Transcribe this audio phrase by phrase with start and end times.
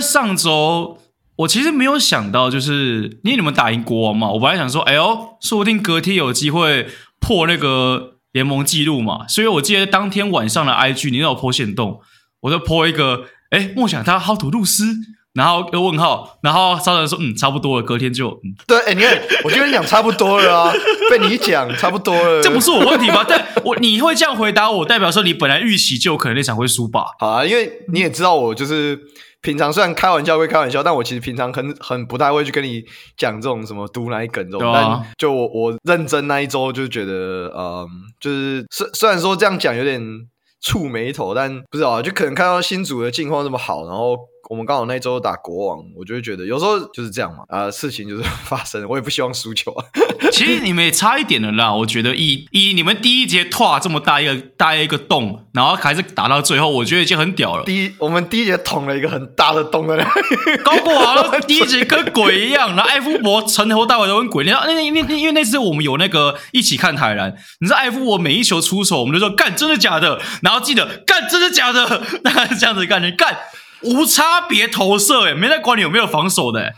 [0.00, 0.98] 上周，
[1.36, 6.88] 我其实没有想到，就是因为你们打赢国王嘛，我本来想说，哎呦，说不定隔天有机会
[7.20, 9.26] 破那个联盟纪录嘛。
[9.28, 12.00] 所以我记得当天晚上的 IG，你让我 po 限动，
[12.40, 14.96] 我就 po 一个，哎，梦想他好土露斯。
[15.34, 20.72] 然后个问号，然后超人说：“嗯，差不多了。”隔天就嗯，对，哎，你看，我就跟你讲差不多了啊，
[21.10, 23.24] 被你讲差不多了，这不是我问题吗？
[23.28, 27.04] 但我你会这样回答我，代表说你本来预期就有可能那场会输吧？
[27.20, 28.98] 好啊，因为你也知道我就是
[29.40, 32.82] 平常虽然开玩笑归开玩笑，但我其实平常很很不太会去跟你
[33.16, 34.72] 讲这种什么毒奶梗这种。
[34.72, 37.86] 啊、但就我我认真那一周就觉得，嗯，
[38.20, 40.02] 就是虽虽然说这样讲有点
[40.60, 44.16] 触眉头，但不知道啊，就可能看到新组的境况这么好，然后。
[44.48, 49.84] 我们刚好那周打国王，我就会觉得有时候就是这样嘛，啊、呃，事情就是 发生，我也不希望输球啊。
[50.32, 57.64] 其实你们也差一点了啦，我觉得以以你们第一节拓这么大一个大一个洞，然后还是打到最后，我觉得已经很屌了。
[57.64, 64.62] 第一，我们第一节捅了一个很大的洞在那里，高国豪第一节跟鬼一样，然后艾夫伯从头到尾都跟鬼一样。
[64.66, 73.36] 那那那因为那次我们有那个一起看台篮，你知道艾夫伯每一球出手，我们就说干真的假的，然后记得干真的假的，大概是这样子干的干。
[73.82, 76.74] 无差别投射，诶，没在管你有没有防守的，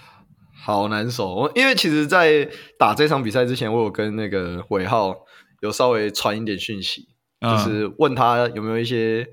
[0.63, 1.35] 好难守。
[1.35, 2.49] 我因为其实，在
[2.79, 5.15] 打这场比赛之前，我有跟那个尾浩
[5.61, 7.09] 有稍微传一点讯息，
[7.41, 9.27] 嗯、就是问他有没有一些，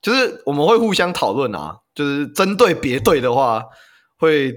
[0.00, 3.64] 就是我们会互相讨论啊，就是针对别队的话，
[4.18, 4.54] 会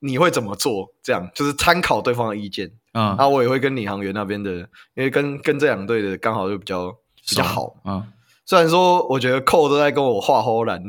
[0.00, 0.94] 你会怎么做？
[1.02, 3.16] 这样就是参考对方的意见啊。
[3.16, 4.52] 然后我也会跟领航员那边的，
[4.94, 6.90] 因为跟跟这两队的刚好就比较
[7.28, 8.06] 比较好啊。
[8.46, 10.82] 虽然说，我觉得寇都在跟我画唬烂，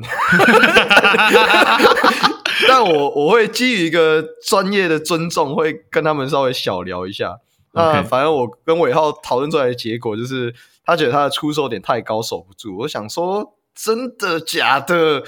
[2.67, 7.37] 但我我会基于一个专业的尊重，会跟他们稍微小聊一下。
[7.71, 10.53] 那反正我跟伟浩讨论出来的结果就是，
[10.85, 12.77] 他觉得他的出售点太高，守不住。
[12.79, 15.23] 我想说，真的假的？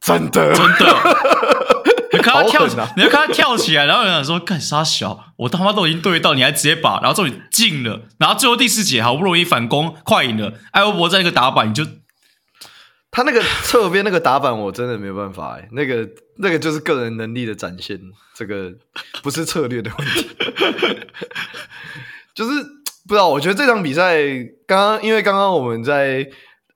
[0.00, 0.86] 真的真的。
[2.24, 5.32] 你看他跳你就看他跳起来，然后有人说：“干啥小？
[5.36, 10.54] 我他妈都已经对到，你还直接把，然后终于进了，然后最后第四节好不容易反攻，快赢了。
[10.72, 11.84] 艾欧博在那个打板，你就
[13.10, 16.08] 他那个侧边那个打板，我真的没有办法哎，那个
[16.38, 18.00] 那个就是个人能力的展现，
[18.34, 18.72] 这个
[19.22, 20.28] 不是策略的问题，
[22.34, 22.62] 就是
[23.06, 23.28] 不知道。
[23.28, 24.18] 我觉得这场比赛
[24.66, 26.26] 刚刚，因为刚刚我们在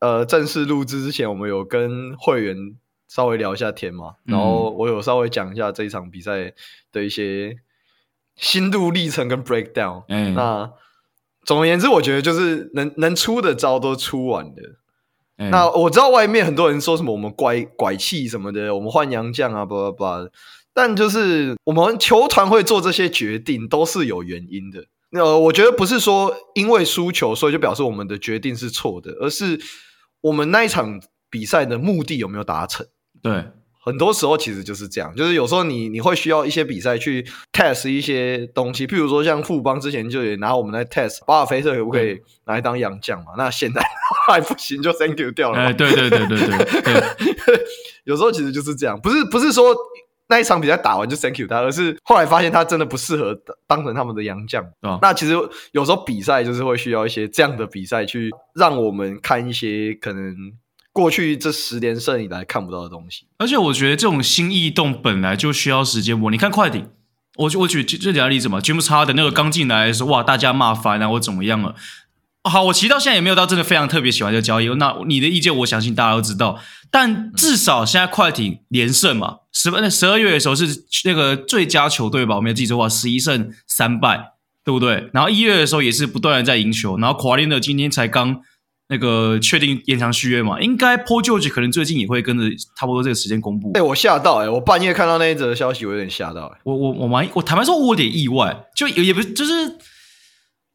[0.00, 2.56] 呃正式录制之前，我们有跟会员。
[3.08, 6.52] 稍微聊一下天嘛，然后我有稍微讲一下这一场比赛
[6.92, 7.56] 的一些
[8.36, 10.04] 心路历程跟 breakdown。
[10.08, 10.70] 嗯，那
[11.44, 14.78] 总而言之，我觉得就是能能出的招都出完了。
[15.38, 20.28] 嗯、那我知道外面很多人说什么我们拐拐气什么的，我们换洋将啊，巴拉巴拉。
[20.74, 24.84] 但就是我们球团会做这些决定都是有原因的。
[25.12, 29.58] 呃，我觉得不是说因为输球所以就表示我们的决定是错的，而是
[30.20, 32.86] 我们那一场比赛的目的有没有达成。
[33.22, 33.44] 对，
[33.80, 43.32] 很多时候其实就是这样，就是有时候你你会需要一些比赛去 test 一些东西，譬如说像富邦之前就也拿我们来 test 巴尔菲特可不可以拿来当洋将嘛？
[43.38, 43.82] 那现在
[44.28, 45.58] 还不行，就 thank you 掉了。
[45.58, 47.64] 哎，对对对对对，对
[48.04, 49.74] 有时候其实就是这样，不是不是说
[50.28, 53.34] 那一场比赛打完就 thank you 他，而是后来发现他真的不适合
[53.66, 54.62] 当成他们的洋将。
[54.82, 55.32] 哦、那其实
[55.72, 60.34] 有时候比赛就是会需要一些这样的比赛去让我们看一些可能。
[60.98, 66.28] 过去这十连胜以来看不到的东西，而且我觉得这种新异动本来就需要时间磨。
[66.28, 66.88] 你看快艇，
[67.36, 71.76] 我我举这两个例子嘛，James Harden 那个刚进来的时候，哇，大家骂翻了，我怎么样了？
[72.42, 74.66] 好，我其实到现在也没有到真的非常特别喜欢这个交易。
[74.74, 76.58] 那你的意见，我相信大家都知道。
[76.90, 80.66] 但至少现在快艇连胜嘛，十那十二月的时候是
[81.04, 82.34] 那个最佳球队吧？
[82.34, 84.32] 我没有记错的话，十一胜三败，
[84.64, 85.08] 对不对？
[85.12, 88.40] 然后一月的时候也是不断的在赢球，然后华联的今天才刚。
[88.90, 90.58] 那个确定延长续约嘛？
[90.60, 92.44] 应该 Paul George 可能最近也会跟着
[92.74, 93.68] 差不多这个时间公布。
[93.74, 94.48] 哎、欸，我吓到哎、欸！
[94.48, 96.60] 我半夜看到那一则消息，我有点吓到哎、欸！
[96.64, 99.76] 我我我蛮我坦白说，我有点意外，就也不是就是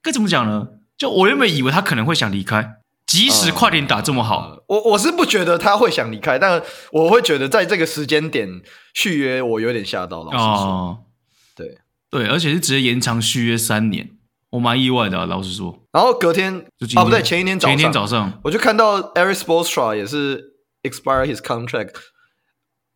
[0.03, 0.67] 该怎么讲呢？
[0.95, 2.75] 就我原本以为他可能会想离开，
[3.07, 6.61] 即使快点打这么好，嗯、我我是不觉得他会想离开，但
[6.91, 8.61] 我会觉得在这个时间点
[8.93, 10.37] 续约，我有点吓到了。
[10.37, 10.99] 哦，
[11.55, 11.79] 对
[12.11, 14.11] 对，而且是直接延长续约三年。
[14.53, 15.75] 我蛮意外的、啊，老实说。
[15.91, 20.43] 然后隔天，天啊，不对，前一天早上，前一天早上，我就看到 Eric Spoelstra 也是
[20.83, 21.93] expire his contract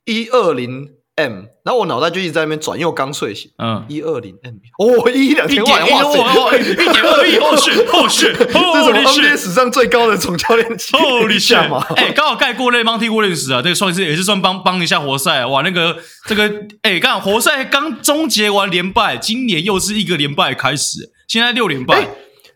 [0.06, 3.50] 一二零 M，然后我脑袋就一直在那边转，因为我刚睡醒。
[3.58, 6.04] 嗯，一二零 M，哦，一两千万，哇
[6.52, 10.92] 塞，一点二亿，后续 后续，这是 NBA 史上最高的总教练级
[11.28, 11.84] 别下嘛？
[11.96, 15.44] 哎，刚好盖过那 Monty Williams 啊，这个算是也是算帮帮一下活塞。
[15.48, 21.17] 哇，那个这个，哎，刚好活塞刚终结完连败，今年又是一个连败开始。
[21.28, 22.08] 现在六连败。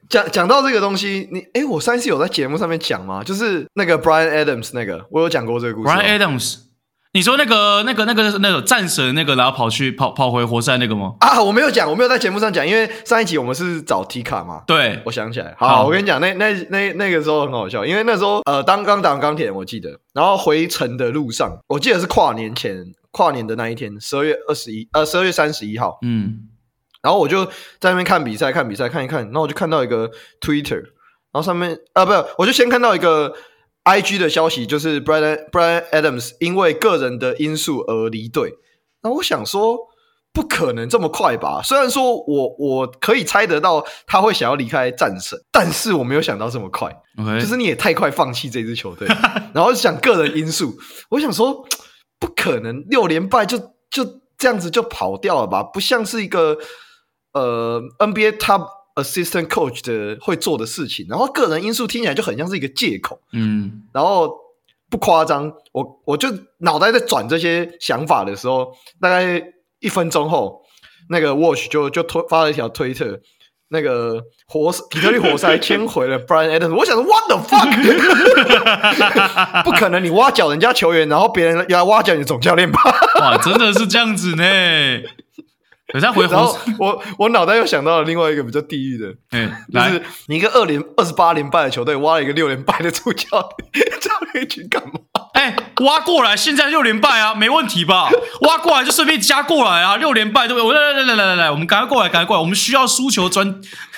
[0.09, 3.23] 讲讲到这个东西，你哎，我上一次有在节目上面讲吗？
[3.23, 5.87] 就是那个 Brian Adams 那个，我有讲过这个故事。
[5.87, 6.57] Brian Adams，
[7.13, 11.13] 你说那个、那个、那个、那个战神那个，然后跑去跑跑回活塞那个吗？
[11.21, 14.63] 啊，我没有讲，我没有在节目上讲，因为上一集我们是找提卡嘛。
[14.67, 15.55] 对，我想起来。
[15.57, 25.99] 好，好我跟你讲，那那那那个时候很好笑，因为那时候呃，当刚打完钢铁，我记得，然后回程的路上，我记得是跨年前，跨年的那一天，十二月二十一，呃，十二月三十一号。
[26.01, 26.49] 嗯。
[27.01, 27.45] 然后我就
[27.79, 30.81] 在那边看比赛，看比赛，看一看，然后我就看到一个 Twitter，
[31.31, 33.33] 然后上面啊，不，我就先看到一个。
[33.83, 38.53] IG 的消息就是 Brian Brian Adams 因为个人的因素而离队。
[39.01, 39.75] 那我想说，
[40.31, 41.63] 不可能这么快吧？
[41.63, 46.95] 虽然说我我可以猜得到他会想要离开战神，但是我没有想到这么快。
[47.17, 47.41] Okay.
[47.41, 49.07] 就是你也太快放弃这支球队，
[49.51, 50.77] 然后想个人因素，
[51.09, 51.65] 我想说
[52.19, 53.57] 不可能六连败就
[53.89, 54.05] 就
[54.37, 55.63] 这样子就跑掉了吧？
[55.63, 56.55] 不像是一个
[57.33, 58.67] 呃 NBA Top。
[58.93, 64.35] Assistant coach 的会做的事情，然后个人因素听起来就很像是一个借口，嗯，然后
[64.89, 69.41] 不夸张，我我就脑袋在转这些想法的时候，大概
[69.79, 70.61] 一分钟后，
[71.09, 73.21] 那个 Watch 就就推发了一条推特，
[73.69, 77.71] 那个活底特律活塞 签回了 Brian Adams，我想说 What the fuck，
[79.63, 82.81] 不可能，你挖角人家球员，然后别人要挖角你的总教练吧？
[83.21, 84.43] 哇，真的是这样子呢。
[85.93, 93.27] 等下回，然后我我脑袋又想到了另外一个比较地狱的，嗯，就是你一个二连二十八连败的球队挖了一个六连败的主教
[93.73, 94.93] 练， 教练去干嘛？
[95.33, 98.09] 哎，挖过来，现在六连败啊，没问题吧？
[98.41, 100.67] 挖过来就顺便加过来啊，六连败对不对？
[100.67, 103.61] 我来来来来来来，我们赶快过来，赶快过来，我们需要输球专，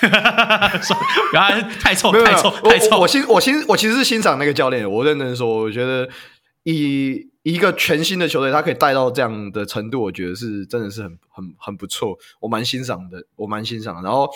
[1.32, 2.98] 然后太臭太臭太臭！
[2.98, 6.08] 我欣我欣我其实是欣赏那个教练，我认真说，我觉得
[6.64, 7.33] 以。
[7.44, 14.02] 一个全新的球队，他可以带到这样的程度，我觉得是真的是很很很不错，我蛮欣赏的，我蛮欣赏的。
[14.02, 14.30] 然后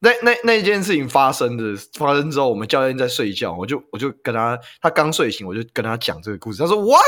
[0.00, 6.58] 那那那件事情发生的发生之后，我们教练在睡觉，我就我就跟他，他刚睡醒，我就跟他讲这个故事。
[6.62, 7.00] 他说：“What？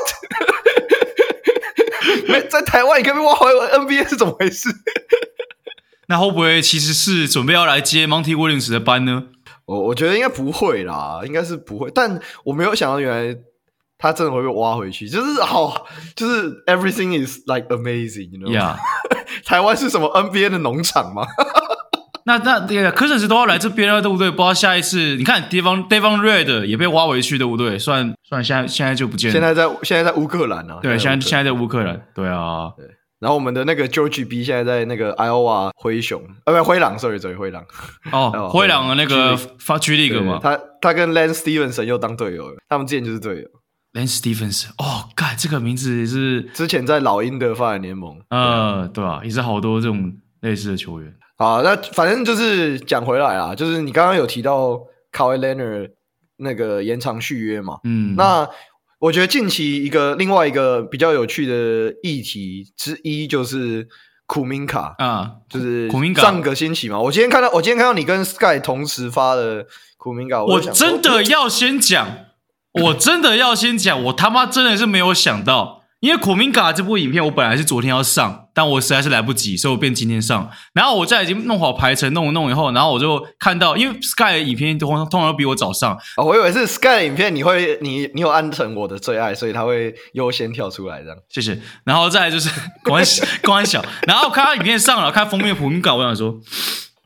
[2.49, 4.71] 在台湾你可以被挖回 NBA 是怎么回事？”
[6.09, 9.25] 那会不会其实是准备要来接 Monty Williams 的班呢？
[9.67, 11.91] 我我觉得应该不会啦，应该是不会。
[11.95, 13.39] 但我没有想到原来。
[14.01, 15.87] 他真的会被挖回去，就是 好，
[16.17, 18.77] 就是 everything is like amazing，you know？Yeah.
[19.45, 21.27] 台湾是什么 NBA 的农场吗？
[22.27, 24.31] 那那对呀，科森斯都要来这边了，对不对？
[24.31, 27.79] 不知道下一次，你看 Devon Devon Red 也被挖回去，对不对？
[27.79, 29.33] 算算，现在现在就不见了。
[29.33, 30.79] 现在在现在在乌克兰啊。
[30.83, 32.01] 对，现在现在在乌克兰。
[32.15, 32.71] 对啊。
[32.77, 32.87] 对。
[33.21, 37.63] 然后我们的那个 George B 现在在那个 Iowa 灰熊，呃，不，灰狼，sorry，sorry，灰狼。
[38.13, 43.49] 哦，灰狼的那个发 G League 嘛，他他跟 Lance Stephenson 又当队友了，他们之前就是队友。
[43.93, 51.13] Lance Stephenson，哦，God，这个名字也是之前在老鹰的发展联盟，呃，对啊，也是好多这种类似的球员。
[51.37, 55.91] 好，那反正就是讲回来啊，就是你刚刚有提到 Kawhi Leonard
[56.37, 58.49] 那个延长续约嘛，嗯，那
[59.01, 63.89] 我觉得近期一个另外一个比较有趣的议题之一就是
[64.27, 69.67] 库明卡啊，就是卡上个星期嘛，我今天看到我今天看到你跟 Sky 同时发的
[69.97, 72.07] 库明卡，我真的要先讲。
[72.73, 80.49] 我真的要先讲，我他妈真的是没有想到，因为苦明嘎这部影片我本来是昨天要上，但我实在是来不及，所以我变今天上。
[80.73, 91.19] 然后我在已经弄好排程，弄一弄以后，然后我就看到，因为 Sky 的影片通通常都比我早上，哦，我以为是 Sky 的影片，你会你你有安成我的最爱，所以他会优先跳出来这样。
[91.29, 91.61] 谢谢。
[91.85, 92.49] 然后再来就是
[92.85, 96.35] 关系关系小，然后看他影片上了，看封面苦明嘎，我想说，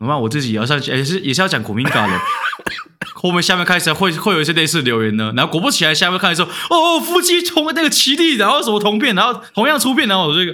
[0.05, 0.21] 怎么办？
[0.21, 2.21] 我自己也要上，也是也是要讲库明嘎的。
[3.15, 10.53] 后面下面开始会会有一些类似留言呢，然后果不其然，下面开始说哦，夫妻同那个奇弟，然后什么同片，然后同样出片，然后我这个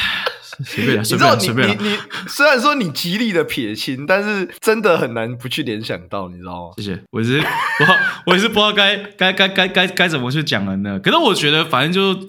[0.64, 1.74] 随便了，随便了，随便了。
[1.78, 6.74] 你你虽然说你极力的撇清，但是真的很难不去联想到，你知道吗？
[6.78, 7.86] 谢谢，我是我
[8.26, 10.98] 我也是不知道该该该该该该怎么去讲了呢。
[10.98, 12.28] 可是我觉得，反正就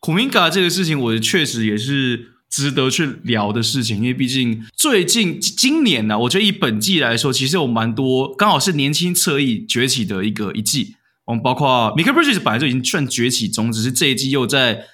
[0.00, 2.31] 苦明嘎这个事情，我确实也是。
[2.52, 10.94] 值得去聊的事情，因为毕竟最近今年呢、我觉得以本季来说，其实有蛮多刚好是年轻侧翼崛起的一个一季。
[11.24, 14.84] 我们包括 Mikal Bridges 本来就已经算崛起中，只是这一季又在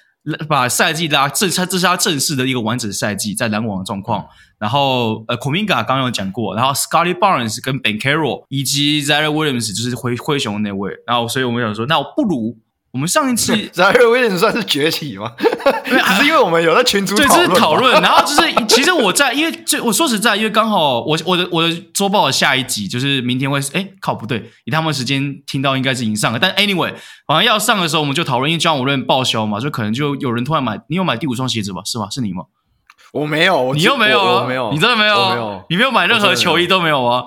[0.47, 4.25] 把赛季拉正，这是他正式的一个完整赛季在篮网的状况。
[4.57, 10.93] 然后呃，Kuminga 刚刚有讲过，然后 Scotty Barnes 跟 Ben Carroll 以及 Ziaire Williams 就是灰灰熊那位。
[11.05, 12.57] 然后所以我们想说，那我不如。
[12.91, 15.31] 我们上一次 Ziaire Williams 算是崛起吗？
[15.85, 18.01] 只是因为我们有在群组讨论，对，就是讨论。
[18.01, 26.39] 然后就是， 其实我在，因为这我说实在，因为刚好我我的我的周报的下一集就是明天会，哎，靠不对，以他们时间听到应该是已经上了。
[26.39, 26.91] 但 anyway，
[27.27, 31.81] 好像要上的时候我们就讨论，因为 Ja Morant 报销嘛，就可能就有人突然买，你有买第五双鞋子吧？
[31.85, 32.07] 是吧？
[32.09, 32.45] 是你吗？
[33.13, 37.25] 我没有，你又没有，我没有，你真的没有，没有，你没有买任何球衣都没有吗？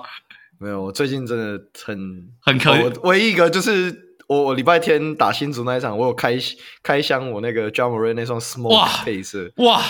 [0.59, 1.97] 没有，我最近真的很
[2.41, 4.12] 很可，唯一一个就是。
[4.33, 6.35] 我我礼拜天打新竹那一场，我有开
[6.81, 9.81] 开箱我那个 Ja Morant 那双 Smoke 配色，哇！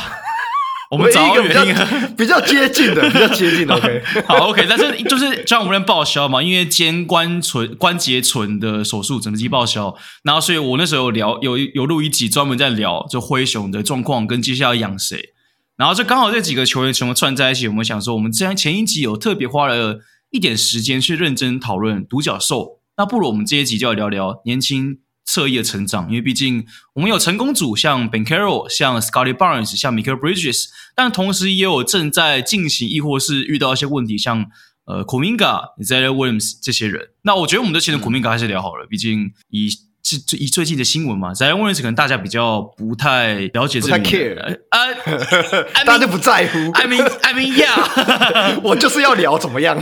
[0.91, 1.73] 我们找到原因
[2.15, 3.73] 比较接近的， 比较接近的。
[3.73, 15.29] OK， 好，OK，但是就是 Ja Morant 报销嘛，因为肩关唇关节唇的手术整机报销，然后所以我那时候有聊有有录一集专门在聊就灰熊的状况跟接下来要养谁，
[15.77, 25.00] 然后就刚好这几个球员全部串在一起，我们想说我们这样前一集有特别花了一点时间去认真讨论独角兽，那不如我们这一集就要聊聊年轻。
[25.25, 34.45] 侧翼的成长，因为毕竟我们有成功组，像 Ben Carroll 像 Scottie Barnes，像 Michael Bridges，但同时也有正在进行，亦或是遇到一些问题，像
[34.85, 37.07] 呃 Kuminga、Ziaire Williams 这些人。
[37.21, 39.69] 那我觉得我们就先从 Kuminga 还是聊好了，毕竟以
[40.03, 44.93] 是以最近的新闻嘛，Ziaire Williams 可能大家比较不太了解这个，不太 care，啊，
[45.85, 46.57] 大家就不在乎。
[46.73, 49.81] I mean, I mean, yeah， 我就是要聊怎么样。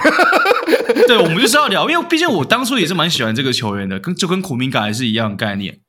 [1.08, 5.80] 对，我们就是要聊，因为毕竟我当初也是蛮喜欢这个球员的，跟就跟苦明加还是一样的概念。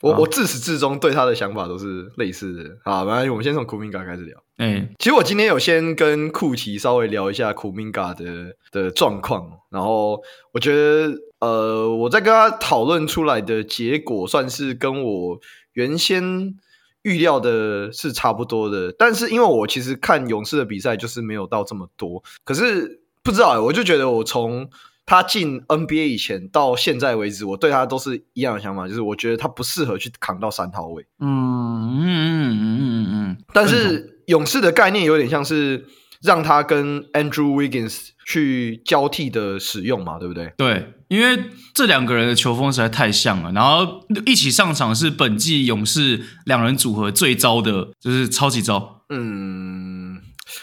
[0.00, 2.64] 我我自始至终对他的想法都是类似的。
[2.84, 4.36] 好，没我们先从库明加开始聊。
[4.56, 10.20] 哎，其实我今天有先跟库奇稍微聊一下库明加的的状况，然后
[10.52, 15.38] 我觉得，呃，我在跟他讨论出来的结果，算是跟我
[15.74, 16.56] 原先
[17.02, 18.92] 预料的是差不多的。
[18.98, 23.01] 但是因为我其实看勇士的比赛就是没有到这么多，可是。
[23.22, 24.68] 不知道哎，我就觉得我从
[25.04, 31.04] 他进 NBA 以前到现在为止，我对他都是一样的想法，就是我觉得他不适合去扛到三号位。
[31.20, 33.36] 嗯嗯嗯嗯嗯嗯。
[33.52, 35.84] 但是勇士的概念有点像是
[36.22, 40.52] 让他跟 Andrew Wiggins 去交替的使用嘛，对不对？
[40.56, 49.02] 对，因为这两个人的球风实在太像了，然后一起上场是本季勇士两人组合最糟的，就是超级糟。
[49.10, 49.91] 嗯。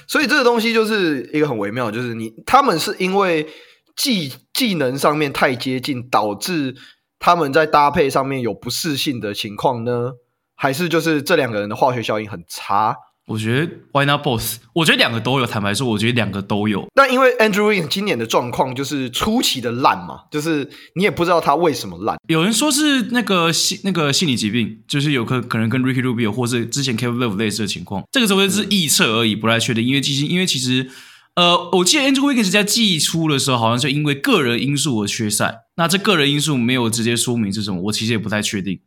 [0.07, 3.47] 所以这个东西就是一个很微妙，就是你他们是因为
[3.95, 6.75] 技技能上面太接近，导致
[7.19, 10.11] 他们在搭配上面有不适性的情况呢，
[10.55, 12.95] 还是就是这两个人的化学效应很差？
[13.29, 14.55] 我觉得 Why not both？
[14.73, 15.45] 我觉得两个都有。
[15.45, 16.87] 坦白说，我觉得两个都有。
[16.95, 22.17] 那因为 Andrew Wiggins 今年的状况就是出奇的烂嘛，就是你也不知道他为什么烂。
[22.27, 28.03] 有人说是那个心那个心理疾病，就是有可可能跟 Ricky Rubio 或是之前 Kevin Love 类似的情况。
[28.11, 29.85] 这个时候是臆测而已，不太确定。
[29.85, 30.89] 因为其实因为其实
[31.35, 35.55] 呃，我记得 Andrew Wiggins 在季初的时候，好像是因为个人因素而缺赛。
[35.77, 38.79] 那这个人因素没有直接说明是什么，我其实也不太确定。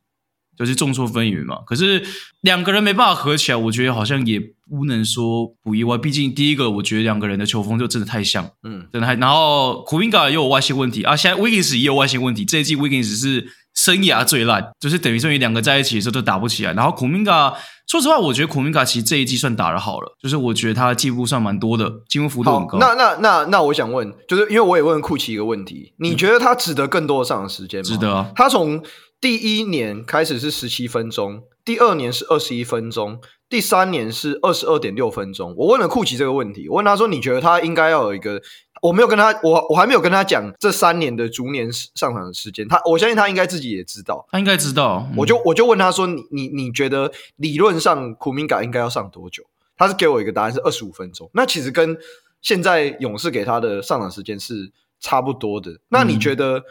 [0.56, 2.02] 就是众说纷纭嘛，可是
[2.42, 5.97] 两个人没办法合起来，我觉得好像也不能说不意外。
[5.97, 9.14] 毕竟第一个，我觉得两个人的球风就真的太像，嗯，真的太。
[9.14, 12.44] 然后库明加也有外线问题啊，现在 Wiggins 也有外线问题。
[12.44, 16.73] 这一季 Wiggins 是生涯最烂，就是等于说你两个在一起的时候都打不起来。
[16.75, 17.52] 然后库明加，
[17.88, 22.78] 说实话，我觉得库明加其实这一季算打的好了，就是我觉得他进步算蛮多的，进步幅度很高。
[22.78, 27.85] 那那那那，我想问，就是因为我也问库奇一个问题，你觉得他值得更多的上场时间吗？
[27.85, 28.82] 值得啊，他从。
[29.22, 35.54] 第一年开始是十七分钟，第二年是二十一分钟，第三年是二十二点六分钟。
[35.56, 38.42] 我问了库奇这个问题，我问他说：“你觉得他应该要有一个？”
[38.82, 42.66] 我没有跟他，我我还没有跟他讲这三年的逐年上场的时间。
[42.66, 45.08] 他，我相信他应该自己也知道，他应该知道。
[45.16, 49.44] 我就我就问他说：“你你你觉得理论上苦明加应该要上多久？”
[49.78, 51.30] 他是给我一个答案是二十五分钟。
[51.32, 51.96] 那其实跟
[52.40, 55.78] 现在勇士给他的上场时间是差不多的。
[55.90, 56.58] 那你觉得？
[56.58, 56.62] 嗯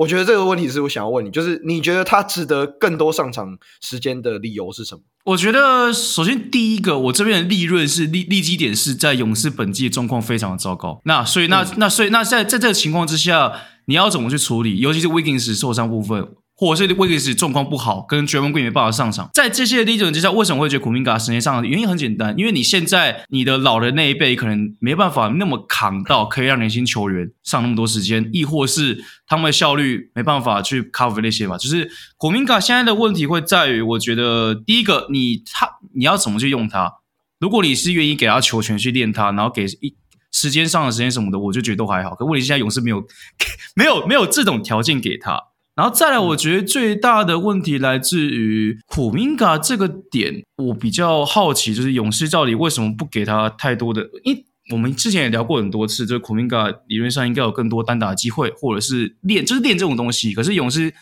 [0.00, 5.02] 我觉得这个问题是我想要问你，就是你觉得他值得更多上场时间的理由是什么？
[5.24, 13.52] 我觉得首先第一个，我这边的利润是利利基点是在勇士本季的状况非常的糟糕，那所以那、嗯、那所以那在在这个情况之下，
[13.84, 14.78] 你要怎么去处理？
[14.78, 16.26] 尤其是 Wiggins 受伤部分。
[16.60, 21.66] 或者是威克斯状况不好，跟掘金队没办法上场，在这些的例子之下，为什么会觉得古明加时间上场？
[21.66, 31.56] 原因很简单，因为你现在你的老人那一辈可能没办法那么扛到，可以让年轻球员上那么多时间，亦或是他们的效率没办法去 cover 那些吧。
[31.56, 36.92] 就是古明加现在的问题会在于，我觉得第一个，你他你要怎么去用他？
[37.38, 39.94] 如果你是愿意给他球权去练他，然后给一
[40.30, 42.14] 时间上的时间什么的，我就觉得都还好。
[42.14, 43.02] 可问题现在勇士没有
[43.74, 45.49] 没有没有这种条件给他。
[45.76, 54.02] 然后再来，我觉得最大的问题来自于库明嘎这个点，我比较好奇，就是勇士到底为什么不给他太多的？
[54.24, 60.34] 因为我们之前也聊过很多次，就是库明嘎理论上应该有更多单打机会，或者是练，就是练这种东西。
[60.34, 60.92] 可是勇士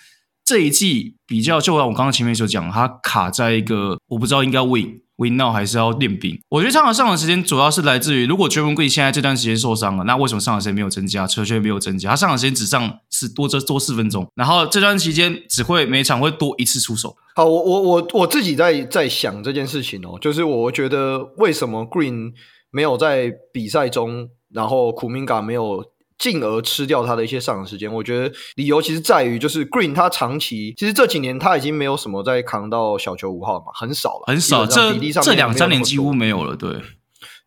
[0.49, 5.01] 这一季比较，就像我刚刚前面所讲，他卡在一个我不知道应该 win。
[5.21, 6.41] Win now 还是要练兵？
[6.49, 11.27] 我觉得上场上场时间主要是来自于，如果 Draymond Green 现在这段时间受伤了，那为什么上场时间没有增加？
[11.27, 17.17] 车却没有增加，他上场时间只上是多这多四分钟，然后这段期间只会每场会多一次出手。
[17.35, 22.33] 好，我我我我自己在在想这件事情哦，就是我觉得为什么 Green
[22.71, 25.85] 没有在比赛中，然后苦明加没有
[26.19, 27.93] 进而吃掉他的一些上场时间。
[27.93, 36.57] 我觉得理由其实在于，就是 Green 他长期其实这几年他已经没有什么在扛到小球五号嘛，很少了，很少，这比例上这两三年几乎没有了。
[36.57, 36.81] 对，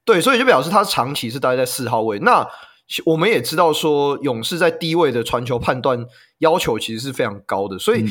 [0.06, 2.18] 对，所以就表示他长期是待在四号位。
[2.20, 2.48] 那
[3.06, 6.06] 我们也知道说，勇士在低位的传球判断
[6.40, 8.04] 要求其实是非常高的，所以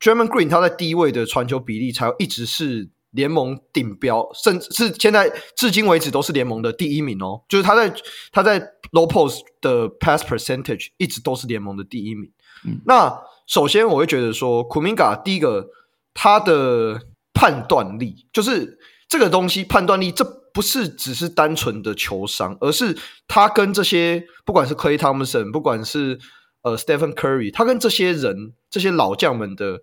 [0.00, 2.90] Draymond Green 他在低位的传球比例才一直是。
[3.12, 7.42] 联盟顶标，甚至是现在至今为止都是联盟的第一名哦。
[7.46, 7.94] 就是他在
[8.32, 8.58] 他在
[8.92, 12.30] low post 的 pass percentage 一直都是联盟的第一名。
[12.64, 15.68] 嗯、那首先我会觉得说，Kuminga 第一个
[16.14, 17.00] 他的
[17.34, 22.96] 判断力，就是这个东西判断力，这不是只是单纯的球商，而是
[23.26, 26.20] 他跟这些不管是 Klay Thompson，不管是
[26.62, 29.80] 呃 Stephen Curry，他跟这些人这些老将们的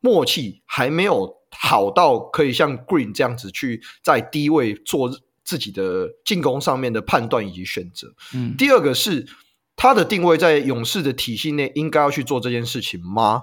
[0.00, 1.38] 默契还没有。
[1.52, 5.10] 好到可以像 Green 这样子去在低位做
[5.50, 8.14] 自己的进攻上面的判断以及选择。
[8.32, 9.26] 嗯，第二个是
[9.74, 13.42] 他的定位在勇士的体系内应该要去做这件事情吗？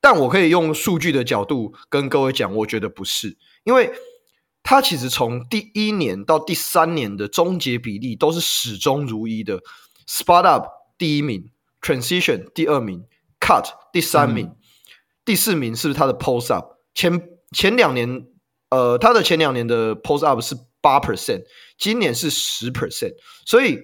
[0.00, 3.90] 但我可以用数据的角度跟各位讲，我觉得不是，因为
[4.62, 9.58] 他其实从第一年到第三年的终结比例都是始终如一的
[10.06, 10.66] ，Spot Up
[10.96, 13.02] 第一名，Transition 第二名
[13.40, 14.56] ，Cut 第三名，嗯、
[15.24, 16.76] 第四名是不是他的 Post Up？
[16.94, 18.26] 前前两年，
[18.70, 21.42] 呃，他的前两年的 post up 是八 percent，
[21.78, 23.14] 今年是十 percent，
[23.46, 23.78] 所以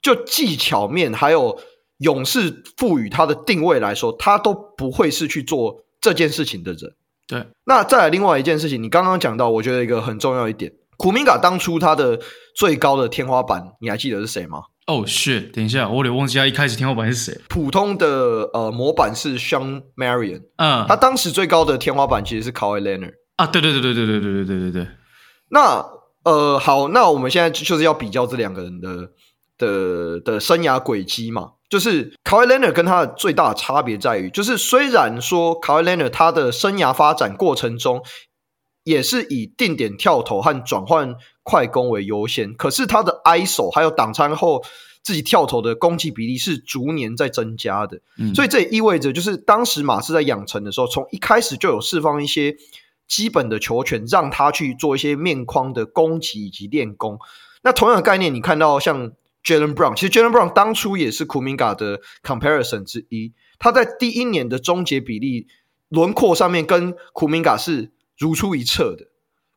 [0.00, 1.60] 就技巧面还有
[1.98, 6.94] 勇士赋予他的定位来说，他都不会是去做这件事情的人。
[7.26, 12.20] 对，那再来另外一件事情，你刚刚讲到，我觉得一个很重要一点，库明卡当初他的
[12.54, 14.62] 最高的天花板，你还记得是谁吗？
[14.86, 17.40] 哦，是，等一下，我得忘记他一开始天花板是谁。
[17.48, 24.88] 普通的呃模板是 Shawn Marion，嗯，他当时最高的天花板其实是 Kawhi Leonard 啊，对对对对对对对对对对对。
[25.48, 25.84] 那
[26.30, 29.10] 呃好，那我们现在就是要比较这两个人的
[29.56, 38.02] 的的生涯轨迹嘛，就是 Kawhi Leonard 跟他的最大的差别在于，就是虽然说 Kawhi Leonard 他的生涯发展过程中
[38.84, 41.16] 也是以定点跳投和转换。
[41.48, 44.64] 快攻为优先，可是他的 ISO 还有挡拆后
[45.04, 52.56] 自己跳投的攻击比例是逐年在增加的，嗯、所以这也意味着，就是当时马刺在养成的时候，从一开始就有释放一些
[53.08, 57.18] 基本的球权，让他去做一些面框的攻击以及练功。
[57.62, 59.12] 那同样的概念，你看到像
[59.44, 65.46] Jalen Brown，其实 Jalen Brown 当初也是 Kuminga 的 comparison 之一，他在第一年的终结比例
[65.88, 69.06] 轮廓上面跟 Kuminga 是如出一辙的。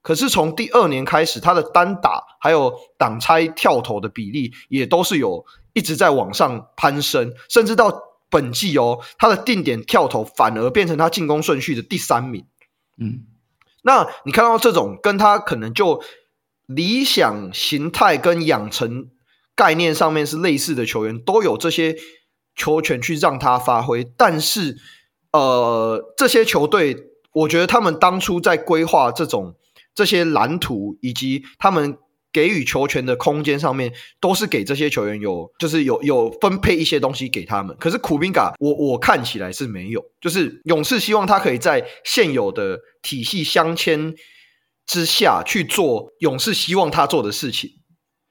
[0.02, 7.92] 可是从第二年开始，他的单打还有挡拆跳投的比例也都是有一直在往上攀升，甚至到
[8.30, 12.46] 本季哦，他的定点跳投反而变成他进攻顺序的第三名。
[12.98, 13.26] 嗯，
[13.84, 16.02] 那你看到这种跟他可能就
[16.66, 19.08] 理想形态跟养成
[19.56, 21.96] 概念上面是类似的球员，都有这些
[22.56, 24.78] 球权去让他发挥，但是
[25.32, 26.98] 呃，这些球队，
[27.34, 29.56] 我觉得他们当初在规划这种。
[29.96, 31.98] 这些蓝图以及他们
[32.32, 37.76] 给予球权的空间上面，都是给这些球员有，就是有有分配一些东西给他们。
[37.80, 44.16] 可是库明加，我我看起来是没有，就是勇士希望他可以在现有的体系镶嵌
[44.86, 47.72] 之下去做勇士希望他做的事情。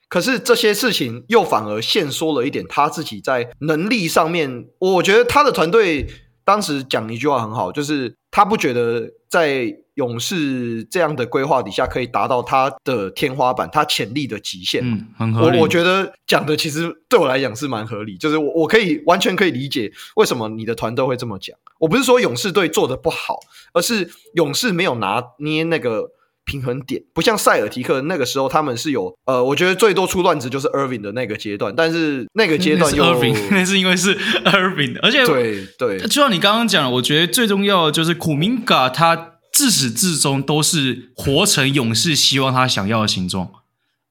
[0.08, 4.66] 可是这些事情又反而限缩了一点他自己在能力上面。
[4.78, 6.06] 我觉得他的团队
[6.44, 9.74] 当时讲一句话很好，就是他不觉得在。
[9.98, 14.80] 勇士这样的规划底下，可以达到他的天花板，他潜力的极限。
[14.84, 15.56] 嗯，很合理。
[15.56, 21.56] 我我觉得讲的其实对我来讲是蛮合理，就是我我可以完全可以理解为什么你的团队会这么讲。
[21.80, 23.40] 我不是说勇士队做的不好，
[23.72, 26.12] 而是勇士没有拿捏那个
[26.44, 33.04] 平衡点，不像塞尔提克那个时候他们是有呃，我觉得最多出乱子就是 Irving 的那个阶段，但是那个阶段 又
[33.50, 39.32] 那是因为是 Irving 的，而且对对，就像你刚刚讲，我觉得最重要的就是库明加他。
[39.58, 43.50] 自始至终都是活成勇士希望他想要的形状，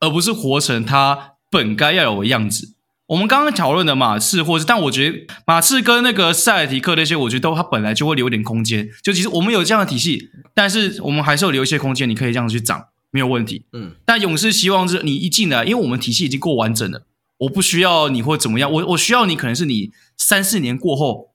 [0.02, 2.74] 而不是活成他本该要有的样子。
[3.06, 8.90] 我们刚刚讨论的马刺，或是但我觉得马刺跟那个塞尔提克那些，我觉得都他本来就会留一点空间。
[9.02, 13.64] 就其实我们有这样的体系，但是我们还是有留一些空间，你可以这样去长，没有问题。
[13.72, 17.04] 嗯，但勇士希望是你一进来，因为我们体系已经够完整了，
[17.38, 21.27] 我不需要你或怎么样，我我需要你可能是你三四年过后。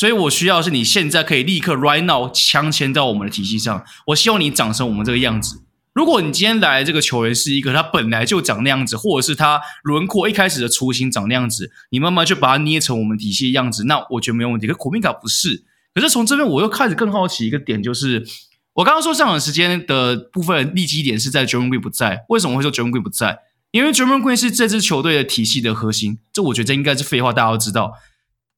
[0.00, 3.84] 所以我需要是你现在可以立刻 right now 镶嵌到我们的体系上。
[4.06, 5.62] 我希望你长成我们这个样子。
[5.92, 14.66] 如果你今天来这个球员是一个他本来就长那样子，或者是他轮廓一开始的雏形长那样子，你慢慢就把它捏成我们体系的样子，那我觉得没有问题。
[14.66, 15.64] 可库明加不是。
[15.92, 18.26] 可是从这边我又开始更好奇一个点，就是
[18.72, 23.40] 我刚刚说上场时间的部分立基点是在 Draymond Green 不在，为什么会说 Draymond Green 不在？
[23.72, 27.92] 因为 Draymond Green 是这支球队的体系的核心，这我觉得这应该是废话，大家都知道。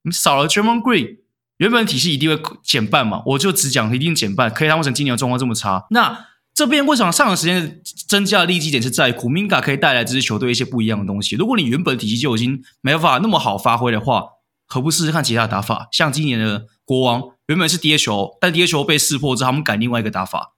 [0.04, 1.16] 你少了 Draymond Green，
[1.62, 4.50] 原本体系一定会减半嘛，我就只讲一定减半。
[4.50, 5.86] 可以，他为什么今年的状况这么差？
[5.90, 11.36] 那这边为什么上场时间增加的利基点是在库明加可以带来这支球队一些不一样的东西？
[11.36, 14.24] 如果你原本体系就已经没办法那么好发挥的话，
[14.66, 15.86] 何不试试看其他打法？
[15.92, 20.54] 像今年的国王原本是 DHO，但 DHO 被识破之后，他们改另外一个打法，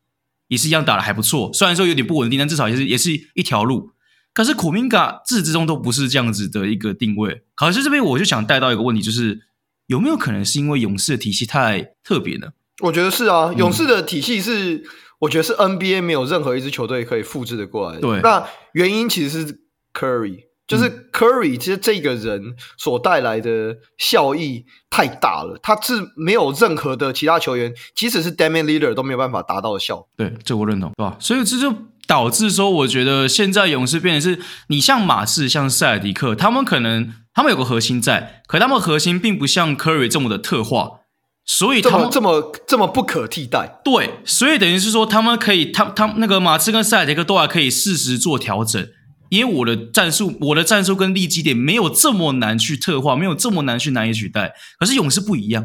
[0.49, 1.53] 也是一样打得还不错。
[1.53, 3.91] 虽然说有点不稳定，但至少也是也是一条路。
[4.33, 7.43] 可是库明加自始至终都不是这样子的一个定位。
[7.55, 9.43] 可是这边我就想带到一个问题，就是
[9.87, 12.49] 有没有可能是因为勇士的体系太特别呢？
[12.83, 14.85] 我觉得是啊，勇士的体系是，嗯、
[15.21, 18.01] 我觉得是 NBA 没有任何一支球队可以复制的过来的。
[18.01, 19.61] 对，那原因其实是
[19.93, 30.09] Curry，就是 Curry 其实这个人所带来的效益太大了，他是没有任何的其他球员，即使是 Damian l e a d e r 都没有办法达到的效果。
[30.17, 31.17] 对，这我认同，对吧？
[31.21, 31.75] 所以这就。
[32.07, 41.01] 导致说，我觉得现在勇士变成是，你像马刺、像塞尔迪克，他们可能他们有个核心在，可他们核心并不像 Curry 这么的特化，
[41.45, 43.81] 所以他们这么这么这么不可替代。
[43.85, 48.89] 对，所以等于是说，他们可以，他他那个马刺跟塞尔迪克都还可以适时做调整，
[49.31, 54.55] 因为我的战术，我的战术跟利基点没有这么难去特化，没有这么难去难以取代。
[54.79, 55.65] 可是勇士不一样，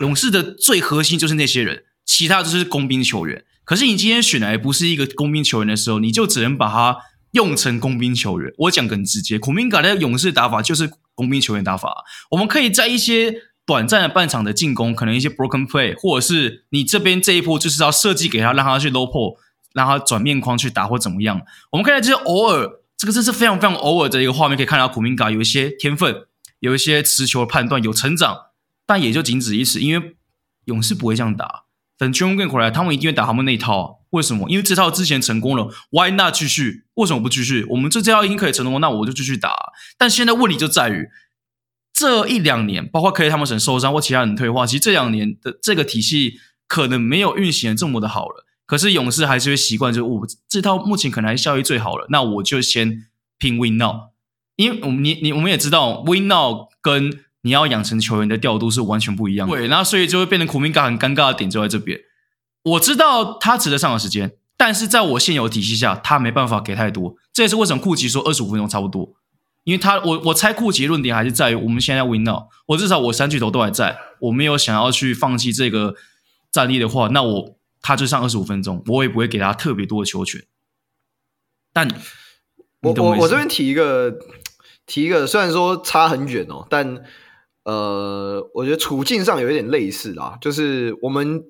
[0.00, 3.44] 勇士的最核心就是那些人，其他就是工兵球员。
[3.64, 6.98] 可是你今天选来不是一个工兵球员的时候，你就只能把它
[7.32, 8.52] 用成工兵球员。
[8.58, 12.04] 我讲更直接，库明加的勇士打法就是工兵球员打法。
[12.30, 13.34] 我们可以在一些
[13.64, 19.36] 短暂的半场的进攻，可能一些 broken play，或者是你这边这一波就是要设计给他，让他去 low post，
[19.74, 21.42] 让他转面框去打或怎么样。
[21.72, 26.26] 我们可以在这些偶尔，这个真是非常非常偶尔的一个画面，可以看到库明加有一些天分，
[26.60, 28.36] 有一些持球的判断有成长，
[28.86, 30.16] 但也就仅止于此，因为
[30.64, 31.65] 勇士不会这样打。
[31.98, 34.00] 等 Draymond Green 回来，他们一定会打他们那一套。
[34.10, 34.48] 为什么？
[34.48, 36.84] 因为这套之前成功了，Why not 继续？
[36.94, 37.64] 为什么不继续？
[37.70, 39.54] 我们这这套已经可以成功，那我就继续打。
[39.98, 41.08] 但现在问题就在于，
[41.92, 46.34] 这一两年，包括 Klay Thompson 受伤或其他人退化，其实这两年的这个体系
[46.66, 48.46] 可能没有运行的这么的好了。
[48.64, 53.06] 可是勇士还是会习惯，就是我这套目前可能还效益最好了，那我就先
[53.38, 54.10] 拼 Win Now。
[54.56, 62.00] 因为我们你你我们也知道 Win Now 跟你要养成球员的调度是完全不一样的，对，那所以就会变成库明加很尴尬的点就在这边。
[62.64, 67.14] 我知道他值得上场时间，但是在我现有体系下，他没办法给太多。
[67.32, 69.14] 这也是为什么库奇说二十五分钟差不多，
[69.62, 75.94] 因为他我我猜库奇的论点还是在于我们现在 win now，我至少我三巨头都还在，我没有想要去放弃这个
[76.50, 80.42] 战力的话，那我他就上二十五分钟，我也不会给他特别多的球权。
[81.72, 81.88] 但
[82.80, 84.18] 我我我这边提一个
[84.84, 87.04] 提一个，虽然说差很远哦，但。
[87.66, 91.42] 呃，我觉得处境上有一点类似啦，就是我们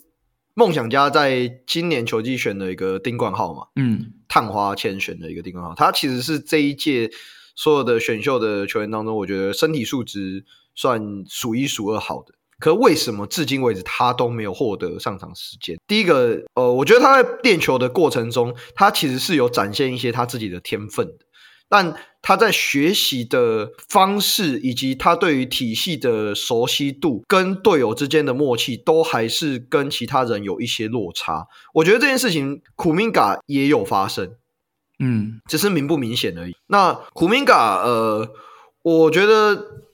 [0.55, 7.11] 梦想家在今年球季选了一个丁冠浩嘛，嗯，探花签选的一个丁冠浩，他其实是这一届
[7.55, 12.33] 所有的选秀的球员当中，我觉得身体素质算数一数二好的。
[12.59, 15.79] 可为什么至今为止他都没有获得上场时间？
[15.87, 21.26] 第一个，呃，我觉得他在练球的过程中，他其实是有展现一些他自己的天分的。
[21.68, 31.46] 但他在学习的方式，以及他对于体系的熟悉度，跟队友之间的默契，都还是跟其他人有一些落差。
[31.74, 34.37] 我觉得这件事情，苦明嘎也有发生，
[34.98, 36.57] 嗯，只是明不明显而已。
[36.68, 38.29] 那苦明嘎，呃，
[38.83, 39.85] 我觉得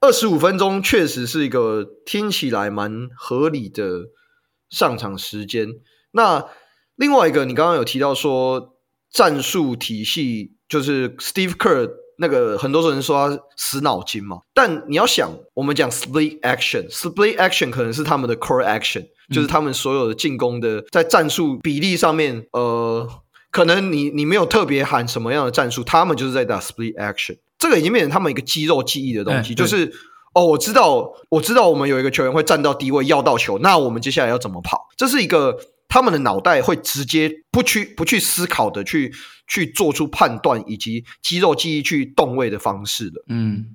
[0.00, 4.08] 二十五分钟确实是一个听起来蛮合理的
[4.68, 5.68] 上场时间。
[6.12, 6.46] 那
[6.96, 8.78] 另外一个，你刚刚有提到说
[9.10, 10.53] 战术体系。
[10.68, 14.38] 就是 Steve Kerr 那个，很多人说他死脑筋嘛。
[14.54, 23.08] 但你要想，我们讲 split action，split action 可能是他们的 core action，、嗯、就是他们所有的进攻的在战术比例上面，呃，
[23.50, 27.38] 可能你你没有特别喊什么样的战术，他们就是在打 split action。
[27.58, 29.92] 这个已经变成他们一个肌肉记忆的东西，欸、就是
[30.34, 34.86] 哦，我知道，我知道我们有一个球员会站到低位要到球，那我们接下来要怎么跑？
[34.96, 35.58] 这是一个。
[35.88, 39.12] 他们的脑袋会直接不去不去思考的去
[39.46, 43.22] 去做出判断，以及肌肉记忆去动位的方式的。
[43.28, 43.66] 嗯，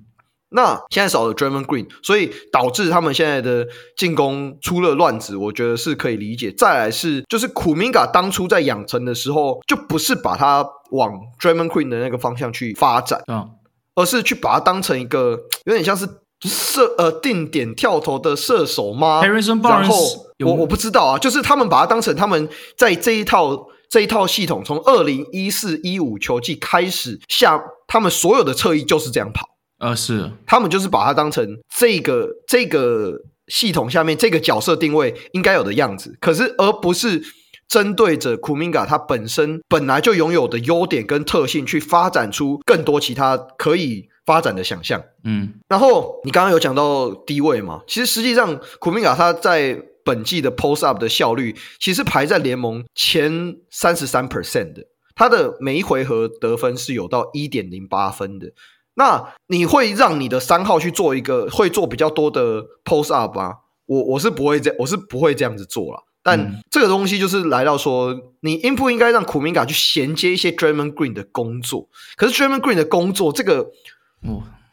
[0.50, 6.52] 那现在少了 Draymond Green，所以导致他们现在的进攻出了乱子，我觉得是可以理解。
[6.52, 13.48] 再来是就是库明加当初在养成的时候，就不是把它往 Draymond Green 的那个方向去发展，啊，
[13.94, 16.06] 而是去把它当成一个有点像是。
[16.48, 29.48] 射呃定点跳投的射手吗？Harrison Barnes，然后我我不知道啊，就是他们把它当成他们在这一套这一套系统从二零一四一五球季开始下，他们所有的侧翼就是这样跑
[29.78, 37.22] 啊，是他们就是把它当成这个这个系统下面这个角色定位应该有的样子，可是而不是
[37.68, 45.02] 针对着库明加他本身本来就拥有的优点跟特性，去发展出更多其他可以发展的想象。
[45.24, 47.80] 嗯，然后你刚刚有讲到低位嘛？
[47.88, 54.86] 其实实际上库明加他在本季的 post up 的效率，其实排在联盟前三十三 percent 的。
[55.16, 58.52] 他的每一回合得分是有到一点零八分的。
[58.94, 63.56] 那你会让你的三号去做一个会做比较多的 post up 吗？
[63.86, 66.04] 我我是不会这，我是不会这样子做了。
[66.22, 71.88] 但这个东西就是来到说，你应不应该让库明加去衔接一些 Draymond Green 的工作？
[72.16, 73.70] 可是 Draymond Green 的工作，这个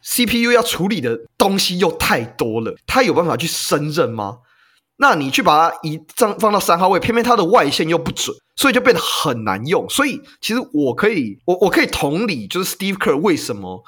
[0.03, 4.39] CPU 要处理的东西又太多了，他有办法去胜任吗？
[4.99, 9.87] 那你去把它移放放到三号位，偏偏他的外线又不准，所以就变得很难用。
[9.89, 13.83] 所以其实我可以，我我可以同理，就是 Steve Kerr 为什么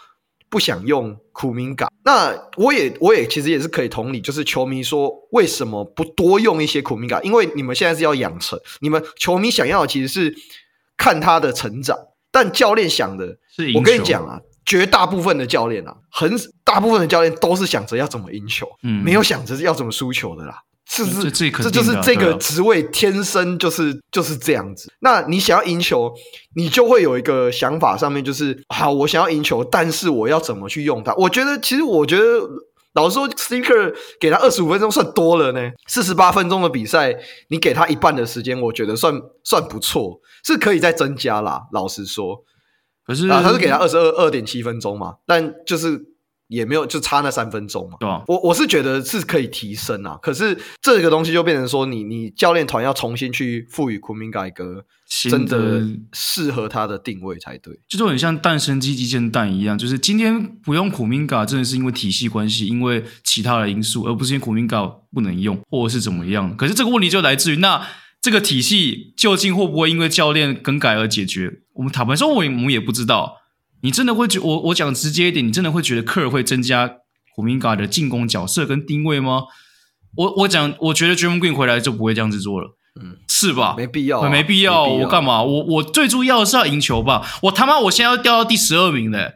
[0.49, 1.89] 不想用苦明加？
[2.03, 7.19] 那我也我也其实也是可以同理，就是球迷说为什么不多用一些苦明加？
[7.21, 10.35] 因为你们现在是要养成，你们球迷想要的其实是
[10.95, 11.97] 看他的成长，
[12.31, 14.39] 但教练想的，是我跟你讲啊，
[14.69, 16.31] 绝大部分的教练啊，很
[16.63, 20.61] 大部分的教练都是想着要怎么赢球，嗯，没有想着要怎么输球的啦。
[20.91, 21.31] 是不是？
[21.31, 24.91] 这这就是这个职位天生就是就是这样子。
[25.01, 26.11] 那你想要赢球，
[26.55, 31.13] 你就会有一个想法，上面就是好，我想要赢球，但是我要怎么去用它？
[31.15, 32.23] 我觉得，其实我觉得，
[32.93, 35.69] 老实说，Steve Kerr 给他二十五分钟算多了呢。
[35.85, 37.15] 四十八分钟的比赛，
[37.49, 41.61] 你给他一半的时间，我觉得算算不错，是可以再增加啦。
[41.71, 42.43] 老实说，
[43.09, 46.05] 可是啊，他是给他二十二二点七分钟嘛，但就是。
[46.49, 47.97] 也没有，就差那三分钟嘛。
[47.99, 50.17] 对啊，我我是觉得是可以提升啊。
[50.19, 54.83] 可是这个东西就变成说你，你你教练团要重新去赋予库明加一个
[55.29, 57.79] 真的适合他的定位才对。
[57.87, 59.77] 就是很像蛋生鸡，鸡生蛋一样。
[59.77, 66.57] 就是今天不用苦明加，真的是因为体系关系，因为其他的因素，而不是因为苦明加不能用，或者是怎么样。
[66.57, 67.79] 可是这个问题就来自于，那
[68.21, 71.61] 这个体系究竟会不会因为教练更改而解决？
[71.73, 73.37] 我们坦白说，我我们也不知道。
[73.81, 76.97] 你真的会觉我我讲直接一点，你真的会觉得科尔会增加
[77.33, 79.43] 古明嘎的进攻角色跟定位吗？
[80.17, 83.75] 我我讲，我觉得 Draymond Green 回来就不会这样子做了，嗯，是吧？
[83.77, 85.41] 没必要、啊，没必要，我干嘛？
[85.43, 87.25] 我我最重要的是要赢球吧？
[87.43, 89.35] 我他妈我现在要掉到第十二名嘞，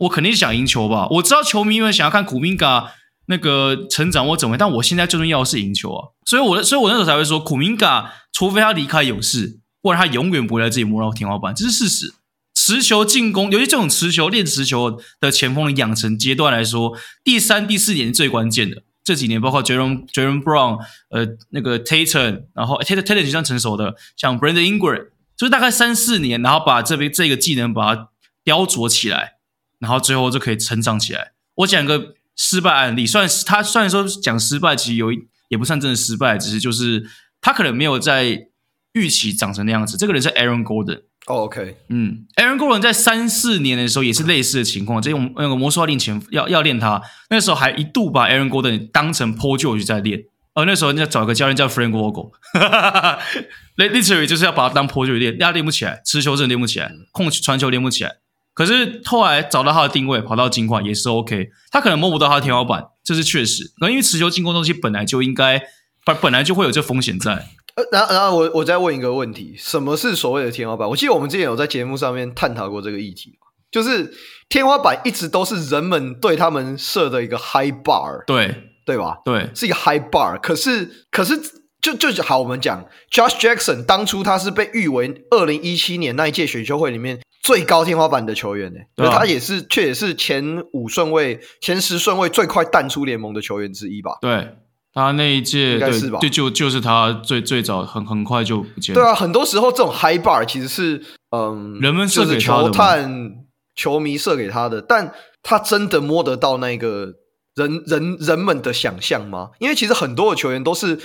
[0.00, 1.06] 我肯定是想赢球吧？
[1.12, 2.92] 我知道球迷们想要看古明加
[3.28, 6.08] 那个成长或怎么样，但我现在最重要的是赢球啊！
[6.24, 12.14] 所以我，我所以我那时候才会说，库明加除非他离开勇士，不然他永远不会在这里摸到天花板，这是事实。
[12.54, 18.82] 持球进攻，尤其这种持球练持球的前锋的养成阶段来说，第三、第四年是最关键的。
[19.04, 28.08] 这几年包括 Jaylen Jaylen Brown，呃，那个 Tatum，然后 Tatum Tatum 就算成熟的，像 Brandon Ingram，就是大概三四年，然后把这边这个技能把它
[28.44, 29.34] 雕琢起来，
[29.78, 31.32] 然后最后就可以成长起来。
[31.54, 37.06] 我讲个失败案例，虽然他虽然说讲失败，其实有一也不算真的失败，只是就是
[37.40, 38.46] 他可能没有在
[38.92, 39.98] 预期长成那样子。
[39.98, 41.02] 这个人是 Aaron Gordon。
[41.26, 50.24] Oh, OK，嗯，Aaron Gordon 在三四年的时候也是类似的情况，这种那个魔术要练前要要练他，那时候还一度把 Aaron Gordon 当成 Paul George 在练，
[50.54, 58.16] 而那时候人家找一个教练叫 Frank Vogel，literally 就是要把他当 Paul George 练，他练不起来，持球真的练不起来，控传球练不起来，
[58.58, 65.62] 可是后来找到他的定位，跑到金块也是 OK，他可能摸不到他的天花板，这是确实，那因为持球进攻东西本来就应该
[66.04, 67.46] 本本来就会有这风险在。
[67.76, 70.88] 呃然后，然后我我再问一个问题：什么是所谓的天花板？
[70.88, 73.38] 我记得我们之前有在节目上面探讨过这个议题，
[73.70, 74.12] 就是
[74.48, 79.18] 天花板一直都是人们对他们设的一个 high bar，对对吧？
[79.24, 80.40] 对，是一个 high bar。
[80.40, 81.38] 可是，可是
[81.80, 94.18] 就就好，我们讲 Josh Jackson 当初他是被誉为二零一七年那一届选秀会里面最高天花板的球员呢，他也是，却也是前五顺位、前十顺位最快淡出联盟的球员之一吧？
[94.20, 94.54] 对。
[94.94, 96.18] 他那一届应该是吧？
[96.18, 99.00] 对，就就是他最最早很很快就不见了。
[99.00, 103.32] 对啊，很多时候这种 high bar 其实是嗯，人们设给球探
[103.76, 107.14] 球迷射给他的，但他真的摸得到那个
[107.54, 109.50] 人人人们的想象吗？
[109.60, 110.98] 因为其实很多的球员都是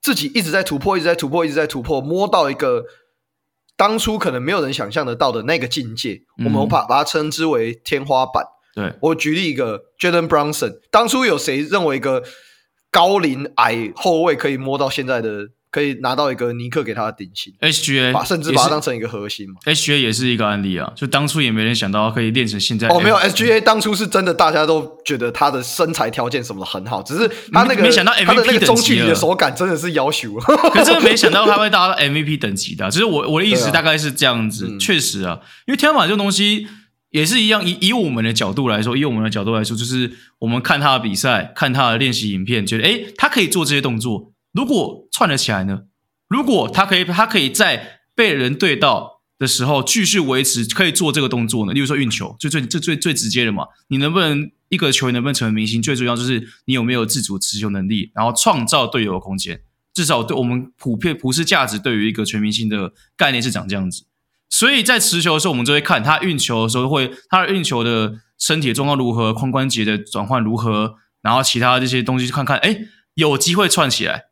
[0.00, 2.84] 自己一直在突破，一直在突破，一直在突破，摸到一个
[3.76, 6.22] 当初可能没有人想象得到的那个境界。
[6.38, 8.44] 嗯、我们把把它称之为天花板。
[8.74, 12.22] 对，我举例一个 Jaden Brunson，当初有谁认为一个？
[12.94, 22.86] 高龄矮后卫可以摸到现在的，可以拿到一个尼克给他的顶薪，HGA 把甚至把它当成一个核心嘛 HGA 也是一个案例啊，就当初也没人想到可以练成现在。
[22.86, 30.34] 哦，没有，SGA 当初是真的，大家都觉得他的身材条件什么的很好，只是他那个没想到 MVP 他的那个中距离的手感真的是要求，
[30.72, 32.88] 可是没想到他会达到 MVP 等级的。
[32.88, 36.68] 只是我我的意思大概是这样子，确、啊、实啊，因为天花板这种东西。
[37.10, 40.10] 也是一样，以以我们的角度来说，以我们的角度来说，就是
[40.40, 44.32] 我们看他的比赛，看他的练习影片，觉得诶他可以做这些动作。
[44.54, 45.82] 如果串得起来呢？
[46.28, 51.72] 如果他可以，他可以在被人对到的时候继续维持，可以做这个动作呢？
[51.72, 53.64] 例如说运球，就最最最最直接的嘛。
[53.88, 55.82] 你能不能一个球员能不能成为明星？
[55.82, 59.60] 最重要就是你有没有自主持球能力，然后创造队友的空间。
[59.92, 64.04] 至少对我们普遍普世价值对于一个全明星的概念是长这样子。
[64.50, 72.80] 所以在持球的时候，我们就会看他运球的时候会他的运球的身体状况如何，髋关节的转换如何，然后其他这些东西看看，哎，
[73.14, 74.24] 有机会串起来，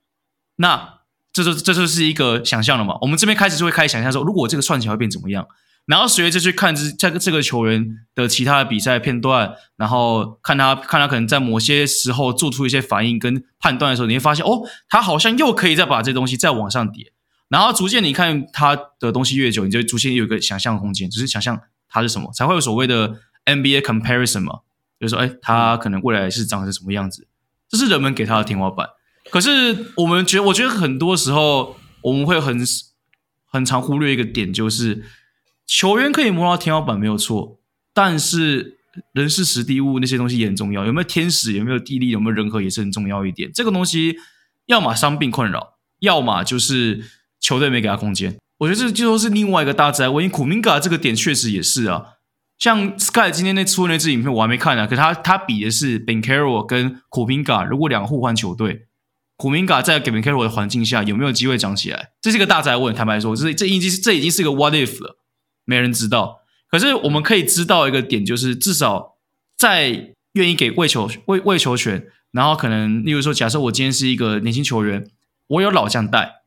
[0.62, 1.02] 那。
[1.34, 2.98] 这就这就是一个想象了嘛？
[3.00, 5.48] 我们这边开始就会开始想象说，如果这个串起来会变怎么样？
[5.86, 17.14] 然后随着去看这这个这个球员的其他的比赛片段，然后看他看他可能在某些时候做出一些反应跟判断的时候，你会发现哦，他好像又可以再把这东西再往上叠。
[17.48, 24.58] 然后逐渐你看他的东西越久，你就逐渐有一个想象空间，只是想象他是什么，才会有所谓的 NBA comparison 嘛？
[25.00, 27.26] 就是说，哎，他可能未来是长成什么样子？
[27.70, 28.86] 这是人们给他的天花板。
[29.30, 32.58] 可是我们觉，我觉得很多时候我们会很
[33.46, 35.04] 很常忽略一个点，就是
[35.66, 37.60] 球员可以摸到天花板没有错，
[37.94, 38.78] 但是
[39.12, 40.84] 人事时地物那些东西也很重要。
[40.84, 43.50] 有没有天时，有没有地利，有没有人和也是很重要一点。
[43.54, 44.16] 这个东西
[44.66, 47.04] 要么伤病困扰，要么就是
[47.40, 48.36] 球队没给他空间。
[48.58, 50.24] 我觉得这就是另外一个大灾问。
[50.24, 52.04] 因为库明加这个点确实也是啊，
[52.58, 58.88] 像 Sky 今天那出那支影片我还没看呢、可是他他比的是 Ben Caro 跟库明加，如果两个互换球队。
[59.36, 62.12] 库明嘎在给明凯罗的环境下有没有机会长起来？
[62.20, 62.94] 这是一个大哉问。
[62.94, 65.18] 坦白说，这这已经是这已经是个 What if 了，
[65.64, 66.42] 没人知道。
[66.70, 69.16] 可是我们可以知道一个点，就是至少
[69.56, 75.10] 在愿意给喂球喂喂球权，然后可能例如说，假设我今天是一个年轻球员，
[75.48, 76.42] 我有老将带，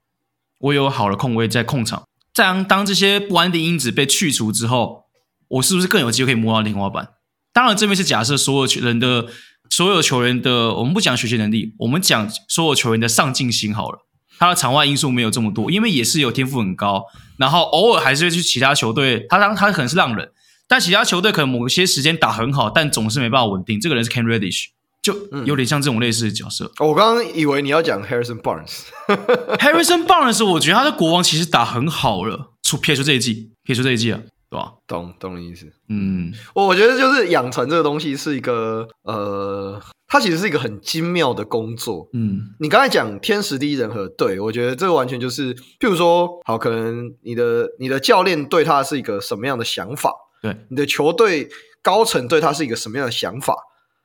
[0.59, 5.05] 我有好的控卫在控场，在当当这些不安定因子被去除之后，
[5.49, 7.09] 我是不是更有机会可以摸到天花板？
[7.51, 9.27] 当然，这边是假设所有人的。
[9.69, 13.99] 所有球员的，我们不讲学习能力，我们讲所有球员的上进心好了。
[14.37, 17.05] 他的场外因素没有这么多，因为也是有天赋很高，
[17.37, 19.25] 然后偶尔还是会去其他球队。
[19.29, 20.29] 他当他可能是浪人，
[20.67, 23.79] 但其他球队可能某些时间打很好，但总是没办法稳定。
[23.79, 24.65] 这个人是 can Reddish，
[25.01, 26.69] 就有点像这种类似的角色。
[26.79, 34.19] 嗯、我刚刚以为你要讲 Harrison Barnes，Harrison Barnes，我觉得他的国王其实打很好了，除撇除这一季，撇除这一季啊。
[34.87, 51.49] 懂懂你意思，嗯，我我觉得就是养成这个东西是一个呃，它其实是一个很精妙的工作，嗯，你刚才讲天时地利人和，对，我觉得这个完全就是，譬如说，好，可能你的你的教练对他是一个什么样的想法，对，你的球队
[51.81, 53.55] 高层对他是一个什么样的想法，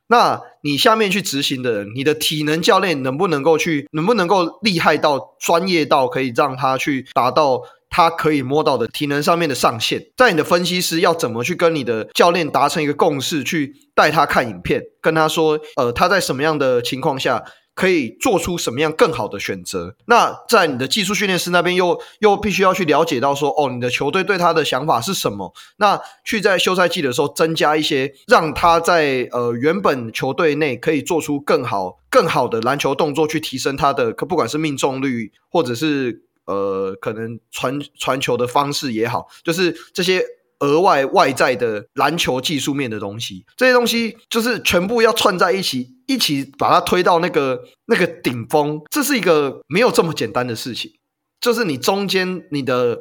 [0.06, 7.62] 那你下面去执行的人，你的体能教练能不能够去，能不能够厉害到专业到可以让他去达到。
[7.90, 17.42] 他可以摸到的体能上面的上限，在你的分析师要怎么去跟你的教练达成一个共识，去带他看影片，跟他说，呃，他在什么样的情况下
[17.74, 19.96] 可以做出什么样更好的选择。
[20.06, 25.52] 那在你的技术训练师那边又又必须要去了解到说，哦，你的球队对他的想法是什么？
[25.78, 36.22] 那去在休赛季的时候增加一些，让他在呃原本球队内可以做出更好更好的篮球动作，去提升他的，可不管是命中率或者是。
[36.50, 40.20] 呃，可能传传球的方式也好，就是这些
[40.58, 48.82] 额外外在的篮球技术面的东西，这些东西就是全部要串在一起，一起把它推到那个那个顶峰。
[48.90, 50.92] 这是一个没有这么简单的事情，
[51.40, 53.00] 就是你中间你的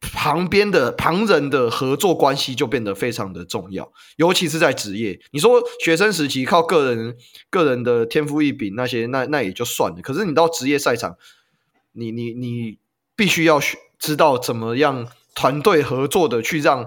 [0.00, 5.18] 旁边的旁人的合作关系就变得非常的重要，尤其是在职业。
[5.32, 7.16] 你说学生时期靠个人
[7.50, 10.00] 个人的天赋异禀那些，那那也就算了。
[10.02, 11.16] 可是你到职业赛场，
[11.94, 12.81] 你你你。
[13.22, 13.60] 必须要
[14.00, 16.86] 知道怎么样团队合作的去让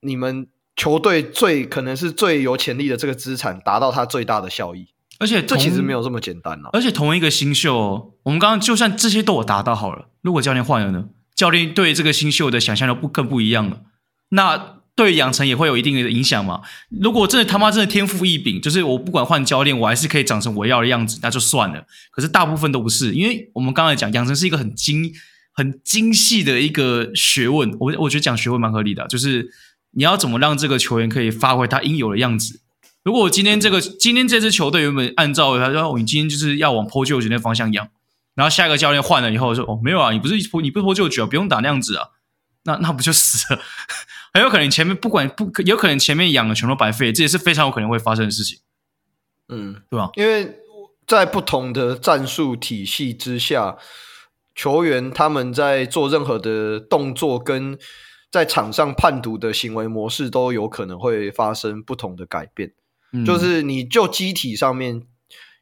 [0.00, 4.86] 你们球队最可能是最有潜力的这个资产达到它最大的效益，
[5.18, 6.70] 而且这其实没有这么简单啊。
[6.72, 11.06] 而且同一个新秀，我们刚刚就算这些都有达到好了，如果教练换了呢？
[11.34, 13.80] 教练对这个新秀的想象就不更不一样了。
[14.28, 16.60] 那对养成也会有一定的影响嘛？
[16.90, 21.86] 如果真的他妈真的天赋异禀，就是我不管换教练，我还是可以长成我要的样子，那就算了。
[22.10, 25.14] 可是大部分都不是，因为我们刚才讲养成是一个很精、
[25.52, 27.70] 很精细的一个学问。
[27.78, 29.48] 我我觉得讲学问蛮合理的，就是
[29.92, 32.60] 你要怎么让这个球员可以发挥他应有的样子。
[33.04, 37.88] 如果我今天这个今天这支球队原本按照他说，你今天就是要往 Paul George 那方向养，
[38.34, 42.08] 然后下一个教练换了以后说，哦，没有啊，你不是你不是 Paul George 啊，不用打那样子啊，
[42.64, 43.60] 那那不就死了？
[44.32, 48.58] 很有可能前面不管不，有可能前面养的全都白费，这也是非常有可能会发生的事情。
[49.48, 50.10] 嗯，对吧？
[50.14, 50.58] 因为
[51.06, 53.78] 在不同的战术体系之下，
[54.54, 57.78] 球员他们在做任何的动作跟
[58.30, 62.72] 在场上判读的行为模式都有可能会发生不同的改变。
[63.12, 65.04] 嗯，就是你就机体上面，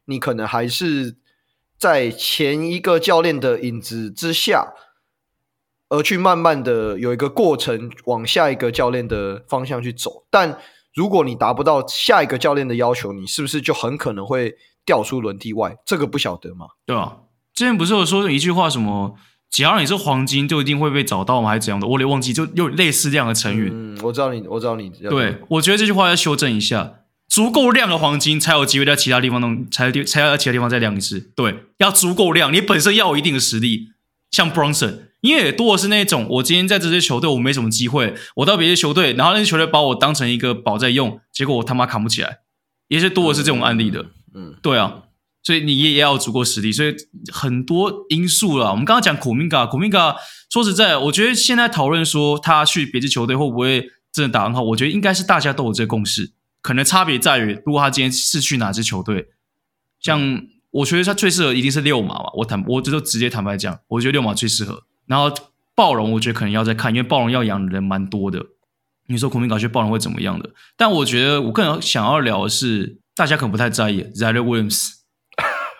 [0.03, 1.15] 你可能还是
[1.77, 4.73] 在前一个教练的影子之下，
[5.89, 10.25] 而去慢慢的有一个过程往下一个教练的方向去走。
[10.29, 10.57] 但
[10.93, 15.75] 如果你达不到下一个教练的要求，你是不是就很可能会掉出轮替外？
[15.85, 16.67] 这个不晓得吗？
[16.85, 17.17] 对啊，
[17.53, 19.15] 之前不是有说一句话什么？
[19.49, 21.49] 只要你是黄金，就一定会被找到吗？
[21.49, 21.87] 还是怎样的？
[21.87, 23.69] 我也忘记，就又类似这样的成语。
[23.71, 24.89] 嗯，我知道你，我知道你。
[24.89, 26.95] 对，我觉得这句话要修正一下。
[27.29, 31.31] 足够亮的黄金才有机会在其他地方弄，才才要在其他地方再亮一次。
[31.35, 33.89] 对，要足够亮，你本身要有一定的实力。
[34.31, 42.39] 像 Bronson，因为也多的是那种，我今天在这些球队我没什么机会，我到别的球队，然后那些球队把我当成一个宝在用，结果我他妈扛不起来。
[42.87, 44.05] 也是多的是这种案例的。
[44.33, 45.03] 嗯，对啊。
[45.43, 46.93] 所以你也也要足够实力，所以
[47.31, 48.69] 很多因素啦。
[48.71, 50.13] 我们刚刚讲库明加，库明加
[50.49, 56.33] 说实在，我觉得现在讨论说他去别支球队会不会真的打很好，我觉得应该是大家都有这个共识。
[56.61, 59.27] 可能差别在于，如果他今天是去哪支球队，
[60.01, 60.41] 像
[60.77, 62.29] 我觉得他最适合一定是六马嘛。
[62.35, 64.83] 我坦，我这就直接坦白讲，我觉得六马最适合。
[65.05, 65.33] 然后
[65.75, 68.45] 暴龙，我觉得可能要再看，因为暴龙要养的人蛮多的。
[69.07, 70.49] 你说孔明搞去暴龙会怎么样的？
[70.75, 74.89] 但我觉得我更想要聊的是，大家可能不太在意 Ziaire Williams。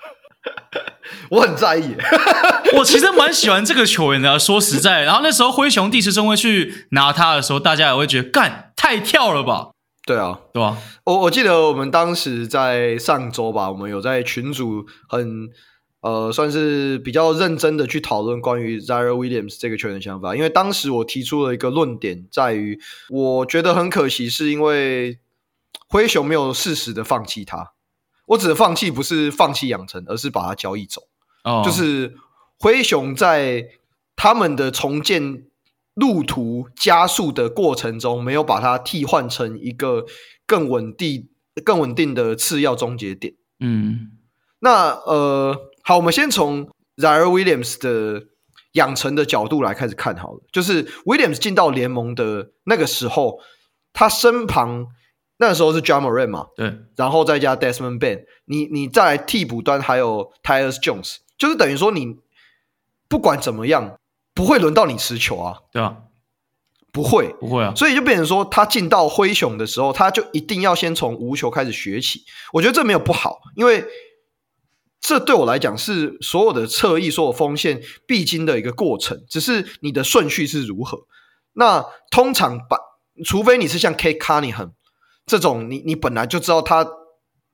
[1.29, 1.95] 我很在意，
[2.77, 4.39] 我其实蛮喜欢这个球员的啊。
[4.39, 9.71] 说实在，然后那时候灰熊第十中位去拿他的时候，大家也会觉得干太跳了吧？
[10.07, 10.77] 对啊，对吧？
[11.03, 15.49] 我我记得我们当时在上周吧，我们有在群组很
[15.99, 20.33] 呃，算是比较认真的去讨论关于 Ziaire Williams 这个球员的想法。
[20.33, 22.79] 因为当时我提出了一个论点，在于
[23.09, 25.19] 我觉得很可惜，是因为
[25.89, 27.73] 灰熊没有适时的放弃他。
[28.27, 31.01] 我指的放弃不是放弃养成，而是把他交易走。
[31.43, 31.65] Oh.
[31.65, 32.15] 就是
[32.59, 33.67] 灰熊在
[34.15, 35.43] 他们的重建
[35.97, 40.05] 路途加速的过程中，没有把它替换成一个
[40.45, 41.27] 更稳定、
[41.65, 43.33] 更稳定的次要终结点。
[43.59, 44.11] 嗯，
[44.59, 48.27] 那呃，好，我们先从 Ziaire Williams 的
[48.73, 50.41] 养成的角度来开始看好了。
[50.51, 53.39] 就是 Williams 进到联盟的那个时候，
[53.91, 54.85] 他身旁
[55.37, 61.17] 那个时候是 Ja Morant 嘛，对，然后再加 Desmond Bane，你你再来替补端还有 Tyus Jones。
[61.39, 62.17] 就是等于说，你
[63.07, 63.99] 不管怎么样，
[64.37, 65.97] 不会轮到你持球啊，对啊，
[66.93, 72.21] 不会，不会啊，所以就变成说，他进到灰熊的时候，他就一定要先从无球开始学起。
[72.53, 73.83] 我觉得这没有不好，因为
[75.01, 80.99] 这对我来讲是所有的侧翼、所有锋线必经的一个过程，只是你的顺序是如何。
[81.53, 82.77] 那通常把，
[83.25, 84.71] 除非你是像 Cade Cunningham
[85.25, 86.87] 这种，你你本来就知道他。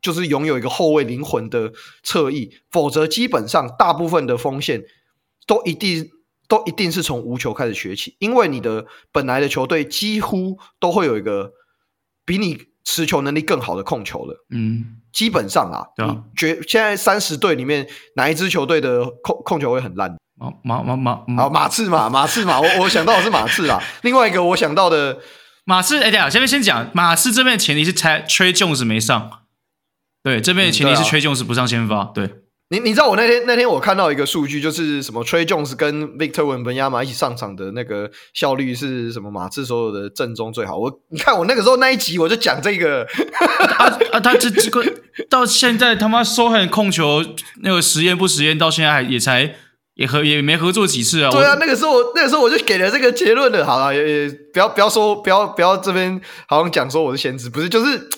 [0.01, 1.71] 就是拥有一个后卫灵魂的
[2.03, 4.83] 侧翼，否则基本上大部分的锋线
[5.47, 6.09] 都一定
[6.53, 11.51] 都一定是从无球开始学起，因为你的本来的球队几乎都会有一个
[12.27, 14.45] 比你持球能力更好的控球了。
[14.51, 17.87] 嗯，基本上啊，对啊，觉现在三十队里面
[18.17, 20.15] 哪一支球队的控控球会很烂？
[20.63, 23.81] 马马马马，好马刺嘛，马刺嘛， 我我想到的是马刺啦。
[24.03, 25.17] 另外一个我想到的
[25.65, 29.39] 马刺，哎，等下，下面先讲马刺这边的前提是 Tre Jones 没上。
[30.21, 32.03] 对，这边的前提是 Tre Jones 不上先发。
[32.13, 32.42] 对，对
[32.73, 39.29] 你，你知道我那天那天我看到一个数据，就是什么 Tre Jones 跟 Victor Wembanyama 一起上场的那个效率是什么？
[39.29, 40.75] 马刺所有的正中最好。
[40.77, 43.03] 我你看我那个时候那一集我就讲这个
[43.77, 44.83] 啊啊，他这这个
[45.29, 47.23] 到现在他妈 Sochan 控球
[47.61, 49.53] 那个实验不实验，到现在还也才
[49.93, 51.29] 也合也没合作几次啊。
[51.29, 53.63] 对啊，那个时候我那个时候我就给了这个结论了。
[53.63, 58.09] 好了，也也不要不要说不要不要这边好像讲说我是先知，不是就是。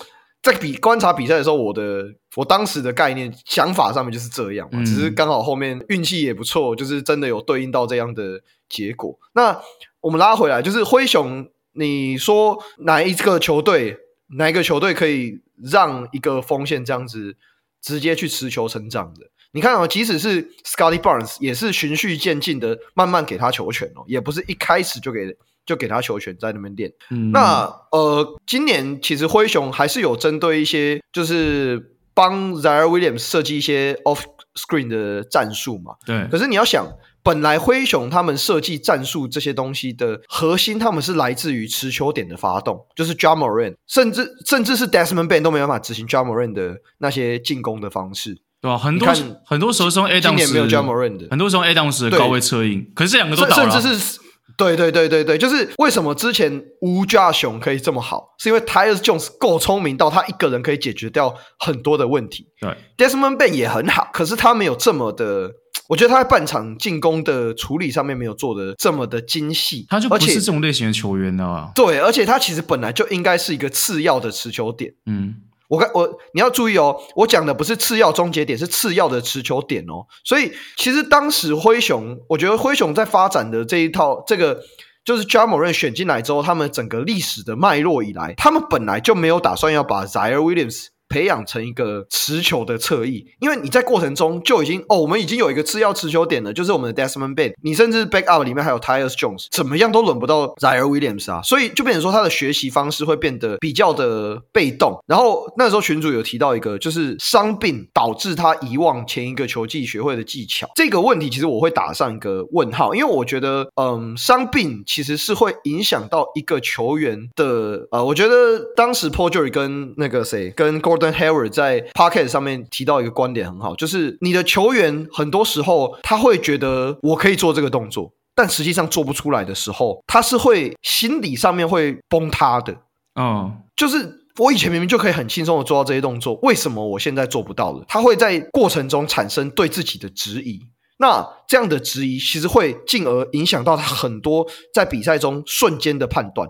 [0.46, 9.18] 在比观察比赛的时候，我的我当时的概念想法上面就是这样嘛，只是刚好后面运气也不错，就是真的有对应到这样的结果。
[9.34, 9.60] 那
[10.00, 13.98] 我们拉回来，就是灰熊，你说哪一个球队，
[14.36, 17.36] 哪一个球队可以让一个锋线这样子
[17.82, 19.26] 直接去持球成长的？
[19.50, 25.36] 你看哦，即使是 Scottie Barnes 也是循序渐进的，慢慢给他球权哦，也不是一开始就给。
[25.66, 26.92] 就给他球权在那边练。
[27.10, 34.20] 嗯、那呃，今年其实灰熊还是有针对一些，就是帮 Ziaire Williams 设计一些 off
[34.54, 35.94] screen 的战术嘛。
[36.06, 36.26] 对。
[36.30, 36.86] 可是你要想，
[37.22, 48.78] 本来灰熊他们设计战术这些东西的核心，他们是来自于持球点的发动，就是 Ja Morant，甚至甚至是 Desmond Bane 都没办法执行 Ja Morant 的那些进攻的方式，对吧？
[48.78, 49.08] 很多
[49.44, 53.70] 很多时候是用 Adams，今年没有 Ja Morant 的，很多时候 Adams 的高位策应，可是这两个都倒了。
[53.72, 54.20] 甚至是
[54.56, 62.48] 对对对对对，就是为什么之前吴家雄可以这么好，是因为 Tyus Jones 够聪明到他一个人可以解决掉很多的问题。
[62.60, 65.50] 对，Desmond Bane 也很好，可是他没有这么的，
[65.88, 69.86] 我觉得他在半场进攻的处理上面没有做的这么的精细。
[69.90, 71.70] 他就不是这种类型的球员啊。
[71.74, 74.94] 对，而且他其实本来就应该是一个次要的持球点。
[75.04, 75.34] 嗯，
[75.68, 80.06] 我看我你要注意哦，我讲的不是次要终结点，是次要的持球点哦。
[80.24, 84.60] 所以其实当时灰熊，我觉得灰熊在发展的这一套，这个
[85.04, 90.86] 就是 j a m a r n 选进来之后，他们整个历史的脉络以来，他们本来就没有打算要把 Zaire Williams。
[91.08, 97.52] 培养成一个持球的侧翼，因为你在过程中就已经哦，我们已经有一个次要持球点了，就是我们的 Desmond Bane。
[97.62, 104.98] 你甚至 backup 里面还有 Tyus Jones，怎么样都轮不到 Zion Williams 啊，所以就变成说他的学习方式会变得比较的被动。
[105.06, 132.76] 然后那时候群主有提到一个，就是伤病导致他遗忘前一个球季学会的技巧这个问题，其实我会打上一个问号，因为我觉得嗯，伤病其实是会影响到一个球员的呃，我觉得当时 Paul George 跟那个谁跟 Gordon Hayward 在 Pocket 上面提到一个观点很好，就是你的球员很多时候他会觉得我可以做这个动作，但实际上做不出来的时候，他是会心理上面会崩塌的。
[133.14, 137.84] 嗯，就是我以前明明就可以很轻松的做到这些动作，为什么我现在做不到了？
[137.88, 140.60] 他会在过程中产生对自己的质疑，
[140.98, 146.48] 那这样的质疑其实会进而影响到他很多在比赛中瞬间的判断。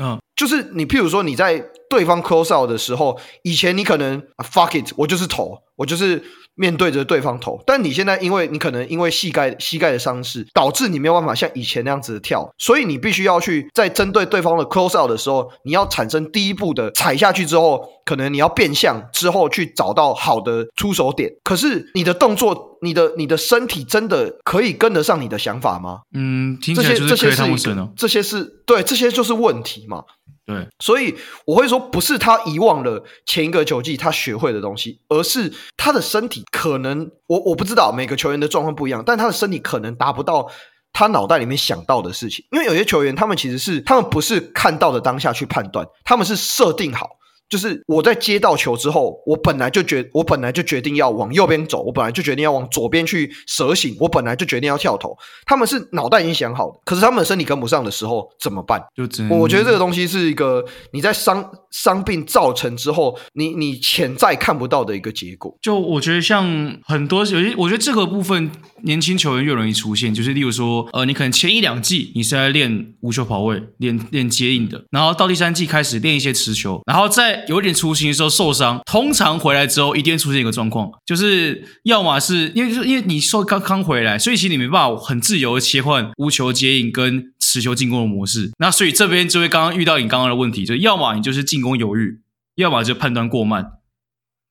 [0.00, 1.60] 嗯，就是你，譬如说你在
[1.90, 6.22] 对方 close out 的时候，以前你可能啊 fuck it，我就是投，我就是
[6.54, 7.60] 面对着对方投。
[7.66, 21.28] 但你现在，因为你可能因为膝盖膝盖的伤势，导致你没有办法像以前那样子的跳，所以你必须要去在针对对方的 close out 的时候，你要产生第一步的踩下去之后，可能你要变向之后去找到好的出手点。
[21.42, 26.02] 可是你的动作，你的你的身体真的可以跟得上你的想法吗？
[26.14, 27.88] 嗯，听起来就是这些这么神哦。
[27.96, 30.04] 这些是对，这些就是问题嘛。
[30.48, 40.50] 对，所以我会说，不是他遗忘了前一个球季他学会的东西，而是他的身体可能，我我不知道每个球员的状况不一样，但他的身体可能达不到
[40.90, 42.42] 他脑袋里面想到的事情。
[42.50, 47.10] 因为有些球员，他们其实是他们不是看到的当下去判断，他们是设定好。
[47.48, 55.16] 就是我在接到球之后，我本来就决我本来就决定要往右边走，我本来就决定要往左边去蛇形，我本来就决定要跳投。
[55.46, 58.82] 他们是脑袋已经想好的，可是他们的身体跟不上的时候怎么办？
[58.94, 65.56] 就真我觉得这个东西是一个你在伤伤病造成之后，你你潜在看不到的一个结果。
[65.62, 66.46] 就我觉得像
[66.84, 68.50] 很多有些，我觉得这个部分
[68.82, 88.50] 年轻球员越容易出现，就是例如说，呃，你可能前一两季你是在练无球跑位、练练接应的，然后到第三季开始练一些持球，然后在有点雏形的时候受伤，通常回来之后一定出现一个状况，就是要么是因为因为你说刚刚回来，所以其实你没办法很自由的切换无球接应跟持球进攻的模式。
[88.58, 92.20] 那所以这边就会刚刚遇到你刚刚的问题，就要么你就是进攻犹豫，
[92.56, 93.72] 要么就判断过慢，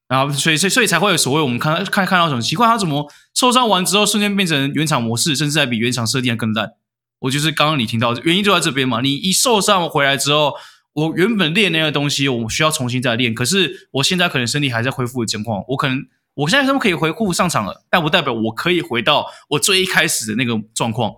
[0.08, 3.08] 然后所以所以所以才会有所谓我们看看看到什么奇怪，他怎么
[3.38, 6.72] 受伤完之后瞬间变成原厂模式，甚至还比原厂设定还更烂。
[7.20, 10.54] 我就是刚刚你听到的原因就在这边嘛，你一受伤回来之后。
[10.94, 13.32] 我原本练那个东西，我需要重新再练。
[13.32, 21.14] 可是我现在可能身体还在恢复的情况，我可能我现在他们可以回复上场了，但不代表我可以回到我最一开始的那个状况。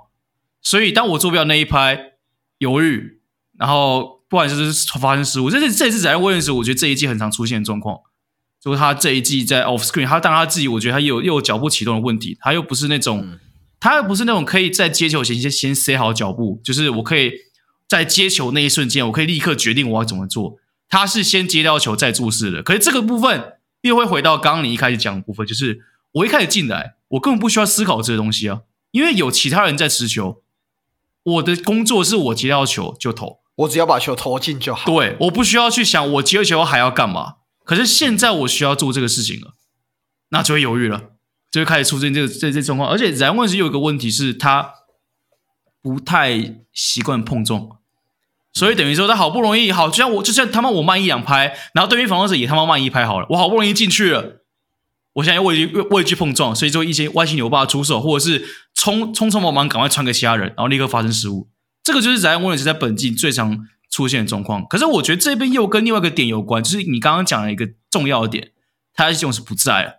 [0.62, 1.98] 所以当我做不了那一拍，
[2.58, 3.22] 犹豫，
[3.58, 8.00] 然后不管是发生失误，这是这次在威廉斯，我觉得这一季很常出现的状况，
[8.64, 13.40] 就是他这一季在 off screen，他当他自己，我觉得他有又有脚步启动的问题，他又不是那种，嗯、
[13.80, 17.32] 他又不是那种可以在接球前先先塞好脚步，就是我可以。
[17.90, 20.60] 在接球那一瞬间，我可以立刻决定我要怎么做。
[20.88, 25.80] 他是先接到球再注视的，可是这个部分又会回到刚刚你一开始讲的部分，就是
[26.12, 30.44] 我一开始进来，我根本不需要思考这个东西啊，因为有其他人在持球。
[31.24, 34.86] 我的工作是我接到球就投，我只要把球投进就好。
[34.86, 37.38] 对，我不需要去想我接球还要干嘛。
[37.70, 39.54] 可是现在我需要做这个事情了，
[40.30, 41.12] 那就会犹豫了，
[41.52, 42.90] 就会开始出现这个这这状况。
[42.90, 44.72] 而且然问是有一个问题是，他
[45.80, 47.70] 不太习惯碰撞。
[48.54, 54.42] 所以等于说，他好不容易好，就像我，就像他妈我慢一两拍，然后对面防守者也他妈慢一拍好了，我好不容易进去了，
[55.14, 58.44] 我现在畏惧畏惧碰撞，所以就一些歪七扭八出手，或者是
[58.76, 61.48] 匆匆匆忙忙赶快传给其他人，然后立刻发生失误，
[61.84, 64.66] 这个就是在沃伦斯在本季最常出现的状况。
[64.68, 68.52] 可是我觉得这边又跟另外一个点有关，就是你刚刚讲了一个重要的点，
[68.94, 69.94] 他这种是不在了，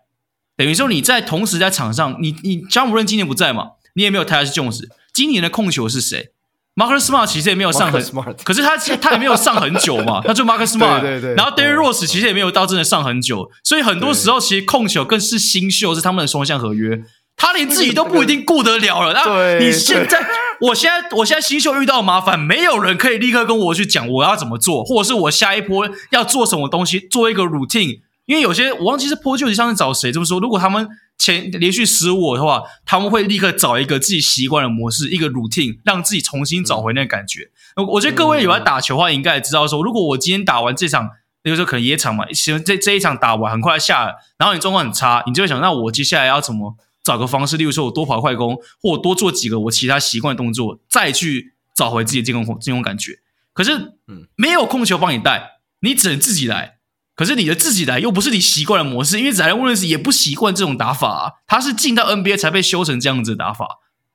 [0.57, 6.33] 等于说你在同时在场上，你你詹姆斯今年不在嘛，你也没有泰斯琼斯，今年的控球是谁
[6.77, 8.01] ？Marcus Smart 其实也没有上很，
[8.45, 17.03] 可是他他也没有上很久嘛， 他就 Marcus Smart，对对对，然后 Derrick Rose 其实也没有到真的上很久，所以很多时候其实控球更是新秀，是他们的双向合约，
[17.37, 19.13] 他连自己都不一定顾得了了。
[19.13, 20.25] 那你现在，
[20.61, 30.89] 我现在我现在新秀遇到麻烦，没有人可以立刻跟我去讲我要怎么做，或者是我下一波要做什么东西，做一个 routine，因为有些我忘记是 Paul George 上次找谁这么说，如果他们。
[31.21, 37.51] 前连续失误的话，他们会立刻找一个自己习惯的模式，一个 routine，让自己重新找回那个感觉。
[37.77, 41.11] 嗯、我觉得各位有在打球的话，应该也知道说，如果我今天打完这场
[41.43, 47.57] 那个时候可能野场嘛，行，这这一场打完很快下来，然后你状况很差，你就会想，那我接下来要怎么找个方式？
[47.57, 53.19] 例如说我多跑快攻，或多做几个我其他习惯的动作，再去找回自己的进攻进攻感觉。
[53.53, 53.73] 可是，
[54.07, 56.79] 嗯，没有控球帮你带，你只能自己来。
[57.17, 63.67] 可是你的自己来又不是你习惯的模式，因为宰尔威廉斯也不习惯这种打法啊，他是进到 NBA 才被修成这样子的打法，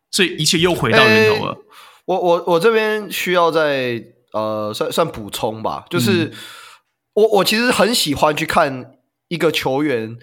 [0.10, 1.52] 所以一切又回到源头了。
[1.52, 1.58] 欸、
[2.06, 6.34] 我我我这边需要再呃算算补充吧，就是、嗯、
[7.14, 8.94] 我我其实很喜欢去看
[9.28, 10.18] 一个球员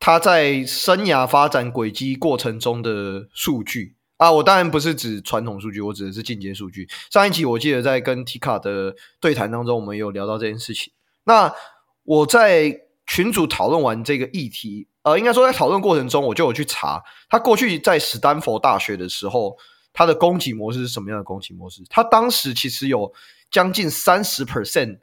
[0.00, 6.88] 他在生涯发展轨迹过程中的数据啊，我当然不是指传统数据，我指的是进阶数据。
[7.10, 10.92] 上一集我记得在跟 Tika 的对谈当中，我们有聊到这件事情。
[11.24, 11.54] 那
[12.02, 19.56] 我在群组讨论完这个议题，呃，应该说在讨论过程中，我就有去查他过去在史丹佛大学的时候，
[19.92, 21.82] 他的攻击模式是什么样的攻击模式。
[21.90, 23.12] 他当时其实有
[23.50, 24.98] 将近三十 percent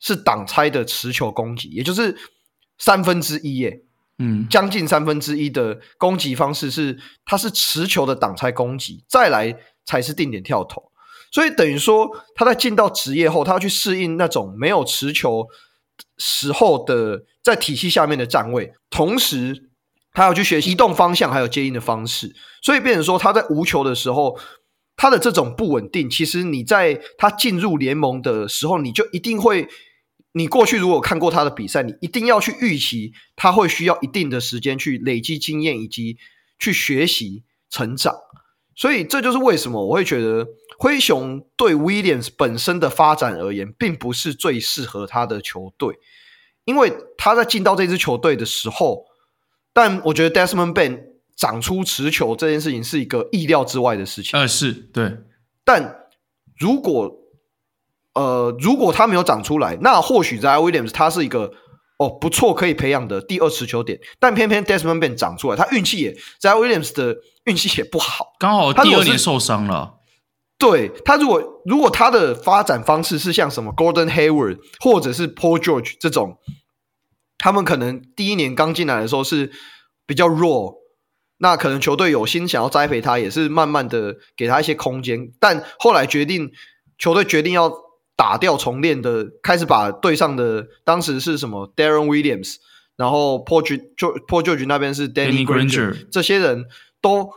[0.00, 2.16] 是挡拆的持球攻击，也就是
[2.78, 3.82] 三分之一耶，
[4.18, 10.90] 嗯，将近三分之一的攻击方式是，他是持球的挡拆攻击，再来才是定点跳投。
[11.30, 15.46] 所以等于说他在进到职业后，他要去适应那种没有持球。
[16.16, 19.70] 时候的在体系下面的站位，同时
[20.12, 24.38] 他要去学习移动方向，还有接应的方式，所以变成说他在无球的时候，
[24.96, 29.66] 他的这种不稳定，其实你在他进入联盟的时候，你就一定会，
[30.32, 36.18] 你过去如果看过他的比赛，你一定要去预期他会需要一定的时间去累积经验以及
[36.58, 38.14] 去学习成长，
[38.74, 40.46] 所以这就是为什么我会觉得。
[40.80, 45.98] 灰熊对 Williams 本身的发展而言，并不是最适合他的球队，
[46.64, 49.06] 因为他在进到这支球队的时候，
[49.72, 51.00] 但我觉得 Desmond Bane
[51.34, 54.38] 长出持球这件事情是一个意料之外的事情。
[54.38, 55.16] 呃，是对，
[55.64, 56.06] 但
[56.56, 57.17] 如果
[58.14, 61.52] 呃如果他没有长出来，那或许在 Williams 他是一个
[61.98, 69.94] 哦不错可以培养的第二持球点，但偏偏 Desmond 长出来，他运气也在 Williams 的运气也不好， 刚好第二年受伤了。
[70.58, 76.38] 对他，如果如果他的发展方式是像什么 Gordon Hayward 或者是 Paul George 这种，
[77.38, 79.52] 他们可能第一年刚进来的时候是
[80.04, 80.74] 比较弱，
[81.36, 86.50] 那可能球队有心想要栽培他，也是慢慢的给他一些空间，但后来决定
[86.98, 87.72] 球队决定要
[88.18, 92.56] 打掉重练的，开始把队上的当时是什么 Darren Williams，
[92.96, 96.66] 然后 Paul George Paul George 那边是 Danny Granger，这些人
[97.00, 97.30] 都。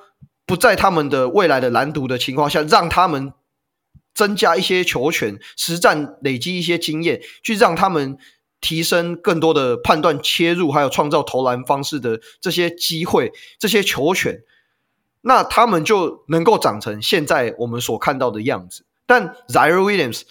[0.43, 3.31] 不在他们的未来的蓝图的情况下，让他们
[4.13, 8.17] 增加一些球权，实战累积一些经验，去让他们
[8.59, 14.41] 提升更多的判断切入，还有创造投篮方式的这些机会，这些球权，
[15.21, 18.83] 那他们就能够长成现在我们所看到的样子。
[19.05, 20.23] 但 Ziaire Williams。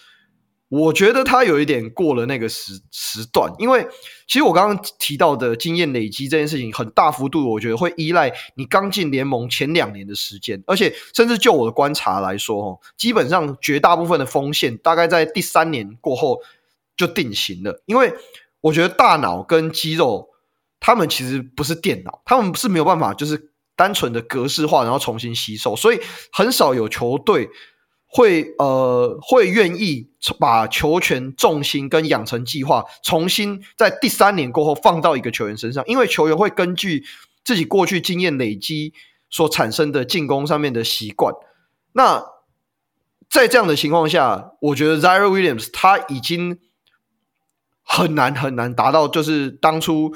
[0.71, 3.85] 我觉得他有一点过了那个时时段，因为
[4.25, 16.39] 其实我刚刚提到的经验累积这件事情，很大幅度，我觉得会依赖你刚进联盟前两年的时间，而且甚至就我的观察来说，哦，基本上绝大部分的锋线大概在第三年过后
[16.95, 18.13] 就定型了，因为
[18.61, 20.29] 我觉得大脑跟肌肉，
[20.79, 25.99] 他们其实不是电脑，他们是没有办法就是单纯的格式化然后重新吸收，所以
[26.31, 27.49] 很少有球队。
[28.13, 37.05] 会呃会愿意把球权重心跟养成计划重新在第三年过后放到一个球员身上，因为球员会根据
[37.45, 38.93] 自己过去经验累积
[39.29, 41.33] 所产生的进攻上面的习惯。
[41.93, 42.21] 那
[43.29, 46.59] 在这样的情况下，我觉得 Zaire Williams 他已经
[47.81, 50.13] 很难很难达到，就是当初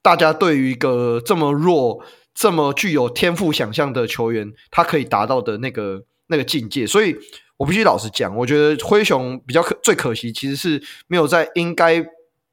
[0.00, 6.04] 大家对于一个这么弱、这么具有天赋想象的球员，他可以达到的那个。
[6.26, 7.16] 那个境界，所以
[7.56, 12.04] 我必须老实讲，我觉得灰熊比较可最可惜，其实是没有在应该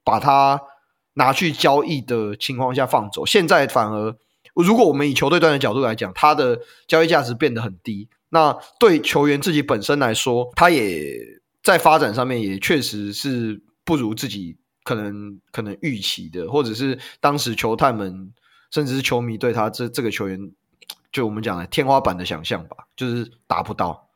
[0.03, 0.61] 把它
[1.13, 3.25] 拿去交易的情况下放走。
[3.25, 4.15] 现在反而，
[4.55, 8.09] 如果我们以球队端的角度来讲，它的交易价值变得很低。
[8.29, 11.15] 那对球员自己本身来说，他也
[11.63, 18.33] 在发展上面也确实是不如自己可能可能预期的，或者是当时球探们
[18.69, 20.51] 甚至是球迷对他这这个球员。
[21.11, 24.09] 就我们讲的天花板的想象吧，就是达不到。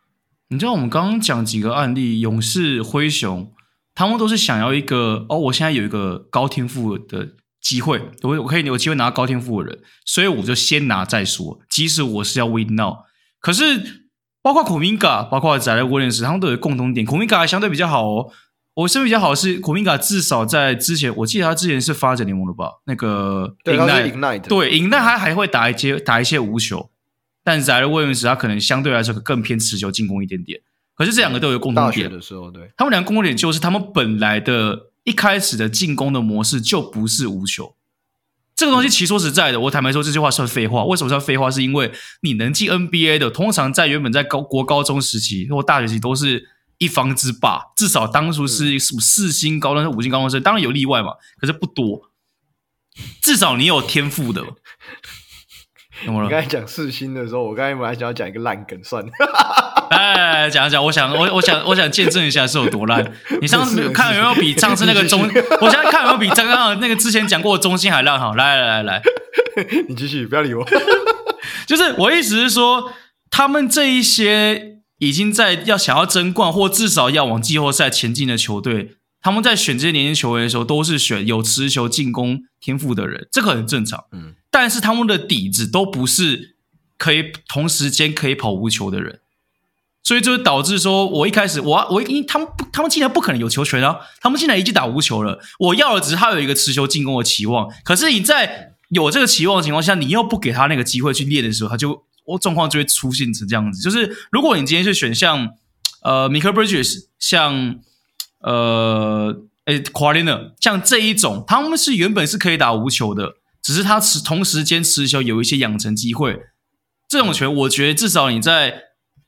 [0.47, 3.51] 你知道我们刚刚讲几个案例，勇士、灰熊，
[3.93, 7.29] 他们都是想要一个哦，我现在有一个高天赋的
[7.59, 11.59] 机会，我我可以有机会拿到高天赋的人，所以我就先拿再说。
[11.69, 12.97] 即使我是要 win now，
[13.39, 14.05] 可是
[14.41, 17.05] 包括库明加，包括在威廉斯，他们都有共同点。
[17.05, 18.31] 库明加还相对比较好哦。
[18.75, 22.81] 我身边比较好的是库明卡，至少在之前，我记得他之前是发展联盟的吧？
[22.85, 26.89] 那个 Ignite，对，Ignite 他还会打一些打一些无球，
[27.43, 30.59] 但是 Ziaire Williams 他可能相对来说更偏持球进攻一点点。
[30.93, 37.75] 可是这两个都有共同点，的时候，对，他们两个共同点就是他们本来的一开始的进攻的模式就不是无球。
[38.55, 40.85] 这个东西其实说实在的，我坦白说这句话算废话。
[40.85, 41.51] 为什么算废话？
[41.51, 46.47] 是因为你能进 NBA 的，通常在原本在高国高中时期或大学期都是
[46.77, 52.11] 一方之霸，至少当初是什么四星高中生、五星高中生，当然有例外嘛，可是不多。
[53.21, 54.43] 至少你有天赋的。
[56.05, 59.11] 你刚才讲四星的时候，我刚才本来想要讲一个烂梗，算了。
[59.89, 63.13] 哎，讲讲，我想，我我想，我想见证一下是有多烂。
[63.41, 65.21] 你上次看有没有比上次那个中？
[65.61, 68.19] 我现在看有没有比刚刚那个之前讲过的中心还烂？
[68.19, 69.01] 好，来来来来，
[69.87, 70.65] 你继续，不要理我。
[71.65, 72.91] 就是我意思是说，
[73.29, 84.05] 他们这一些已经在要想要争冠，或至少要往季后赛前进的球队，他们在选这些年轻球员的时候，都是选有持球进攻天赋的人，这个很正常。
[84.11, 86.55] 嗯，但是他们的底子都不是
[86.97, 89.19] 可以同时间可以跑无球的人。
[90.03, 93.97] 所以就导致说，我一开始我我因为他们不，他们竟然不可能有球权啊！
[94.21, 95.39] 他们竟然已经打无球了。
[95.57, 97.67] 我要的只是他有一个持球进攻的期望。
[97.83, 103.81] 可是你在有这个期望的情况下，你又不给他那个机会去练的时候，他就我状况就会出现成这样子。
[103.81, 105.49] 就是如果你今天是选像
[106.01, 107.79] 呃，Mikal Bridges，像
[108.39, 116.41] 呃，诶，Kawhi Leonard 像这一种，他们是原本是可以打无球的，只是他持同时间持球有一些养成机会。
[117.07, 118.83] 这种球，我觉得至少你在。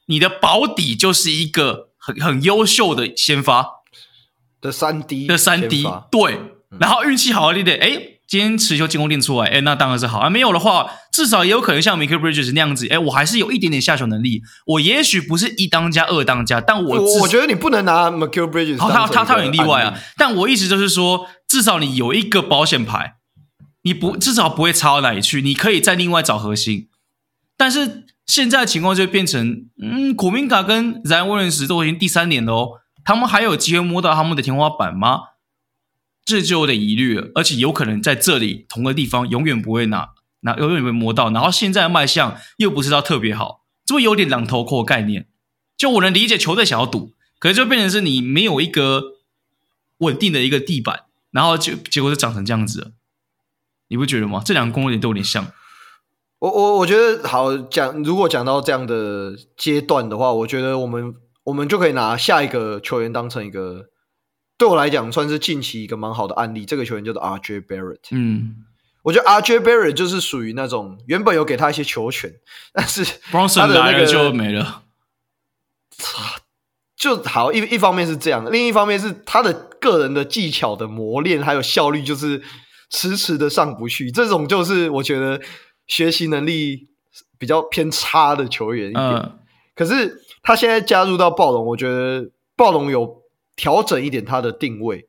[0.09, 3.67] 你的保底就是一个很很优秀的先发
[4.61, 6.39] 的三 D 的三 D，对，
[6.79, 10.29] 然后运气好一点，哎，今天持球进攻练出来，哎，那当然是好啊。
[10.29, 14.41] 没有的话，至少也有可能像 Mikal Bridges 那样子，哎，我还是有一点点下球能力。
[14.65, 19.97] 我也许不是一当家、二当家，但我我，觉得你不能拿 Mikal Bridges，他他他有点例外啊。
[20.17, 23.13] 但我意思就是说，至少你有一个保险牌，
[23.83, 26.87] 你不至少不会差到哪里去，你可以再另外找核心，
[27.57, 28.05] 但是。
[28.27, 32.69] 现在的情况就变成，嗯，古明卡跟 Zion Williams 都已经第三年了哦，
[33.05, 35.19] 他们还有机会摸到他们的天花板吗？
[36.27, 40.09] 这就有点疑虑了，而且有可能在这里同个地方永远不会拿，
[40.41, 41.31] 拿永远不会摸到。
[41.31, 45.29] 然后现在的卖相又不是到特别好，这不有点两头空概念。
[45.77, 49.01] 就我能理解球队想要赌，可是就变成是你没有一个
[49.99, 52.91] 稳定的一个地板，然后就结果就长成这样子，
[53.87, 54.41] 你不觉得吗？
[54.45, 55.47] 这两个攻略都有点像。
[56.39, 61.15] 我我我觉得好讲，如果讲到这样的阶段的话，我觉得我们
[61.45, 63.85] 我们就可以拿下一个球员当成一个，
[64.57, 66.65] 对我来讲算是近期一个蛮好的案例。
[66.65, 67.99] 这个球员叫做 RJ Barrett。
[68.11, 68.65] 嗯，
[69.03, 72.33] 我觉得 RJ Barrett 就是属于那种原本有给他一些球权，
[72.73, 74.83] 但是 他的那个就没了。
[76.97, 82.41] 就好一一方面是这样，另一方面是他的个人的技巧的磨练还有效率，就是
[82.89, 84.11] 迟迟的上不去。
[84.11, 85.39] 这种就是我觉得。
[85.89, 86.89] 学习能力
[87.37, 89.39] 比较偏差的球员一点，嗯、
[89.73, 93.21] 可是他现在加入到暴龙，我觉得暴龙有
[93.57, 95.05] 调整一点他的定位，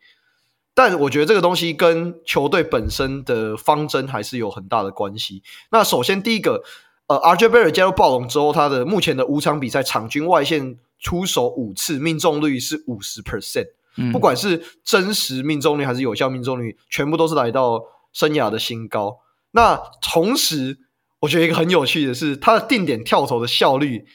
[0.74, 5.44] 但我觉得这个东西跟球队本身的方针还是有很大的关系。
[5.70, 6.64] 那首先第一个，
[7.06, 13.68] 呃，RJ Barrett 加入暴龙之后，他的目前的五场比赛场均外线出手五次，命中率是五十 percent，
[14.12, 19.20] 不管是真实命中率还是有效命中率，全部都是来到生涯的新高。
[19.50, 20.78] 那同时，
[21.20, 24.06] 我觉得一个很有趣的是，他的定点跳投的效率，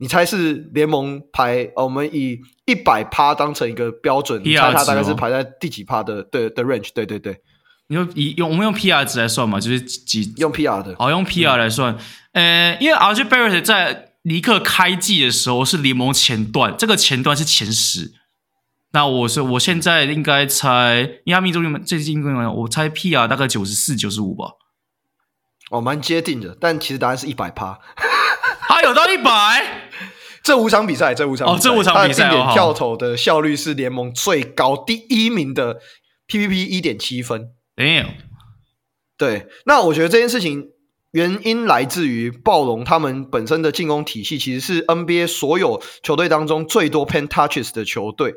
[0.00, 1.64] 你猜是联盟排？
[1.74, 6.22] 哦，我们以一百趴当成一个标准，你猜他大概是排在第几趴的？
[6.22, 6.90] 对的 range？
[6.94, 7.40] 对对对，
[7.88, 10.94] 你用以用我们用 PR 值来算嘛，就是几用 PR 的？
[10.96, 11.96] 好，用 PR 来算。
[12.32, 18.12] 呃、嗯，因为 RJ Barrett 在尼克开季的时候是联盟前段，这个前段是前十。
[18.92, 22.22] 那我是我现在应该猜，因为他命中率最近
[22.54, 24.52] 我猜 PR 大概九十四、九十五吧。
[25.70, 27.78] 哦，蛮接近的，但其实答案是一百趴。
[28.68, 29.87] 他有到一百？
[30.42, 35.80] 这五场比赛，这五场哦，这五场比赛，定点跳投的效率是联盟最高第一名的
[36.26, 37.50] ，PPP 一点七分。
[37.76, 38.08] Damn。
[39.16, 40.70] 对，那我觉得这件事情
[41.10, 48.34] 原因来自于暴龙他们本身的进攻体系，其实是 NBA 所有球队当中最多 paint touches 的球队。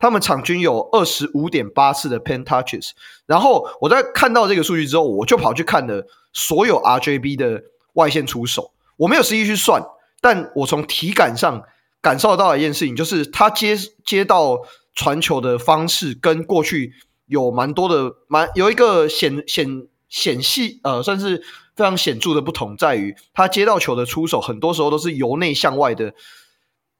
[0.00, 2.90] 他们场均有二十五点八次的 paint touches，
[3.24, 8.72] 然后我在看到这个数据之后，我就跑去看了所有 RJB 的外线出手。
[8.96, 9.80] 我没有实际去算，
[10.20, 11.62] 但我从体感上
[12.00, 14.60] 感受到一件事情，就是他接接到
[14.94, 16.92] 传球的方式跟过去
[17.26, 21.42] 有蛮多的蛮有一个显显显细呃，算是
[21.74, 26.14] 非常显著的不同，在于他接到球的出手，很多时候都是由内向外的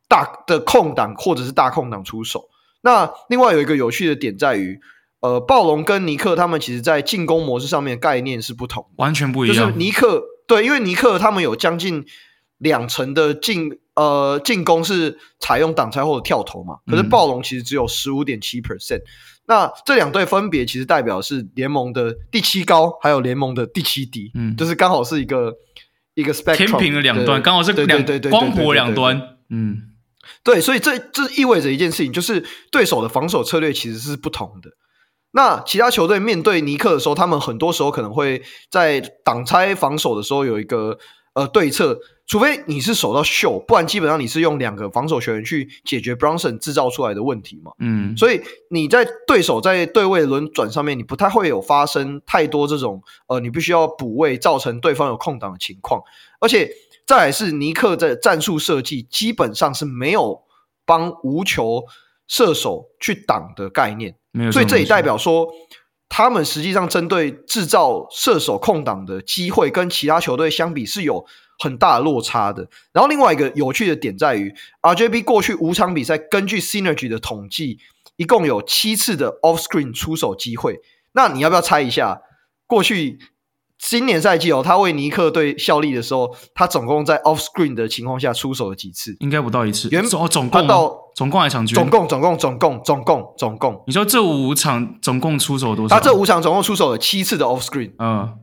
[0.08, 2.48] 大的空档或者是大空档出手。
[2.82, 4.78] 那另外有一个有趣的点在于，
[5.20, 9.56] 呃，暴龙跟尼克他们其实在进攻模式上面概念是不同，完全不一样。
[9.56, 12.04] 就是尼克对，因为尼克他们有将近
[12.58, 19.00] 两层的进呃进攻是采用挡拆或者跳投嘛，可是暴龙其实只有十五点七 percent。
[19.48, 25.54] 那这两队分别其实代表是联盟的第七高，还有联盟的第七低，嗯，就是刚好是一个
[26.14, 29.82] 一个 spectrum 天平的两端，刚好是两对对光谱两端，嗯，
[30.42, 34.70] 对，所以这这意味着一件事情，就是对手的防守策略其实是不同的。
[35.30, 40.98] 那其他球队面对尼克的时候，他们很多时候可能会在挡拆防守的时候有一个
[41.34, 42.00] 呃对策。
[42.26, 47.70] 除非你是守到秀，不然基本上你是用两个防守球员去解决 Bronson 制造出来的问题嘛。
[47.78, 56.02] 嗯，所以你在对手在对位轮转上面，你不太会有发生太多这种呃，你必须要补位造成对方有空档的情况。
[56.40, 56.68] 而且
[57.06, 60.42] 再来是尼克在战术设计基本上是没有
[60.84, 61.84] 帮无球
[62.26, 65.46] 射手去挡的概念，没有，所以这也代表说
[66.08, 71.24] 他们实际上针对制造射手空档的机会，跟其他球队相比是有。
[71.58, 72.68] 很大的落差的。
[72.92, 77.78] 然后另外一个有趣的点在于，RJB 过去五场比赛根据 Synergy 的统计，
[78.16, 80.80] 一共有七次的 Off Screen 出手机会。
[81.12, 82.20] 那你要不要猜一下，
[82.66, 83.18] 过去
[83.78, 89.16] 今年赛季哦，他为尼克队效力的时候，他总共在 Off Screen 的情况下出手了几次？
[89.20, 89.88] 应该不到一次。
[89.90, 91.74] 原总总共到总共还场均？
[91.74, 93.82] 总共总共总共总共总共。
[93.86, 95.94] 你说这五场总共出手多少？
[95.94, 97.92] 他这五场总共出手了七次的 Off Screen。
[97.98, 98.38] 嗯，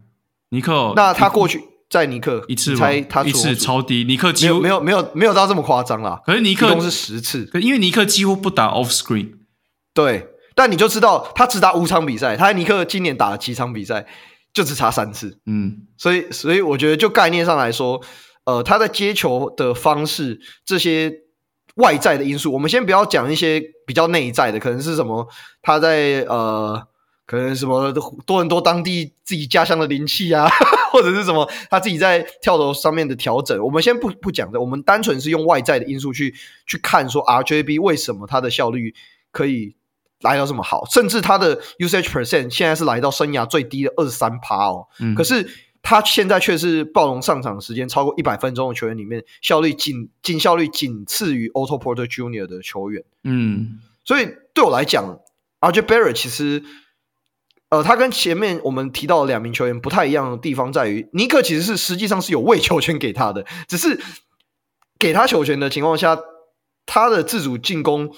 [0.49, 0.93] 尼克。
[0.95, 1.72] 那他过去。
[1.93, 6.19] 在尼克一次，猜他一次超低，尼克几乎没有没有没有，没有到这么夸张啦。
[6.25, 9.29] 可是尼克一共是十次，可因为尼克几乎不打 off screen，
[9.93, 14.07] 对，但你就知道他只打五场比赛，他尼克今年打了七场比赛，
[14.55, 18.01] 就只差三次，嗯，所以所以我觉得就概念上来说，
[18.45, 21.13] 呃，他在接球的方式这些
[21.75, 25.27] 外在的因素，我们先不要讲一些比较内在的，可能是什么
[25.61, 26.87] 他在呃。
[27.25, 30.45] 可能什么多伦多当地自己家乡的灵气啊，
[30.91, 36.35] 或者是什么他自己在跳投上面的调整，我们先不不讲的，我们单纯是用外在的因素去
[36.67, 38.93] 去看，说 RJB 为什么他的效率
[39.31, 39.73] 可以
[40.19, 44.87] 来到这么好，甚至他的 usage percent 现在是来到生涯最低的二十三趴哦。
[44.99, 45.15] 嗯。
[45.15, 45.49] 可是
[45.81, 52.47] 他现在却是暴龙上场时间超过一百分钟的球员里面效率仅仅效率仅次于 Otto Porter Jr.
[52.47, 53.01] 的球员。
[53.23, 53.79] 嗯。
[54.03, 55.19] 所以对我来讲
[55.61, 56.61] ，RJ Barrett 其实。
[57.73, 63.99] 呃，他跟前面我们提到的两名球员不太一样的地方在于，尼克其实是实际上是有喂球权给他的，只是
[64.99, 66.19] 给他球权的情况下，
[66.85, 68.11] 他的自主进攻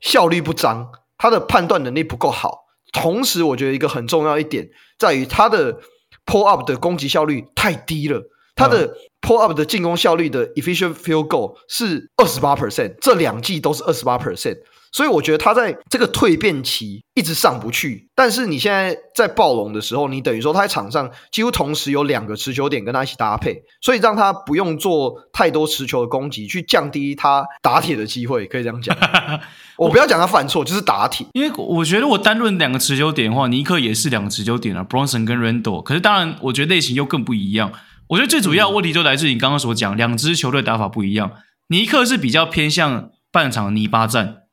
[0.00, 2.60] 效率不彰，他的判断能力不够好。
[2.90, 5.80] 同时，我觉得一个很重要一点在于他的
[6.24, 8.22] pull up 的攻击效率太低了，
[8.54, 14.56] 他的 pull up 的进攻效率的 efficient field goal 是二十八 percent，这两季都是二十八 percent。
[14.92, 28.96] 所以我觉得他在这个蜕变期一直上不去，但是你现在在暴龙的时候，你等于说他在场上几乎同时有两个持球点跟他一起搭配，所以让他不用做太多持球的攻击，去降低他打铁的机会，可以这样讲。
[29.76, 31.26] 我不要讲他犯错，就是打铁。
[31.34, 35.82] 因为我觉得我单论两个持球点的话，尼克也是两个持球点啊，Bronson 跟 Randle。
[35.82, 37.72] 可是当然，我觉得类型又更不一样。
[38.08, 41.30] 我觉得最主要问题就来自于你刚刚所讲，两支球队打法不一样。
[41.68, 44.47] 尼克是比较偏向半场泥巴战。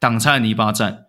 [0.00, 1.04] 挡拆泥巴战，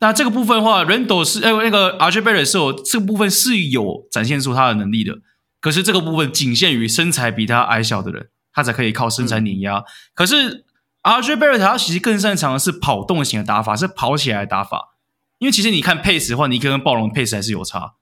[0.00, 5.20] 那这个部分的话，Randle 是哎，那个 RJ Barrett 是有这个部分是有展现出他的能力的。
[5.60, 9.78] 可是这个部分仅限于身材比他矮小的人，他才可以靠身材碾压。
[9.78, 10.66] 嗯、可是
[11.02, 14.96] RJ Barrett 他其实更擅长的是跑动型的打法，是跑起来的打法。
[15.38, 17.94] 因为其实你看 pace 的话，尼克跟暴龙 pace 还是有差，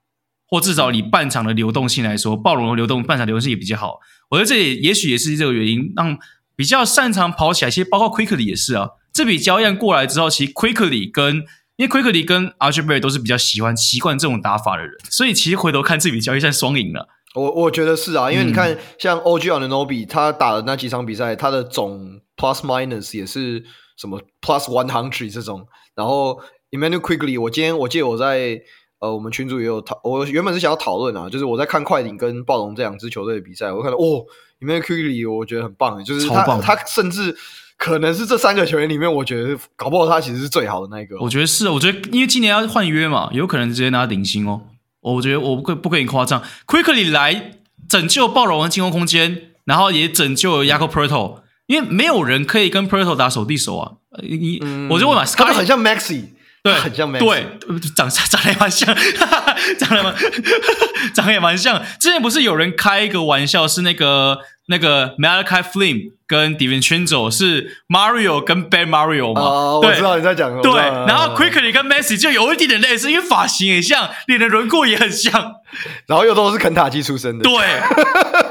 [0.47, 3.99] 或至少你半场的流动性来说，暴龙的流动半场流动性也比较好。
[4.29, 6.17] 我觉得这也也许也是这个原因，让
[6.55, 8.89] 比较擅长跑起来，其实包括 Quickley 也是啊。
[9.15, 11.37] 这笔交易过来之后，其实 Quickley 跟
[11.77, 17.07] 因为 Quickley 跟 RJ Barrett 都是比较喜欢习惯这种打法的人，所以其实回头看这笔交易算双赢了。
[17.33, 23.63] 我我觉得是啊，因为你看像 OG Anunoby 他打的那几场比赛，他的总 Plus Minus 也是
[23.95, 25.65] 什么 Plus One Hundred 这种。
[25.95, 26.41] 然后
[26.71, 28.59] Immanuel Quickley，我今天我记得我在
[28.99, 34.25] 呃我们群组也有讨，我原本是想要讨论啊，就是我在看快艇跟暴龙这两支球队的比赛，我看到哦
[34.59, 37.37] Immanuel Quickley 我觉得很棒，就是他他甚至。
[37.77, 41.17] 可能是这三个球员里面，我觉得搞不好他其实是最好的那一个。
[41.19, 44.61] 我觉得是，我觉得因为今年要换约嘛，有可能直接拿顶薪哦。
[45.01, 47.51] 我觉得我不可不跟你夸张，Quickley 来
[47.87, 53.91] 拯救暴龙的进攻空间，然后也拯救了 Jakob Poeltl，因为没有人可以跟 Poeltl 打手递手啊。
[54.23, 56.23] 你、嗯、我就问嘛，他很像 Maxey，
[56.63, 57.45] 对，很像 Maxey，对，
[57.95, 58.95] 长长得也蛮像，
[59.77, 60.15] 长得蛮
[61.13, 61.83] 长得也蛮像。
[61.99, 64.39] 之前不是有人开一个玩笑，是那个。
[64.67, 69.41] 那个 Malachi Flynn 跟 DiVincenzo 是 Mario 跟 Bad Mario 嘛？
[69.41, 70.61] 哦，我知道你在讲什么。
[70.63, 70.73] 对，
[71.07, 75.33] 然后 Quickley 跟 Maxey 就有一点点类似，因为发型也像，脸的轮廓也很像。
[76.07, 77.43] 然后又都是肯塔基出身的。
[77.43, 77.53] 对，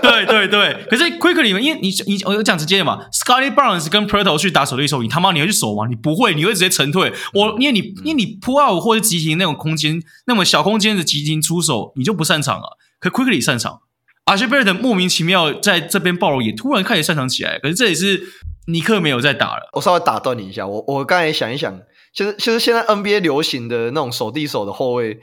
[0.02, 0.86] 对对对。
[0.88, 5.86] 可是 Quickley 因为你你我有讲直接的嘛，Scottie Barnes 跟 Poeltl 去打手对手，你他妈你会去守吗？
[5.88, 7.12] 你不会，你会直接沉退。
[7.32, 12.78] 我因为你因为你 pull out 或者急停那种空间，那么小空间的急停出手，你就不擅长了。
[13.00, 13.80] 可 Quickley 擅长
[14.26, 17.58] ，RJ Barrett 莫名其妙在这边暴露，也突然开始擅长起来。
[17.58, 18.22] 可是这也是
[18.66, 19.68] 尼克没有再打了。
[19.72, 21.80] 我稍微打断你一下，我我刚才想一想。
[22.12, 25.18] 其实，其实现在 NBA 流行的那种手递手的后卫，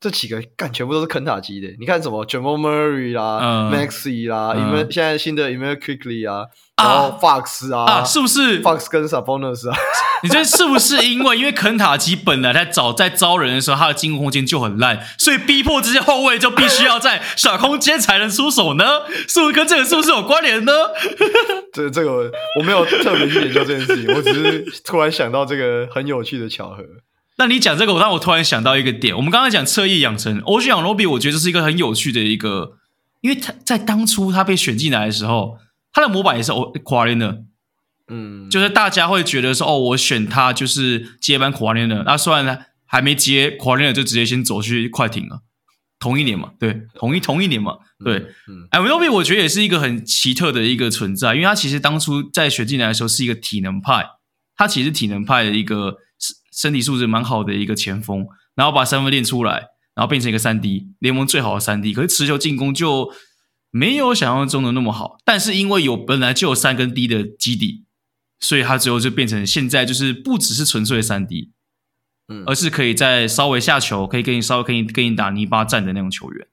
[0.00, 1.68] 这几个干全部都是肯塔基的。
[1.80, 6.46] 你看什么 Jamal Murray 啦、嗯、Maxey 啦，因为、嗯、现在新的 Emmanuel Quickley 啊，
[6.76, 9.76] 然后 Fox 啊，啊，是不是 Fox 跟 Sabonis 啊？
[10.22, 18.84] 你觉得是不是因为因为肯塔基本来在早在招人的时候，他的进攻空间就很烂，所以逼迫这些后卫就必须要在小空间才能出手呢？
[19.28, 20.72] 是不是跟这个是不是有关联呢？
[21.72, 26.82] 这这个我没有特别去研究这件事情，我只是突然想到这个很有趣的巧合。
[27.38, 29.16] 那你讲这个，我让我突然想到一个点。
[29.16, 32.72] 我们刚才讲侧翼养成，OG Anunoby，我觉得这是一个很有趣的一个，
[33.20, 35.56] 因为他在当初他被选进来的时候，
[35.92, 37.44] 他的模板也是 Kawhi Leonard。
[38.08, 42.02] 嗯，就是大家会觉得说，哦，我选他就是接班 Kawhi Leonard。
[42.04, 45.42] 那虽然呢还没接 Kawhi Leonard 就直接先走去快艇了。
[46.00, 48.16] 同一年嘛，对，同一同一年嘛，对。
[48.48, 54.06] 嗯，Anunoby 我觉得也是一个很奇特的一个存在，因为他其实当初在选进来的时候是一个体能派，
[54.56, 55.96] 他其实体能派的一个
[56.58, 63.12] 身身体素质蛮好的一个前锋，然后把三分练出来，然后变成一个三 D 联盟最好的三 D，可是持球进攻就
[63.70, 67.84] 没有想象中的那么好，但是因为有本来就有三跟 D 的基底。
[68.40, 71.50] 所以他最后就变成现在就是不只是纯粹的三 D，
[72.28, 76.46] 嗯，而是可以在稍微下球，可以跟你稍微可以跟你打泥巴战的那种球员，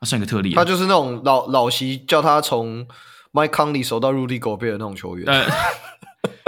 [0.00, 0.54] 他算一个特例。
[0.54, 2.88] 他就是那种老老席叫他从
[3.34, 5.26] Mike Conley 守到 Rudy Gobert 的那种球员。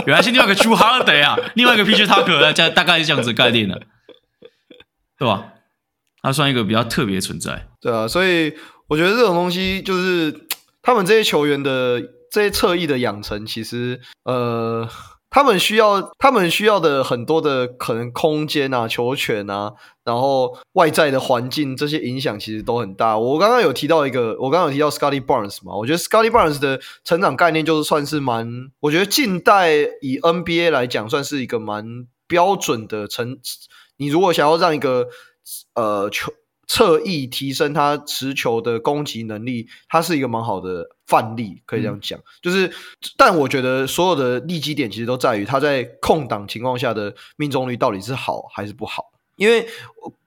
[0.06, 3.82] 原来是另外一个 True Holiday 啊，另外一个 PJ Tucker，大大概是这样子概念的，
[5.18, 5.52] 对吧？
[6.22, 7.68] 他算一个比较特别存在。
[7.80, 8.54] 对啊，所以
[8.88, 10.46] 我觉得这种东西就是
[10.82, 12.02] 他们这些球员的。
[12.28, 14.86] 这些侧翼的养成，其实呃，
[15.36, 23.18] 他们需要他们需要的很多的可能空间啊、球权啊，然后外在的环境这些影响其实都很大。
[23.18, 28.48] 我刚刚有提到一个，我刚刚有提到 Scotty Barnes 嘛，我觉得 Scotty Barnes 的成长概念就是算是蛮，
[28.80, 33.38] 我觉得近代以 NBA 来讲算是一个蛮标准的成。
[33.98, 35.08] 你如果想要让一个
[35.74, 36.32] 呃球
[36.66, 40.86] 侧翼提升他持球的攻击能力，他是一个蛮好的。
[41.06, 42.68] 范例可以这样讲，嗯、就是，
[43.16, 49.04] 但我觉得所有的利基点其实都在于他在空档情况下的命中率到底是好还是不好。
[49.36, 49.64] 因为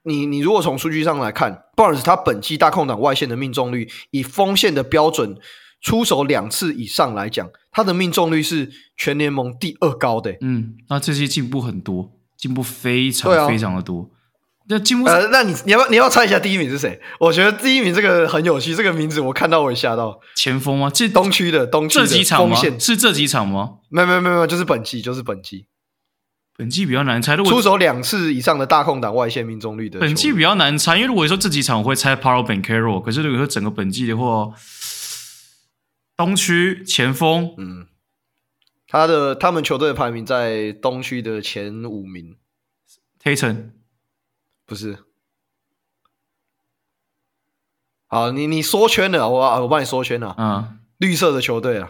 [0.03, 5.37] 你你如果从数据上来看，Barnes 他本季大空档外线的命中率，以锋线的标准
[5.81, 10.37] 出手两次以上来讲，他的命中率是全联盟第二高的。
[10.39, 14.09] 嗯，那这些进步很多，进步非常非常的多。
[14.71, 17.01] 那进木，呃，那你你要不要你要不要猜一下第一名是谁？
[17.19, 20.19] 我觉得第一名这个很有趣，这个名字我看到我也吓到。
[20.35, 20.91] 前锋吗？
[20.93, 22.55] 这东区的东区的几场吗？
[22.79, 23.79] 是这几场吗？
[23.89, 25.65] 没有没有没有，就是本季就是本季，
[26.55, 27.33] 本季比较难猜。
[27.33, 34.53] 如果出手两次以上的大空档外线命中率的，本季比较难猜，因为如果说这几场我会猜 Paolo Banchero，可是如果说整个本季的话，
[36.15, 37.87] 东区前锋，嗯，
[38.87, 42.35] 他的他们球队的排名在东区的前五名
[43.23, 43.71] ，Tatum。
[44.69, 44.99] 不是，
[48.05, 50.35] 好，你你缩圈了，我我帮你缩圈了。
[50.37, 51.89] 嗯，绿色的球队啊，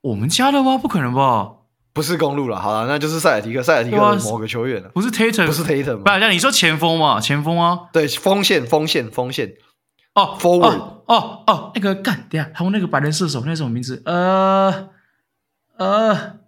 [0.00, 0.78] 我们家的吗？
[0.78, 1.56] 不可能吧？
[1.92, 4.88] 不是公路了，好了，那就是塞尔提克，塞尔提克的某个球员了。
[4.94, 5.98] 不是 Tatum，不是 Tatum。
[5.98, 7.20] 不然，你说前锋嘛？
[7.20, 7.90] 前锋啊？
[7.92, 9.52] 对，锋线，锋线，锋线。
[10.14, 10.78] 哦，Forward。
[11.04, 14.00] 哦哦，那个干，等下，还有那个白人射手，那什么名字？
[14.06, 14.88] 呃
[15.76, 16.38] 呃。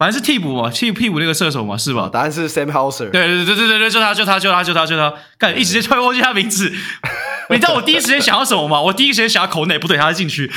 [0.00, 2.08] 反正是替补嘛，替替补那个射手嘛，是吧？
[2.10, 3.10] 答案是 Sam Hauser。
[3.10, 6.72] 对对对对对对，就他就他就他就他就他，干一时间突然忘记他名字。
[7.50, 8.80] 你知道我第一时间想要什么吗？
[8.80, 10.50] 我第一时间想要口内，不对，他在禁区。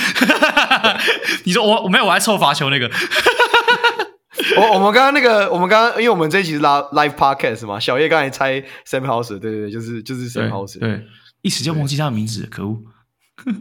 [1.43, 2.89] 你说我我没有，我在凑罚球那个。
[4.55, 10.79] 我我们刚刚那个，我们刚刚因为我们这一集是拉 live podcast 嘛，小叶刚才猜 Sam Hauser，对对对，就是就是 Sam Hauser。
[10.79, 11.01] 对，
[11.41, 12.77] 一时间忘记他的名字，可恶。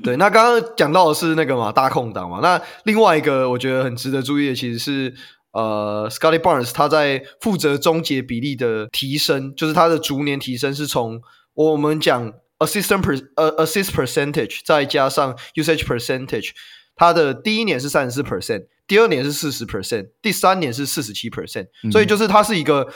[0.05, 2.39] 对，那刚刚讲到的是那个嘛，大空档嘛。
[2.41, 5.13] 那另外一个我觉得很值得注意的，其实是。
[5.53, 11.21] 呃，Scottie Barnes 他在负责终结比例的提升，就是他的逐年提升是从
[11.55, 16.51] 我们讲 assistant per 呃 assist percentage 再加上 usage percentage，
[16.97, 22.89] 他的第一年是三十四 percent，第二年是四十 percent，第三年是四十七 percent，所以就是他是一个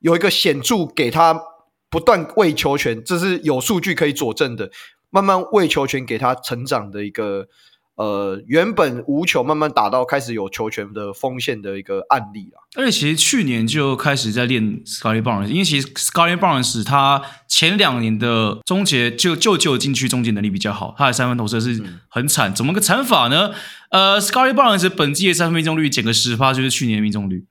[0.00, 1.40] 有一个显著给他
[1.88, 4.70] 不断为球权，这是有数据可以佐证的，
[5.10, 7.48] 慢慢为球权给他成长的一个
[7.94, 12.64] 呃，原本无球慢慢打到开始有球权的锋线的一个案例啊。
[12.74, 22.50] 而且其实去年就开始在练 Scottie Barnes，因为其实 Scottie Barnes 他前两年的终结就就就禁区终结能力比较好，他的三分投射是很惨。
[22.50, 23.52] 嗯、怎么个惨法呢？
[23.90, 27.44] 呃，Scottie Barnes 本季的三分命中率减个十趴，就是去年的命中率。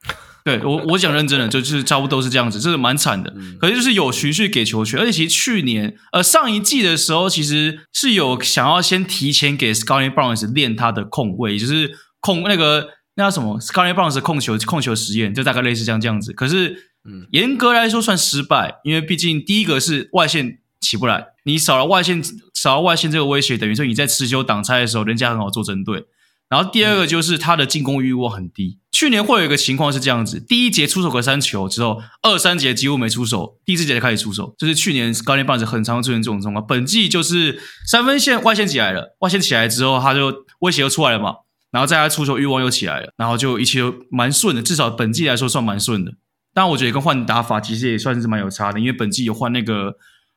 [0.43, 3.33] 对我，我讲认真的，就是差不多都是这样子，这是蛮惨的。
[3.59, 16.33] 可是就是有循序给球权，而且其实去年呃上一季的时候，其实是有想要先提前给 Scottie Barnes 练他的控位，就是控那个那叫什么 Scottie Barnes 控球控球实验，就大概类似这样这样子。
[16.33, 22.23] 可是嗯，严格来说算失败，因为毕竟第一个是外线起不来，你少了外线
[22.53, 26.05] 少了外线这个威胁，等于说你在持球挡拆的时候，人家很好做针对。
[26.49, 28.79] 然后第二个就是他的进攻欲望很低。
[29.01, 34.53] 去年会有一个情况是这样子：第一节出手个三球之后，二三节几乎没出手，第四节才开始出手。
[34.59, 36.63] 就是去年高天棒子很常出现这种状况。
[36.67, 41.33] 本季就是三分线外线起来了，外线起来之后，他就威胁又出来了嘛。
[41.71, 44.61] 然后在他出手欲望又起来了，然后就一切都蛮顺的。
[44.61, 46.11] 至少本季来说算蛮顺的。
[46.53, 49.95] 当然，我觉得跟换打法其实也算是蛮有差的，因为本季有换那个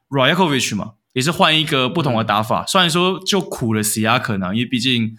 [0.08, 2.64] Rajakovic 嘛，也是换一个不同的打法。
[2.64, 5.14] 虽然说就苦了 Siakam 啊，因为毕竟。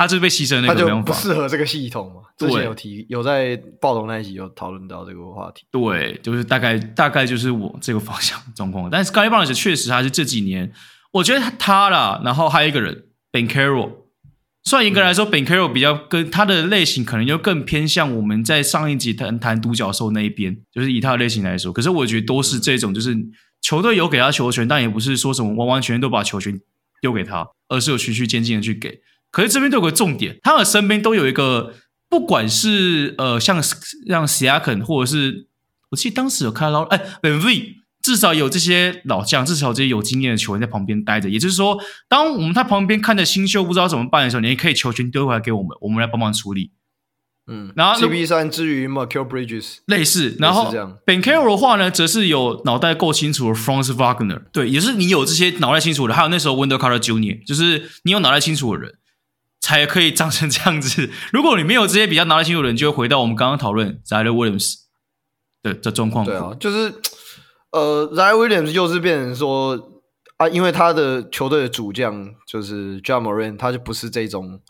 [0.00, 2.22] 他就是被牺牲那个，不适合这个系统嘛。
[2.38, 5.66] 之前有提，有在暴龙那一集有讨论到这个话题。
[5.70, 8.88] 对，就是大概大概就是我这个方向状况。
[8.88, 10.72] 但是 Scottie Barnes 确实还是这几年，
[11.12, 13.90] 我觉得他，他啦，然后还有一个人 Ben Carroll，
[14.64, 21.70] 虽然严格来说 Ben Carroll 比较跟他的类型可能就更偏向我们在上一集谈谈独角兽那一边，就是以他的类型来说。
[21.70, 23.14] 可是我觉得都是这种，就是
[23.60, 26.58] 球队有给他球权，但也不是说什么完完全全都把球权
[27.02, 29.02] 丢给他，而是有循序渐进的去给。
[29.30, 31.74] 可是这边都有个重点，他们身边都有一个，
[32.08, 35.46] 不管是呃像像 Siakam 或者是
[35.90, 41.28] 我记得当时有看到哎 VanVleet 至少有这些老将，至少有这些有经验的球员在旁边待着。
[41.28, 41.78] 也就是说，
[42.08, 46.72] 当我们他旁边看着新秀不知道怎么办的时候，你也可以球权丢回来给我们，我们来帮忙处理。
[47.46, 50.72] 嗯，然后 CP3 之于 Mikal Bridges 类似，然后
[51.04, 58.94] Ben Carroll 的话呢，则是有脑袋够清楚的 Franz Wagner，对，也是你有这些脑袋清楚的，还有那时候 Wendell Carter Jr.，就是你有脑袋清楚的人。
[59.70, 61.08] 才可以长成这样子。
[61.32, 64.74] 如果你没有这些比较拿得清楚的人，就会回到我们刚刚讨论 Zion Williams
[65.62, 66.24] 的这状况。
[66.24, 66.92] 对啊，就是
[67.70, 70.02] 呃，Zion Williams 又是变成说
[70.38, 74.60] 啊，因为他的球队的主将就是 Ja Morant，他就不是这种。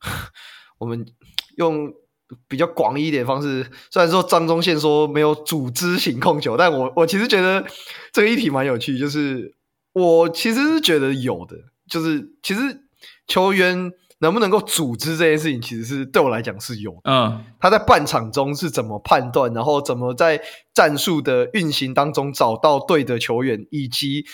[0.78, 1.04] 我们
[1.58, 1.92] 用
[2.48, 7.62] 比较广义一点的方式，虽然说张宗宪说没有组织型控球，但我我其实觉得
[8.10, 8.96] 这个议题蛮有趣。
[8.98, 9.54] 就是
[9.92, 11.56] 我其实是觉得有的，
[11.90, 12.80] 就是其实
[13.26, 13.92] 球员。
[14.20, 17.00] 能不能够组织这件事情，其实是对我来讲是有的。
[17.04, 20.40] 嗯，他在半场中是怎么判断，然后怎么在
[20.72, 24.24] 战术的运行当中找到对的球员，以及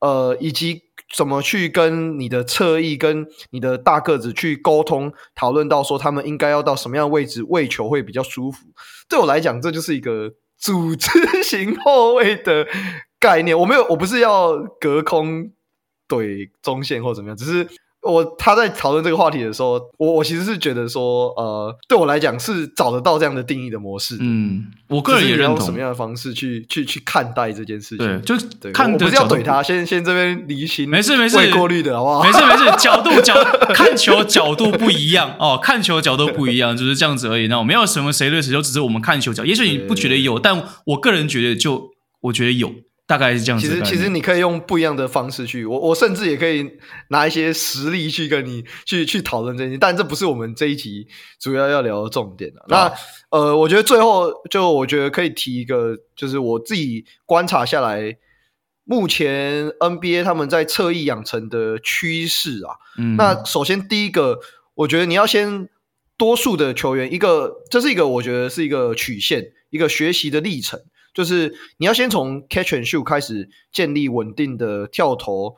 [0.00, 0.82] 呃，以及
[1.16, 8.66] 怎么去跟你的侧翼、跟你的大个子去沟通，讨论到说他们应该要到什么样的位置喂球会比较舒服。
[9.08, 11.08] 对我来讲，这就是一个组织
[11.42, 12.66] 型后卫的
[13.18, 13.58] 概念。
[13.58, 15.50] 我没有，我不是要隔空
[16.06, 17.66] 怼中线或怎么样，只是。
[18.02, 24.16] 我他在讨论这个话题的时候，我我其实是觉得说，呃，对我来讲是找得到这样的定义的模式。
[24.18, 25.56] 嗯，我个人也认同。
[25.56, 27.98] 用什么样的方式去去去看待这件事情？
[27.98, 32.24] 对，就对看不是要怼他，先先这边离心，没事没事，未过滤的好不好？
[32.24, 33.34] 没事 没事，角度角
[33.74, 37.46] 看球角度不一样哦，看球角度不一样，就是这样子而已。
[37.46, 39.44] 那我没有什么谁对谁，就只是我们看球角。
[39.44, 41.90] 也许你不觉得有，但我个人觉得就
[42.22, 42.72] 我觉得有。
[43.12, 43.68] 大概是这样子。
[43.68, 46.66] 其实，其实你可以用不一样的方式去，我我甚至也可以
[47.08, 51.06] 拿一些实例去跟你去 去讨论这些，但这不是我们这一集
[51.38, 52.92] 主要要聊的重点、啊、那
[53.28, 58.16] 呃，我觉得最后就我觉得可以提一个，就是我自己观察下来，
[58.84, 62.76] 目前 NBA 他们在侧翼养成的趋势啊。
[62.96, 63.16] 嗯。
[63.16, 64.40] 那首先第一个，
[64.74, 65.68] 我觉得你要先
[66.16, 70.80] 多数的球员，一个这是一个我觉得是一个曲线，一个学习的历程。
[71.14, 75.56] 就是你要先从 catch and shoot 开始建立稳定的跳投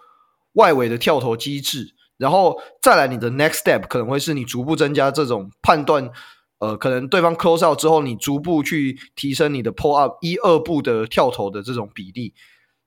[0.55, 6.11] 外围的跳投机制，然后再来你的 next step 可能会是你逐步增加这种判断，
[6.59, 12.35] 呃，可能对方 close out 之后，你逐步去提升你的 pull up 一二步的跳投的这种比例，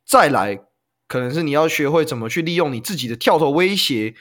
[0.06, 0.60] 再来
[1.08, 4.16] 可能是你要学会怎么去利用你自己的跳投威胁。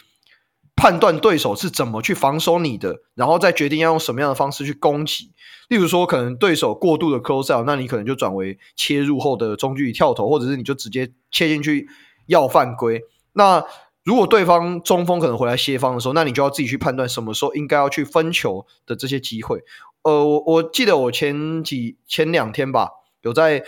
[0.77, 5.32] 判断对手是怎么去防守你的，然后再决定要用什么样的方式去攻击。
[5.69, 11.89] 例如说，可能对手过度的 close out，那你可能就转为切入后的中距离跳投，或者是你就直接切进去
[12.27, 13.03] 要犯规。
[13.32, 13.65] 那
[14.05, 19.65] 如果对方中锋可能回来协防的时候，那你就要自己去判断什么时候应该要去分球的这些机会。
[20.03, 22.90] 呃，我我记得我前几前两天吧，
[23.23, 23.65] 有在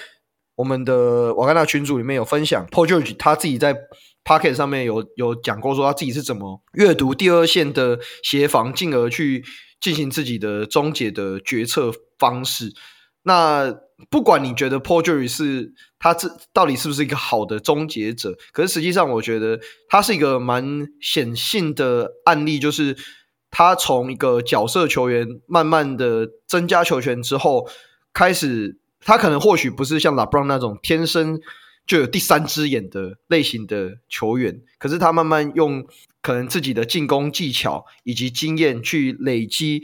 [0.56, 3.74] 我们的瓦甘达群组里面有分享 p o r g e 他自己在。
[4.28, 9.42] Pocket 上面有有讲过，说他自己是怎么阅读第二线的协防，进而去
[9.80, 12.74] 进行自己的终结的决策方式。
[13.22, 13.74] 那
[14.10, 22.94] 不管你觉得 Paul George 是他这到底是不是一个好的终结者，可是实际上我觉得他是一个蛮显性的案例，就是
[23.50, 27.66] 他从一个角色球员慢慢的增加球权之后，
[28.12, 31.40] 开始他可能或许不是像 LeBron 那种天生
[31.88, 35.84] 就有第三只眼的类型的球员，可是他慢慢用
[36.22, 39.82] 可能自己的进攻技巧以及经验去累积，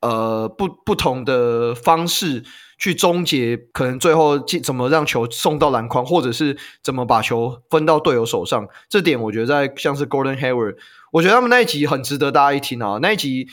[0.00, 2.44] 呃，不不同的方式。
[2.76, 10.76] 去终结，可能最后进怎么让球送到篮筐，或者是怎么把球分到队友手上，这点我觉得在像是 Gordon Hayward，
[11.12, 12.98] 我觉得他们那一集很值得大家一听啊。
[13.00, 13.46] 那一集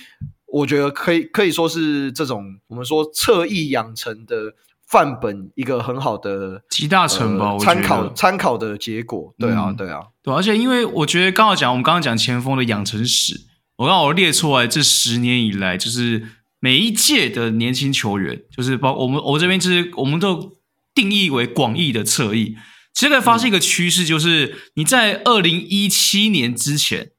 [0.48, 4.56] 我觉得可以可以说是这种我们说侧翼养成的
[4.92, 9.34] 范本，一个很好的集大成吧，参考参考的结果。
[9.40, 13.46] 对啊，对啊，对，而且因为我觉得刚好讲我们刚刚讲前锋的养成史，
[13.78, 16.28] 我刚好列出来这十年以来就是。
[16.64, 20.60] 每一届的年轻球员，就是包括我们我这边，就是我们都
[20.94, 22.56] 定义为广义的侧翼。
[22.94, 27.14] 其实可以发现一个趋势，就是你在二零一七年之前，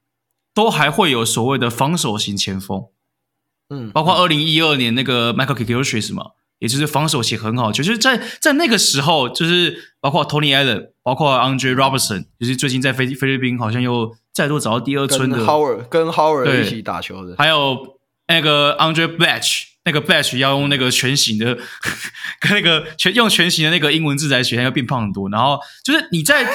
[0.53, 2.83] 都还会有所谓的防守型前锋。
[3.69, 6.27] 嗯，包括二零一二年那个 Michael Gilchrist 嘛，
[6.63, 17.93] 也就是防守型很好，就是在在那个时候，就是包括 Tony Allen，包括 Andre Robertson，就是最近在菲菲律宾好像又再度找到第二春的 Howard，跟 Howard 一起打球的，还有。
[18.25, 21.57] 那个 Andray Blatche，那个 Blatche 要用那个全形的，
[22.39, 25.29] 跟那个全用全形的那个英文字来写，他要变胖很多。
[25.29, 26.45] 然后就是你在，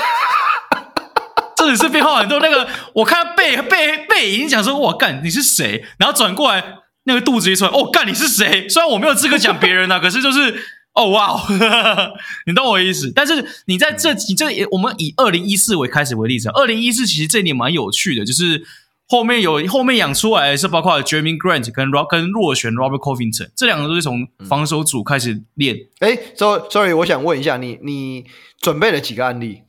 [1.58, 2.40] 真的是变胖很多。
[2.40, 5.84] 那个我看他背背背影，讲说我干你是谁？
[5.98, 6.64] 然后转过来
[7.08, 8.68] 那个肚子一出来，哦干你是谁？
[8.68, 10.62] 虽然我没有资格讲别人啊， 可是就是
[10.94, 11.40] 哦哇哦，
[12.46, 13.10] 你懂我意思。
[13.12, 18.64] 但是你在这你这我们以二零一四为开始为例子，二零一四其实这一年蛮有趣的，就是。
[19.10, 25.78] 后面有后面养出来的是包括 Jerami Grant 跟 Rob 跟落选 Robert Covington 这两个都是从防守组开始练。
[26.00, 28.26] 哎、嗯、，sorry sorry，我想问一下你，你
[28.60, 29.62] 准备了几个案例？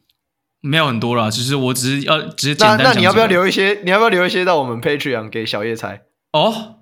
[0.60, 2.80] 没有很多啦，其实我只是要只是简单。
[2.80, 3.80] 那那你要不要留一些？
[3.86, 6.02] 你要不要留一些到我们 Patreon 给小叶猜？
[6.34, 6.79] 哦。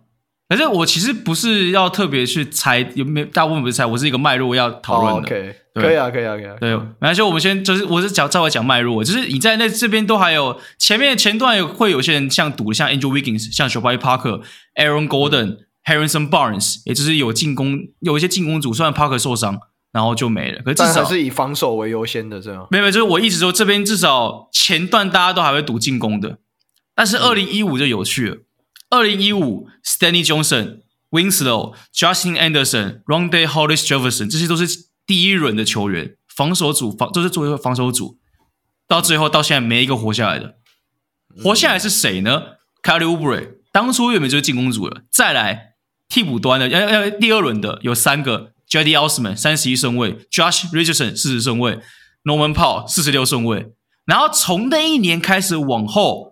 [0.49, 5.28] 反正我其实不是要特别去猜有没有，大部分不是猜，我是一个脉络要讨论的。
[5.28, 6.56] OK，可以啊，可以啊，可以啊。
[6.60, 14.41] 对，没关系，我们先就是我是讲再来讲脉络，就是你在那这边都还有前面前段有会有些人像赌，像 Angel Wiggins，像 Jabari Parker、
[14.76, 19.60] Aaron Gordon、嗯、Harrison Barnes，也就是有进攻有一些进攻组，虽然 Parker 受伤，
[19.91, 20.61] 然后就没了。
[20.64, 22.65] 可是至少是以防守为优先的，这样。
[22.72, 26.38] 没有没有，就是我一直说这边至少前段大家都还会赌进攻的，
[26.95, 28.38] 但是二零一五就有趣了，
[28.89, 30.81] 二零一五 Stanley Johnson。
[31.09, 34.68] Winslow、Justin Anderson、Ron Day Hollis Jefferson，这些都是
[35.05, 38.18] 第一轮的球员，防守组防都是作为防守组，
[38.89, 40.57] 到最后到现在没一个活下来的。
[41.41, 42.43] 活下来是谁呢？
[42.43, 45.76] 嗯、Kelly Oubre 当初原本就是进攻组的，再来
[46.09, 51.80] 替补端的，要要第二轮的有三个：Cedi Osman 三十一顺位，Josh Richardson 四十顺位
[52.26, 53.72] ，Norman Paul 四十六顺位。
[54.03, 56.27] 然后从那一年开始往后，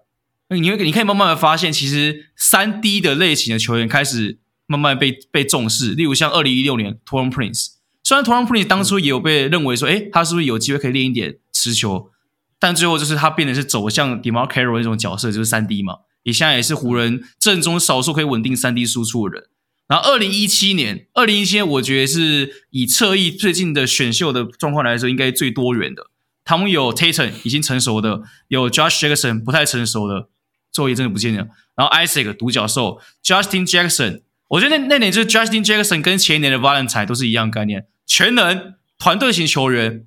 [0.49, 4.39] 你会你可以慢慢的发现，其实三 D 的类型的球员开始。
[4.67, 7.73] 慢慢被被重视，例如像二零一六年 Taurean Prince，
[8.03, 12.09] 虽然 Taurean Prince 当初也有被认为说，诶，他是不是有机会可以练一点持球，
[12.57, 19.49] 但最后就是他变得是走向 DeMarre Carroll 那种角色，就是三 D 嘛，也现在也是湖人阵中少数可以稳定三 D 输出的人。
[19.87, 26.07] 然后二零一七年，二零一七年我觉得是以侧翼最近的选秀的状况来说，应该最多元的。
[26.43, 30.29] 他们有 Tatum 已经成熟的，有 Josh Jackson 不太成熟的，
[30.75, 31.47] 作业真的不见了。
[31.73, 34.21] 然后 Isaac 独角兽，Justin Jackson。
[34.47, 40.05] 我觉得那那年就是 Justin Jackson 跟前一年的 Valentine 都是一样概念，全能团队型球员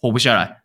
[0.00, 0.62] 活不下来。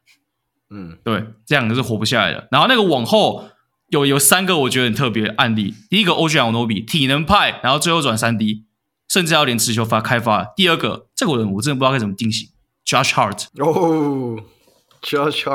[0.70, 2.48] 嗯，对，这两个是活不下来的。
[2.52, 3.50] 然后那个往后
[3.90, 8.64] 有有三个我觉得很特别的案例，第一个 OG Anunoby 体能派，然后最后转三 D，
[9.10, 10.46] 甚至要连持球发开发。
[10.56, 12.48] 第二个这个人我真的不知道该怎么定型
[12.86, 13.48] ，Josh Hart。
[13.58, 14.42] 哦。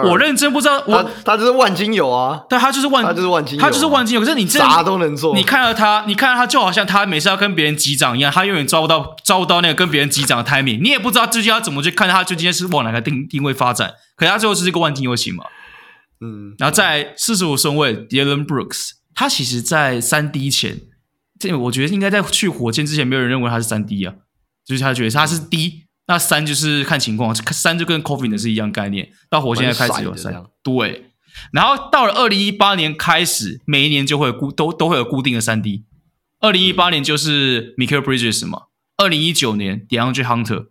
[0.05, 4.21] 我认真不知道，我他，他就是万金油啊，对，他就是万，他就是万金油，啊，他就是万金油。
[4.21, 13.93] 可是你这啥都能做，你看到他，你看到他就好像他每次要跟别人击掌一样，他永远抓不到抓不到那个跟别人击掌的 timing，你也不知道究竟要怎么去看他究竟是往哪个定定位发展。
[14.17, 15.45] 可是他最后是一个万金油型嘛，
[16.23, 20.81] 嗯，然后在四十五顺位，Dylan Brooks，他其实在三 D 前，
[21.39, 24.15] 这我觉得应该在去火箭之前，没有人认为他是三 D 啊，
[24.67, 25.84] 就是他觉得他是 D。
[26.07, 29.11] 那三就是看情况，三就跟 COVID 的是一样概念。
[29.31, 31.11] 到火箭开始有三，对。
[31.53, 35.85] 然后到了二零一八年开始，每一年就会有固都都会有固定的三 D。
[36.41, 38.65] 二零一八年就是 Michael Bridges 嘛，
[38.99, 40.67] 二零一九年 DeAndre Hunter，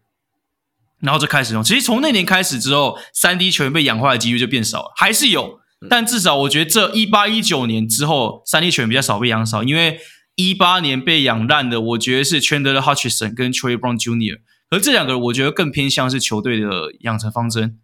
[1.01, 1.63] 然后就开始用。
[1.63, 9.99] 其实从那年开始之后，三 D 球员被养坏的几率就变少了，还是有，但至少我觉得这一八一九年之后，三 D 球员比较少被养少，因为
[10.35, 14.39] 一八年被养烂的，我觉得是 Chandler Hutchison 跟 Troy Brown Jr.，
[14.73, 17.77] 而这两个我觉得更偏向是球队的养成方针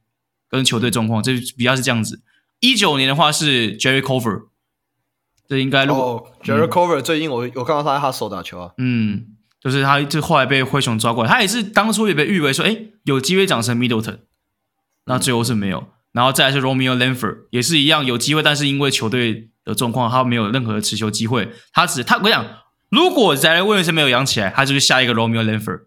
[0.49, 2.24] 跟球队状况，这比较是这样子。
[2.61, 4.48] 一九年的话是 Jarrett Culver，
[5.48, 9.28] 这应该如果、oh, Jarrett Culver 最近我我看到他在他手打球啊，嗯，
[9.61, 14.22] 就是他就后来被灰熊抓过来，他也是当初也被誉为说，哎，有机会长成 Middleton，
[15.06, 22.45] 那最后是没有，然后再来是 Romeo Langford 也是一样有机会，但是因为球队的状况，他没有任何的持球机会，他只他我跟你讲，
[22.90, 25.84] 如果 Zion Williamson 没有养起来，他就是下一个 Romeo Langford，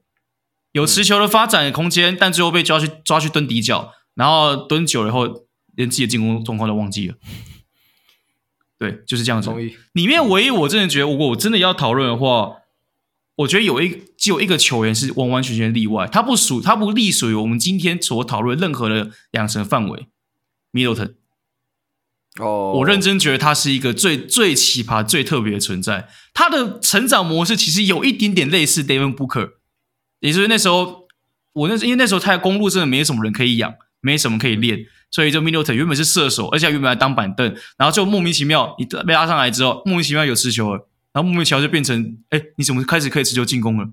[0.73, 5.47] 有持球的发展的空间，但最后被抓去抓去蹲底角，然后蹲久了以后。
[5.75, 7.15] 连自己的进攻状况都忘记了，
[8.79, 9.51] 对，就是这样子。
[9.95, 12.57] 里面唯一我真的觉得，如果我真的要讨论的话，
[13.37, 20.09] 我觉得有一只有一个球员是完完全全例外，他不属，他不隶属于我们今天所讨论任何的养成范围。
[20.75, 21.15] Middleton，
[22.39, 26.11] 哦，我认真觉得他是一个最最奇葩、最特别的存在。
[26.35, 29.53] 他的成长模式其实有一点点类似 Devin Booker，
[30.23, 31.07] 也就是那时候
[31.53, 34.87] 我那因为那时候他的公路真的没什么人可以养，没什么可以练。
[35.11, 43.87] 所以就 Middleton 原本是射手，而且原本还当板凳，然后就莫名其妙你被拉上来之后，莫名其妙有持球了，然后莫名其妙就变成，哎，你怎么开始可以持球进攻了？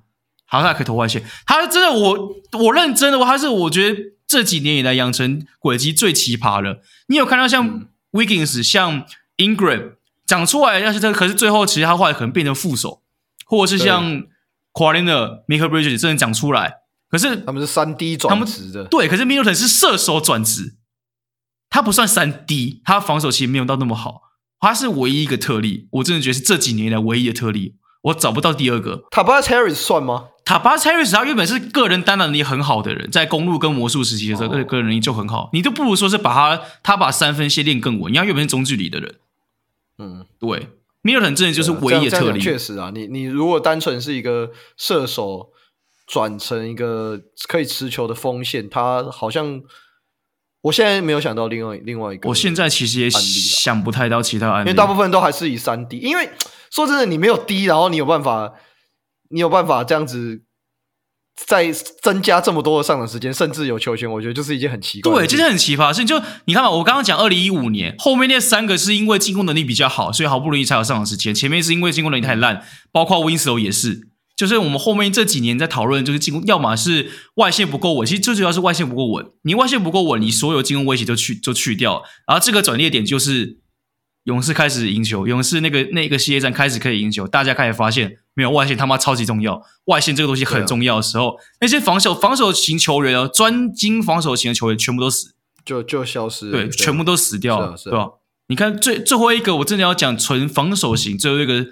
[0.45, 6.81] 好，他还可以投外线，他真的我我认真的话，他是我觉得这几年以来养成轨迹最奇葩了。
[7.07, 9.95] 你有看到像 Wiggins、像 Ingram
[10.25, 13.01] 长出来，但是他可是最后其实他后来可能变成副手，
[13.45, 14.23] 或者是像
[14.85, 16.73] Leonard、Mikal Bridges 真的讲出来，
[17.09, 20.75] 可是他们是三 D 转职的，对，可是 Middleton 是射手转职。
[21.71, 24.21] 他不算三 D，他防守其实没有到那么好，
[24.59, 25.87] 他是唯一一个特例。
[25.91, 29.03] 我真的觉得是这几年来唯一的特例，我找不到第二个。
[29.11, 35.51] Tobias Harris 算吗？Tobias Harris 他原本是个人单打能力很好的人，在公路跟魔术时期的时候，个、人能力就很好。
[35.53, 39.15] 你都不如说是把他他把三分线练更稳，因为他原本是中距离的人。
[39.99, 40.69] 嗯，对
[41.03, 42.39] ，Middleton 真的就是唯一的特例。
[42.39, 45.51] 确实啊，你你如果单纯是一个射手
[46.07, 49.61] 转成一个可以持球的锋线，他好像。
[50.61, 55.99] 我现在没有想到另外另外一个，我现在其实也想不太到其他案例，因为大部分都还是以三 D。
[55.99, 56.29] 因为
[56.69, 58.55] 说真的，你没有 D，然后你有办法，
[59.29, 60.41] 你有办法这样子
[61.47, 61.71] 再
[62.01, 65.19] 增加这么多的上场时间，甚至有球权，我觉得就是一件很奇怪的。
[65.19, 66.07] 对，这是很奇葩的事情。
[66.07, 71.33] 就你看嘛，我刚刚讲二零一五年后面那三个是因为进攻能力比较好，所以好不容易才有上场时间。
[71.33, 74.07] 前面是因为进攻能力太烂，包括 Winslow 也是。
[74.35, 79.25] 就是我们后面这几年在讨论，就是进攻，要么是外线不够稳，其实最主要是外线不够稳。
[79.43, 82.01] 你外线不够稳，你所有进攻威胁都去就去掉。
[82.25, 83.58] 然后这个转捩点就是
[84.29, 95.33] 勇士开始赢球，勇士那个那个系列战开始可以赢球，大家开始发现没有外线他妈超级重要，外线这个东西很重要的时候，啊、那些防守防守型球员哦，专精防守型的球员全部都死，
[95.65, 98.09] 就就消失了，对，全部都死掉了，对吧？
[98.47, 101.65] 你看最最后一个，我真的要讲纯防守型最后一个。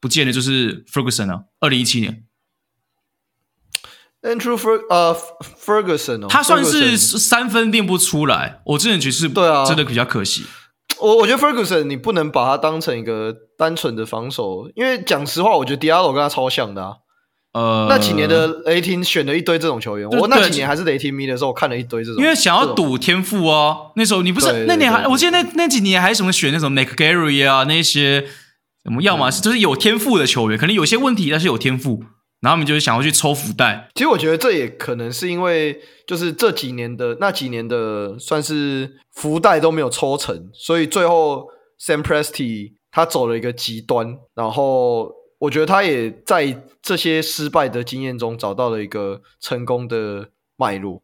[0.00, 2.22] 不见得就是 Ferguson 啊，二零一七年
[4.22, 5.12] ，Andrew Fer 呃
[5.60, 10.44] Ferguson 哦，他算是三分练不出来，我真的觉得是，对啊，真的比较可惜。
[11.00, 16.92] 我我觉得 Ferguson 你不能把他当成一个单纯的防守，因为讲实话，我觉得 Diallo 跟他超像的啊。
[17.54, 23.92] 呃，那几年的雷霆选了一堆这种球员，我那几年还是雷霆迷的时候，我看了一堆这种，因为想要赌天赋哦。
[23.96, 28.26] 那时候你不是那年还，我记得那那几年还什么选那种 McGary 啊那些。
[28.84, 32.02] 我们要么是就是有天赋的球员，可能有些问题，但是有天赋，
[32.40, 33.88] 然后他们就是想要去抽福袋。
[33.94, 41.48] 其实我觉得这也可能是因为，就是这几年的那几年的算是福袋都没有抽成，所以最后
[41.80, 51.02] Sam Presti 他走了一个极端，然后我觉得他也在这些失败的经验中找到了一个成功的脉络。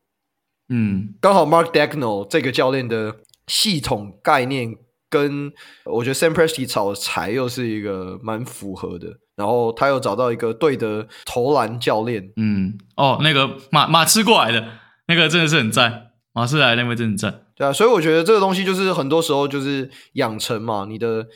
[0.68, 3.16] 嗯，刚好 Mark Daigneault 这个教练的
[3.46, 4.76] 系统概念。
[5.10, 5.52] 跟
[5.84, 9.06] 我觉得 Sam Presti 炒的柴又是一个蛮符合的，
[9.36, 14.66] 然后他又找到一个对的投篮教练，嗯，哦，那个马马刺过来的
[15.08, 21.26] 那个真的是很赞，马刺来的那位真的很赞，对啊，所以我觉得这个东西就是很多时候就是养成嘛，你的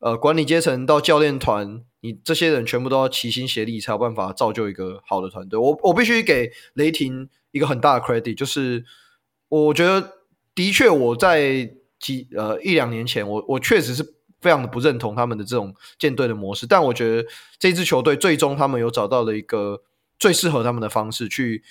[0.00, 5.58] 呃管理阶层到教练团，你这些人全部都要齐心协力，才有办法造就一个好的团队。
[5.58, 8.84] 我我必须给雷霆一个很大的 credit，就是
[9.48, 10.12] 我觉得
[10.54, 11.70] 的确我在。
[12.00, 14.04] 几呃一两年前，我我确实是
[14.44, 17.26] 非常的不认同他们的这种建队的模式，但我觉得
[17.58, 19.80] 这支球队最终他们有找到了一个
[20.18, 21.62] 最适合他们的方式去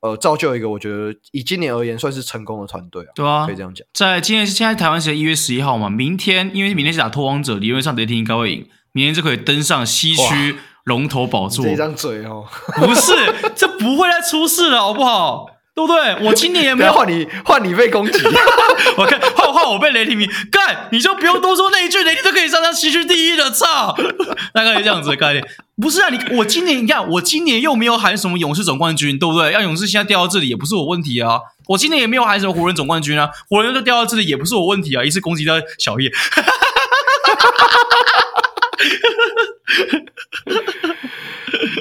[0.00, 3.84] 呃造就一个我觉得以今年而言算是成功的团队啊，对啊，可以这样讲。
[3.92, 11.64] 在今年是现在台湾时间一月十一号嘛，明天因为明天是打拓荒者，理论上雷霆应该会赢，明天就可以登上西区龙头宝座。
[11.64, 12.46] 这张嘴哦，
[12.76, 13.12] 不是，
[13.56, 15.46] 这不会再出事了，好不好？
[15.86, 16.28] 对不对？
[16.28, 18.18] 我今年也没有换你换你被攻击，
[18.96, 23.94] 我看换换我被雷霆迷干，你就不用多说那一句，雷霆都可以上上西区第一的，操！
[24.52, 25.44] 大概是这样子的概念。
[25.80, 29.50] 不是啊，你我今年你看，我今年又没有喊什么勇士总冠军，对不对？
[29.50, 31.40] 让勇士现在掉到这里也不是我问题啊。
[31.68, 35.04] 我今年也没有喊什么湖人总冠军啊，湖人就掉到这里也不是我问题啊。
[35.04, 36.10] 一次攻击到小叶。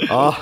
[0.08, 0.34] 好，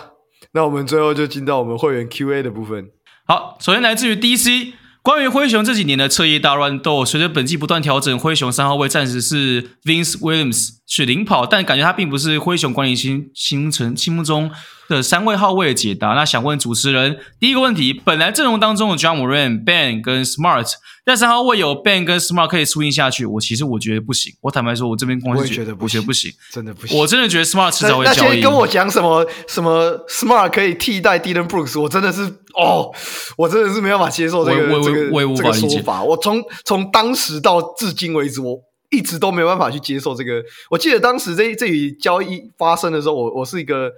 [0.53, 2.89] 那我们最后就进到我们会员 Q&A 的部分。
[3.29, 4.71] 好，首先来自于 DC。
[5.01, 14.49] 关于灰熊这几年的彻夜大乱斗，随着本季不断调整，灰熊三号位暂时是 Vince Williams 去领跑，但感觉他并不是灰熊管理心心成心目中
[14.89, 16.09] 的三位号位的解答。
[16.09, 20.65] 那想问主持人，第一个问题，本来阵容当中的 Ja Morant、Ben 跟 Smart
[21.05, 24.33] 在三号位有 Ben 跟 Smart 可以输赢下去，我其实我觉得不行。
[24.41, 26.03] 我坦白说，我这边光是觉觉得不行，
[26.51, 26.97] 真的不行。
[26.97, 28.27] 我真的觉得 Smart 迟早会交易。
[28.27, 32.23] 那些跟我讲什么什么 Smart 可以替代 Dylan Brooks，我真的是
[32.55, 32.91] 哦，
[33.37, 36.03] 我真的是没办法接受这个这个这个说法。
[36.03, 38.59] 我从从当时到至今为止，我
[38.89, 40.43] 一直都没有办法去接受这个。
[40.69, 43.89] 我记得当时这这笔交易发生的时候，我我是一个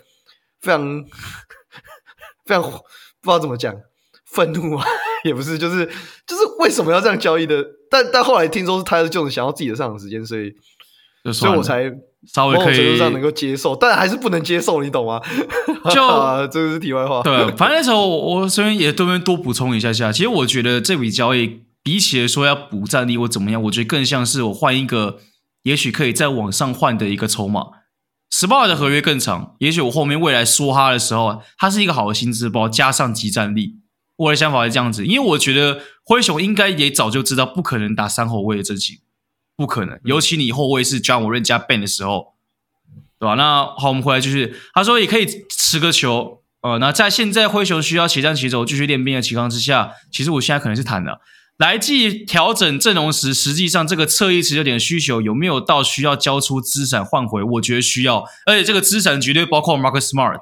[0.62, 1.06] 非常
[2.46, 3.76] 非常不知道怎么讲。
[4.32, 4.86] 愤怒啊，
[5.26, 5.84] 也不是，就是
[6.28, 7.66] 就是为什么要这样交易的？
[7.90, 10.54] 但但后来听说是他就是想要自己的上场时间，所以
[11.34, 11.92] 所以我才
[12.32, 15.20] 稍微可以程度上能够接受，但还是不能接受，你懂吗？
[15.90, 16.00] 就
[16.54, 17.24] 这个是题外话。
[17.24, 20.12] 对，反正那时候我这边也这边多补充一下下。
[20.12, 25.18] 其实我觉得这笔交易比起来说要补战力或怎么样，我觉得更像是我换一个，
[25.64, 27.64] 也许可以再往上换的一个筹码。
[28.32, 33.78] Smart 的合约更长，也许我后面未来说他的时候，他是一个好的薪资包，加上即战力。
[34.16, 39.00] 我的想法是这样子，因为我觉得灰熊应该也早就知道不可能打三后卫的阵型，
[39.56, 42.36] 不可能，尤其你后卫是 Ja Morant 加 Ben 的时候，
[43.18, 43.36] 对吧？
[43.36, 51.22] 那好，我们回来就是，他说也可以持个球，呃，那在现在灰熊需要齐战齐走继续练兵的情况之下，其实我现在可能是谈的，
[51.60, 57.44] 来季调整阵容时，实际上这个侧翼持久点的需求有没有到需要交出资产换回？
[57.44, 60.40] 我觉得需要，而且这个资产绝对包括 Marcus Smart。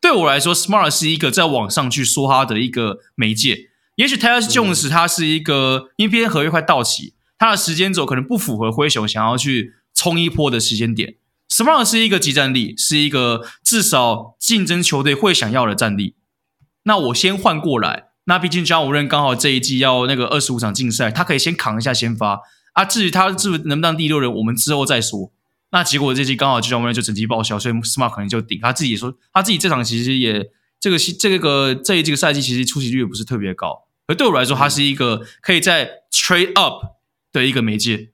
[0.00, 3.70] 对我来说，Smart 是一个在网上去说他的一个媒介。
[3.96, 11.16] 也许 Tyus Jones 他是一个，因为合约快到期，他的时间轴可能不符合灰熊想要去冲一波的时间点。
[11.48, 16.14] Smart 是一个集战力，是一个至少竞争球队会想要的战力。
[16.84, 22.40] 那我先换过来，那毕竟 Ja Morant 刚好这一季要那个二十五场竞赛，他可以先扛一下先发
[22.74, 22.84] 啊。
[22.84, 25.32] 至于他是不是能不能当第六人，我们之后再说。
[25.72, 28.60] 那结果这季刚好就像我们就整季报销，所以 Smart 可能就顶。
[28.62, 30.48] 他自己也说，他自己这场其实也
[30.78, 33.88] 这个这个这一季个赛季其实出席率也不是特别高。
[34.06, 36.84] 而对我来说，他是一个可以在 trade up
[37.32, 38.10] 的一个媒介，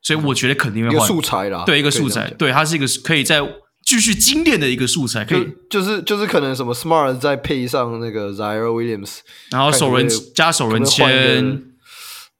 [0.00, 1.64] 所以我觉得肯定会换素材啦。
[1.66, 3.40] 对，一个素材，对，他是一个可以在
[3.82, 9.18] 继续精炼的一个素材，可以就就是就是可能什么 Smart 再配上那个 Ziaire Williams，
[9.50, 11.64] 然后首轮加首轮签。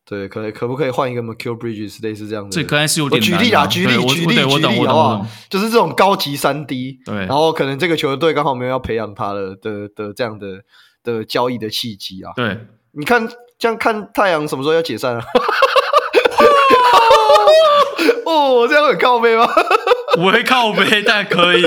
[0.04, 2.50] 对，可以可不可以换一个 Mikal Bridges 类似这样的？
[2.50, 3.22] 这可能是有点。
[3.22, 4.40] 举例啊，举例，举例，举例，
[4.84, 5.26] 好不好？
[5.48, 10.64] 就是这种高级三 D，对，然后可能这个球队刚好没有要培养他的的的这样的
[11.04, 12.32] 的交易的契机啊。
[12.34, 12.58] 对，
[12.90, 15.24] 你看这样看太阳什么时候要解散啊？
[18.30, 19.48] 哦，这样很靠背吗？
[20.18, 21.62] 我会靠背，但可以。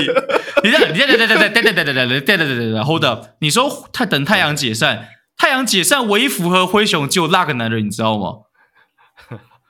[0.62, 3.24] 你这样，你这样，等等等等等等等等等等等等 Hold up！
[3.40, 5.08] 你说太等太阳解散。
[5.36, 8.28] 太阳解散唯一符合灰熊就那个男人，你知道吗？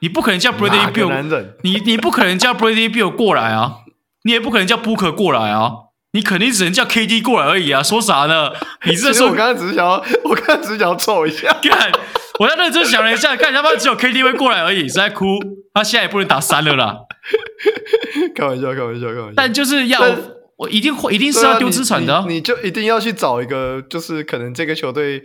[0.00, 3.76] 你不可能叫 Bradley Bill，你你不可能叫 Bradley Bill 过来啊，
[4.24, 5.72] 你也不可能叫 Booker 过来啊，
[6.12, 7.82] 你肯定只能叫 KD 过来而已啊！
[7.82, 8.50] 说啥呢？
[8.84, 11.90] 你这说，我刚刚只是想要，我刚刚只是想要凑一下，看，
[12.40, 15.24] 我在认真想了一下，看他妈只有 KTV 过来而已，是在哭。
[15.72, 16.98] 他现在也不能打三了啦，
[18.34, 19.32] 开玩笑，开玩笑，开玩笑。
[19.36, 20.00] 但就是要
[20.56, 25.22] 我一定会，一定是要丢资产的、啊你你，你就一定要去找一个，就是可能这个球队。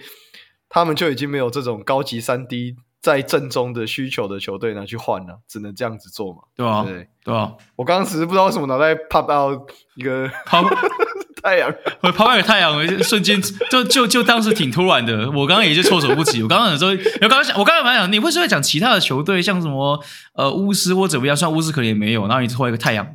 [0.71, 6.41] 他们就已经没有这种高级三 D 在正中的需求的球队拿去换了，只能这样子做嘛？
[6.55, 7.53] 对啊，对对啊。
[7.75, 10.61] 我刚刚只是不知道为什么脑袋 pop out 一个抛
[11.41, 15.29] 太阳，我抛个太阳，我瞬间就就就当时挺突然的。
[15.31, 16.41] 我刚刚也就措手不及。
[16.41, 16.89] 我刚刚想说，
[17.21, 20.03] 我刚刚想，我刚刚蛮想，你会不会讲其他的球队，像什么
[20.33, 21.35] 呃巫师或怎么样？
[21.35, 23.05] 算巫师可能也没有，然后你换一个太阳，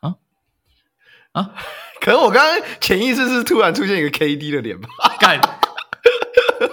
[0.00, 0.14] 啊
[1.32, 1.50] 啊？
[2.00, 4.88] 可能我刚刚潜意识是突然出现一个 KD 的脸吧？
[5.18, 5.40] 干。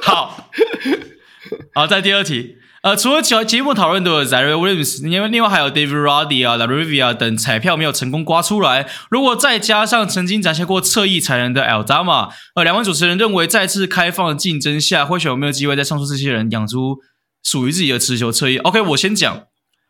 [0.02, 0.50] 好，
[1.74, 8.90] 好，在第二题，呃，除了节节目讨论的 Ziaire Williams，另外另外还有 David Roddy 啊、La Rivia 等彩票没有成功刮出来。
[9.12, 16.98] 如果再加上曾经展现过侧翼才能的 Aldama，呃，两位主持人认为，再次开放的竞争下，或许有没有机会在上述这些人养出
[17.44, 19.44] 属于自己的持球侧翼？OK，我先讲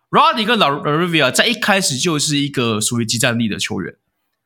[0.10, 3.96] ，Roddy 跟 La Rivia 在一开始就是一个属于激战力的球员。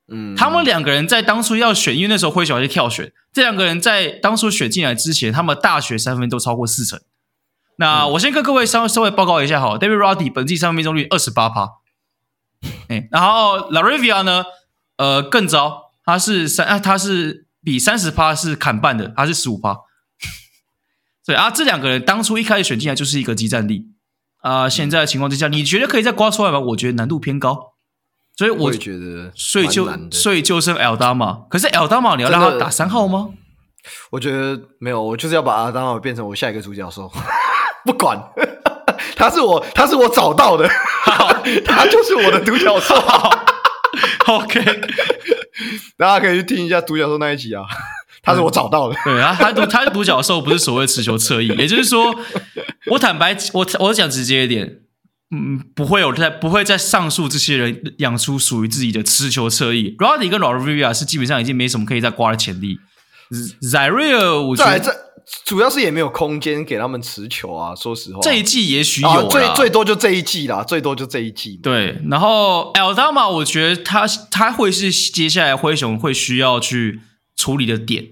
[0.08, 7.00] 嗯，他们两个人在当初要选，因为那时候灰熊还是跳选，这两个人在当初选进来之前，他们大学三分都超过四成。
[7.78, 11.70] 那、嗯、我先跟各位稍稍微报告一下好，David Roddy 本季三分命中率二十八趴，
[12.88, 14.46] 哎，然后 Larivia 呢，
[14.98, 19.78] 呃，更糟，他是三，啊，他是比三十趴是砍半的，他是十五趴。
[21.26, 23.88] 对啊，这两个人当初一开始选进来就是一个激战力。
[24.38, 26.60] 啊、呃，现在的情况之下，你觉得可以再刮出来吗？
[26.60, 27.74] 我觉得难度偏高。
[28.38, 33.30] 所以我，我觉得，所以就所以就剩 Aldama，可是 Aldama 你要让他打三号吗？
[34.12, 37.10] 我觉得没有，我就是要把 Aldama 变成我下一个主角兽，
[37.86, 38.20] 不管
[39.16, 40.68] 他是我，他是我找到的，
[41.66, 42.96] 他就是我的独角兽。
[44.28, 44.60] OK，
[45.98, 47.64] 大家可以去听一下独角兽那一集啊，
[48.22, 48.96] 他是我找到的。
[49.06, 52.14] 对啊，他独他是独角兽，不是所谓持球侧翼，也就是说，
[52.92, 54.80] 我坦白，我我讲直接一点。
[55.36, 59.96] 嗯，不会有在不会在上述这些人养出属于自己的持球侧翼。
[59.98, 62.78] Roddy 跟 LaRavia 是基本上已经没什么可以再刮的潜力。
[63.62, 64.92] Zaire 我觉得这
[65.44, 67.74] 主要是也没有空间给他们持球啊。
[67.76, 71.58] 说实话，这一季也许有、啊，最最多就这一季啦，最多就这一季。
[71.64, 77.02] 对，然后 Aldama 我觉得他他会是接下来灰熊会需要去
[77.36, 78.10] 处理的点。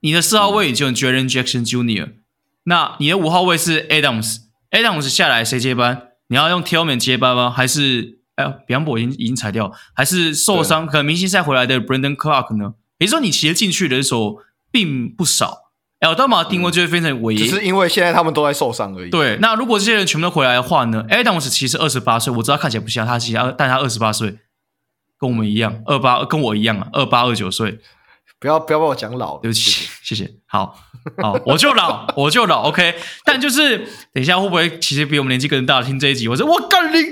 [0.00, 2.12] 你的四号位就 Jaren Jackson Jr.，
[2.64, 6.08] 那你的五号位是 Adams，Adams 下来谁接班？
[6.28, 7.50] 你要用 Tillman 接班吗？
[7.50, 12.74] 还是哎呀，Biyombo 已经已经裁掉，还是受伤可能明星赛回来的 Brandon Clarke 呢？
[12.98, 14.36] 也就是说，你其实进去人手
[14.70, 15.59] 并不少。
[16.00, 19.10] Aldama 定位就会变成唯一，只是因为现在他们都在受伤而已。
[19.10, 24.38] 对，那如果这些人全部都回来的话呢？Adams 其实二十八岁，我知道看起来不像他，其实但他二十八岁，
[25.18, 27.78] 跟我们一样，二八跟我一样啊，二八二九岁。
[28.40, 30.30] 不要不要把我讲老，对不起，谢谢。
[30.46, 30.74] 好，
[31.18, 32.94] 好，我就老，我就老，OK。
[33.22, 33.76] 但就是
[34.14, 36.26] 等一下会不会其实比我们年纪更大听这一集？
[36.26, 37.04] 我说我干你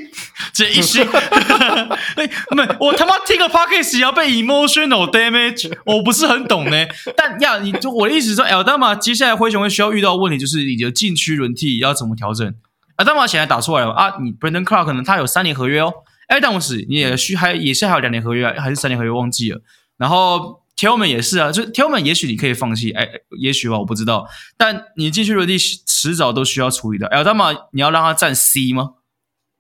[0.54, 1.04] 这一心，
[2.16, 6.86] 哎，不，我他妈听个 podcast 要被 emotional damage，我不是很懂呢。
[7.14, 12.54] 但呀，你就我的意思是说，Aldama 接下来灰熊会需要遇到的问题就是你的禁区轮替要怎么调整
[12.96, 15.92] ？Aldama 现在打出来了啊，你 Brandon Clarke 可能他有三年合约哦
[16.28, 19.60] ，Adams 你也需还也是还有两年合约还是三年合约忘记了，
[19.98, 20.62] 然后。
[20.78, 23.08] Tillman 也是啊，就 Tillman 也许你可以放弃，哎，
[23.40, 24.28] 也许吧，我不知道。
[24.56, 27.08] 但你进去落地迟早都需要处理的。
[27.08, 28.90] Aldama 你要让他站 C 吗？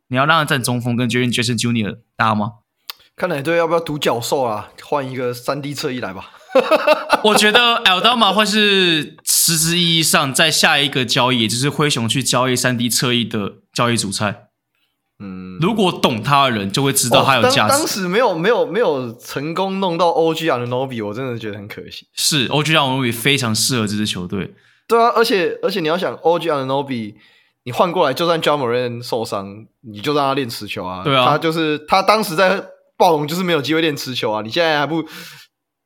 [0.06, 1.98] 你要让他站中锋跟 Jaren Jackson Jr.
[2.16, 2.52] 搭吗？
[3.16, 4.70] 看哪队要不要独角兽啊？
[4.84, 6.30] 换一个三 D 侧翼来吧。
[7.24, 14.47] 我觉得 Aldama 会是实质意义上在下一个交易，也就是灰熊去交易三 D 侧翼的交易主菜。
[15.20, 17.60] 嗯，如果懂他的人就会知道他有价值。
[17.60, 22.06] 哦、当，当时没有没有没有成功弄到 OG Anunoby，我真的觉得很可惜。
[22.14, 24.54] 是 OG Anunoby 非常适合这支球队。
[24.86, 27.14] 对啊，而且而且你要想 OG Anunoby，
[27.64, 31.02] 你换过来就算 Ja Morant 受伤，你就让他练持球啊。
[31.02, 32.64] 对啊，他就是他当时在
[32.96, 34.42] 暴龙就是没有机会练持球啊。
[34.42, 35.04] 你现在还不？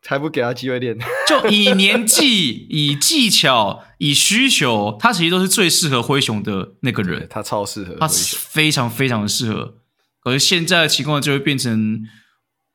[0.02, 0.98] 才不给他机会练，
[1.28, 7.26] 就以年纪、 以技巧、以需求，他其实都是最适合灰熊的那个人。
[7.30, 9.76] 他超适合，他非常非常的适合。
[10.20, 12.04] 可是现在的情况就会变成，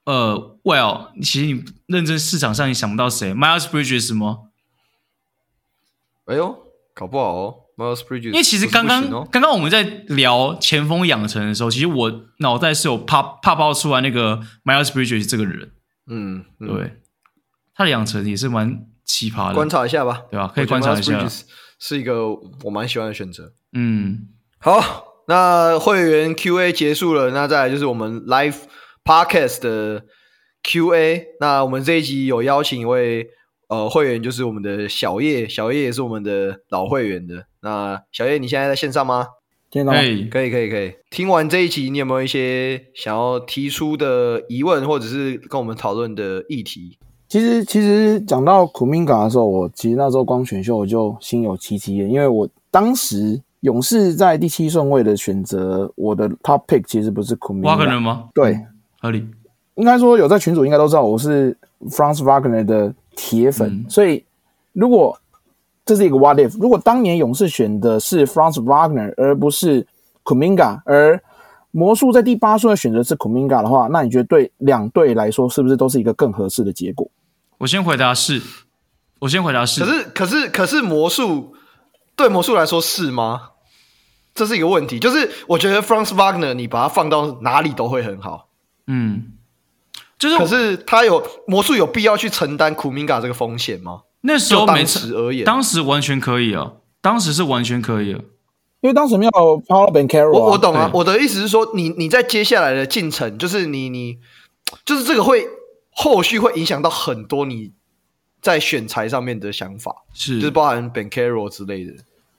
[0.05, 4.39] 呃，Well，其实你认真市场上你想不到谁，Miles Bridges 吗？
[6.25, 6.57] 哎呦，
[6.93, 8.27] 搞不好哦，Miles Bridges。
[8.27, 15.71] 因为其实刚刚刚刚我们在聊前锋养成的时候，其实我脑袋是有啪啪爆出来那个 Miles Bridges 这个人。
[16.07, 17.01] 嗯，嗯对。
[17.77, 20.51] 他的养成也是蛮奇葩的，观察一下吧，对吧？
[20.53, 21.25] 可以观察一下，
[21.79, 22.27] 是一个
[22.63, 23.53] 我蛮喜欢的选择。
[23.73, 24.27] 嗯，
[24.57, 28.61] 好，那会员 Q&A 结束了，那再来就是我们 Live
[29.05, 30.05] Podcast 的
[30.63, 31.27] Q&A。
[31.39, 33.29] 那我们这一集有邀请一位
[33.67, 37.45] 呃会员，就是我们的小叶，小叶也是我们的老会员的。
[37.61, 39.27] 那小叶，你现在在线上吗？
[39.69, 39.99] 听到吗？
[39.99, 40.93] 可以，可以，可以，可以。
[41.11, 46.97] 听完这一集，你有没有一些想要提出的疑问，或者是跟我们讨论的议题？
[47.29, 57.75] 其实，其实讲到库明加的时候，我其实那时候光选秀我就心有戚戚焉，因为我当时勇士在第七顺位的选择，我的 top pick 其实不是库明加。
[57.75, 58.29] Wagner 吗？
[58.33, 58.57] 对，
[59.01, 59.27] 合理。
[59.75, 61.55] 应该说有在群主应该都知道我是
[61.89, 64.23] Franz Wagner 的铁粉，嗯、所以
[64.71, 65.15] 如果
[65.85, 69.85] 这是一个 what if，如果当年勇士选的是 Franz Wagner 而不是
[70.23, 71.21] Kuminga，，而
[71.71, 77.07] 魔术在第八顺位选择是 Kuminga 的话，那你觉得对两队来说是不是都是一个更合适的结果？
[77.59, 78.41] 我先回答是，
[79.19, 79.83] 我先回答是。
[79.83, 81.55] 可是，可是，可是魔术
[82.15, 83.49] 对魔术来说是吗？
[84.35, 84.99] 这是一个问题。
[84.99, 88.49] 就是我觉得 Franz Wagner 你把它放到哪里都会很好。
[88.85, 89.33] 嗯，
[90.19, 94.01] 就是，可是他有魔术有必要去承担库明加这个风险吗？
[94.21, 98.19] 那时候当时而言，当时完全可以啊，当时是完全可以啊，
[98.81, 104.19] 因为当时没有 Paolo Banchero 我我懂啊，我的意思是说，你你在接下来的进程，就是你你
[104.85, 105.47] 就是这个会。
[105.99, 107.71] 后续会影响到很多你
[108.39, 110.35] 在选材上面的想法，是。
[110.35, 111.93] 就是包含 Banchero 之类的。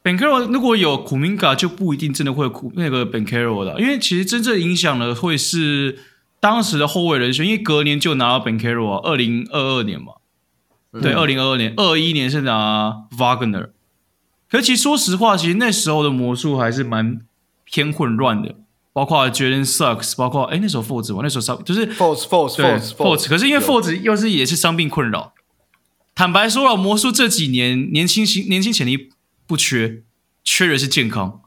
[0.05, 5.98] Banchero 如果有 Kuminga 就不一定真的会有那个 Banchero 的，因为其实真正影响的会是
[6.39, 10.12] 当时的后卫人选，因为隔年就拿到 Banchero 啊，二零二二年嘛，
[10.93, 13.70] 嗯、对，二零二二年，二一年是拿 Wagner。
[14.48, 17.20] 可是其实说实话，其实那时候的魔术还是蛮
[17.64, 18.55] 偏混乱的，
[18.98, 25.34] 包括 Jordan Sucks，包括哎那时候 Fultz 吧，那时候伤就是 Fultz Fultz Fultz Fultz，可是因为 Fultz 又是也是伤病困扰。
[26.14, 29.10] 坦白说了，魔术这几年年轻型年轻潜力。
[29.46, 30.02] 不缺，
[30.44, 31.40] 缺的是健康。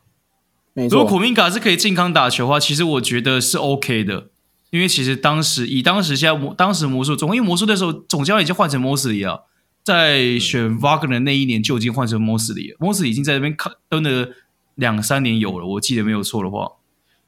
[0.73, 4.29] 如果苦明卡是可以健康打球的话，其实我觉得是 OK 的。
[4.71, 9.45] 因为其实当时以当时现在魔当时魔术总因为魔术那时候总教练已经换成 Mosley 了，
[9.83, 12.77] 在选 Wagner 那一年就已经换成莫斯里了。
[12.79, 14.29] 莫斯里已经在那边看蹲了
[14.73, 16.71] 两三年有了，我记得没有错的话，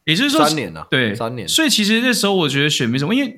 [0.05, 0.87] 也就是说三年了，啊。
[0.89, 1.47] 对，三年。
[1.47, 3.37] 所以其实那时候我觉得选没什么，因为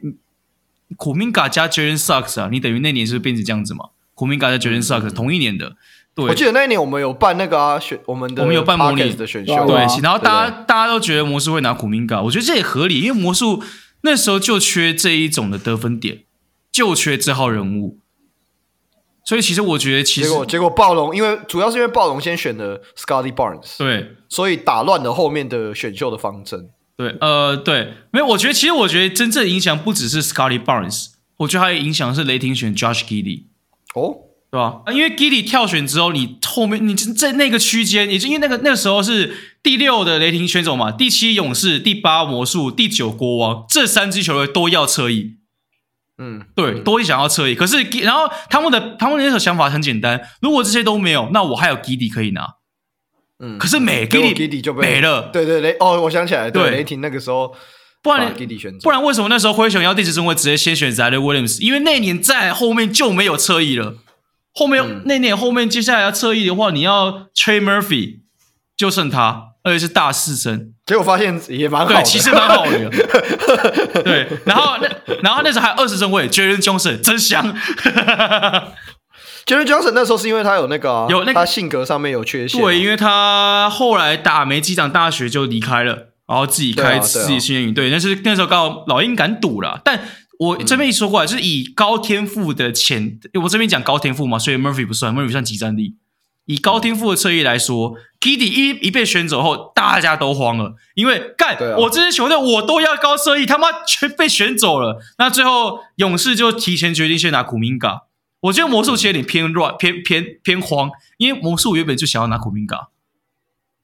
[0.96, 3.86] 苦明嘎加 Jalen Sucks 啊，你等于那年是不是变成这样子嘛？
[4.14, 5.76] 苦明嘎加 Jalen Sucks 同一年的。
[6.14, 13.62] 对，我记得那一年我们有办那个啊选我们的我们有办模拟的选秀，对，然后大家大家都觉得魔术会拿苦明嘎，我觉得这也合理，因为魔术
[14.02, 16.24] 那时候就缺这一种的得分点，
[16.72, 18.00] 就缺这号人物，
[19.26, 26.70] 所以其实我觉得其实结果结果暴龙，因为主要是因为暴龙先选了 Scottie Barnes，对，所以打乱了后面的选秀的方针。
[26.96, 31.08] 对，呃，对，没有，我觉得其实我觉得真正影响不只是 Scottie Barnes，
[31.38, 33.44] 我觉得还有影响是雷霆选 Josh Giddey
[33.96, 34.22] 哦。
[34.52, 34.84] 对吧？
[34.94, 45.34] 因为 Giddey 跳选之后，你后面你在那个区间，也就因为那个那个时候是第六的雷霆选手嘛，第七勇士，第八魔术，第九国王，这三支球队都要侧翼。
[46.18, 47.56] 嗯，对，都会想要侧翼。
[47.56, 52.56] 可是然后他们的他们那时候想法很简单，如果这些都没有，那我还有 Giddey 可以拿。
[53.40, 55.30] 嗯，可是没 Giddey 就没了。
[55.34, 57.54] 对对雷哦，我想起来，对，雷霆那个时候，
[58.02, 58.34] 不然
[58.82, 61.60] 不然为什么那时候灰熊要第十顺位直接先选 Zion Williams？
[61.60, 63.96] 因为那年在后面就没有侧翼了。
[64.54, 68.20] 后面、嗯、那年后面接下来要侧翼的话，你要 Trey Murphy，
[68.78, 70.75] 就剩他，而且是大四生。
[70.86, 72.90] 结果发现也蛮好的，对，其实蛮好的。
[74.04, 74.88] 对，然后那
[75.24, 77.56] 然后那时候还有二十顺位，Jalen Johnson 真香。
[79.46, 87.74] Jalen Johnson 那时候是因为他有那个、啊、有那个他性格上面有缺陷，对，因为他后来打没几场大学就离开了，然后自己开自己训练营。
[87.74, 90.00] 对，但是那时候刚好老鹰敢赌了，但。
[90.38, 95.96] 我这边一说过来，就是以高天赋的潜，我这边讲高天赋嘛，所以 Murphy 不算，Murphy 算集战力。
[96.46, 105.02] 以高天赋的侧翼来说，Giddey 一一被选走后，大家都慌了，因为干、啊、我这支球队我都要高侧翼，他妈全被选走了。
[105.18, 108.04] 那最后勇士就提前决定先拿库明嘎。
[108.42, 112.90] 我觉得魔术其实有点偏乱，偏偏偏慌，因为魔术原本就想要拿库明嘎，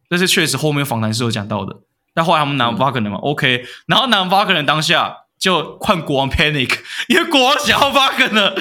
[0.07, 1.77] 但是确实后面访谈是有讲到的。
[2.13, 5.20] 但后来他们拿 Wagner 嘛、嗯、，OK，然后拿 Wagner 当下。
[5.41, 6.71] 就换国王 panic，
[7.09, 8.53] 因为国王想要 Wagner，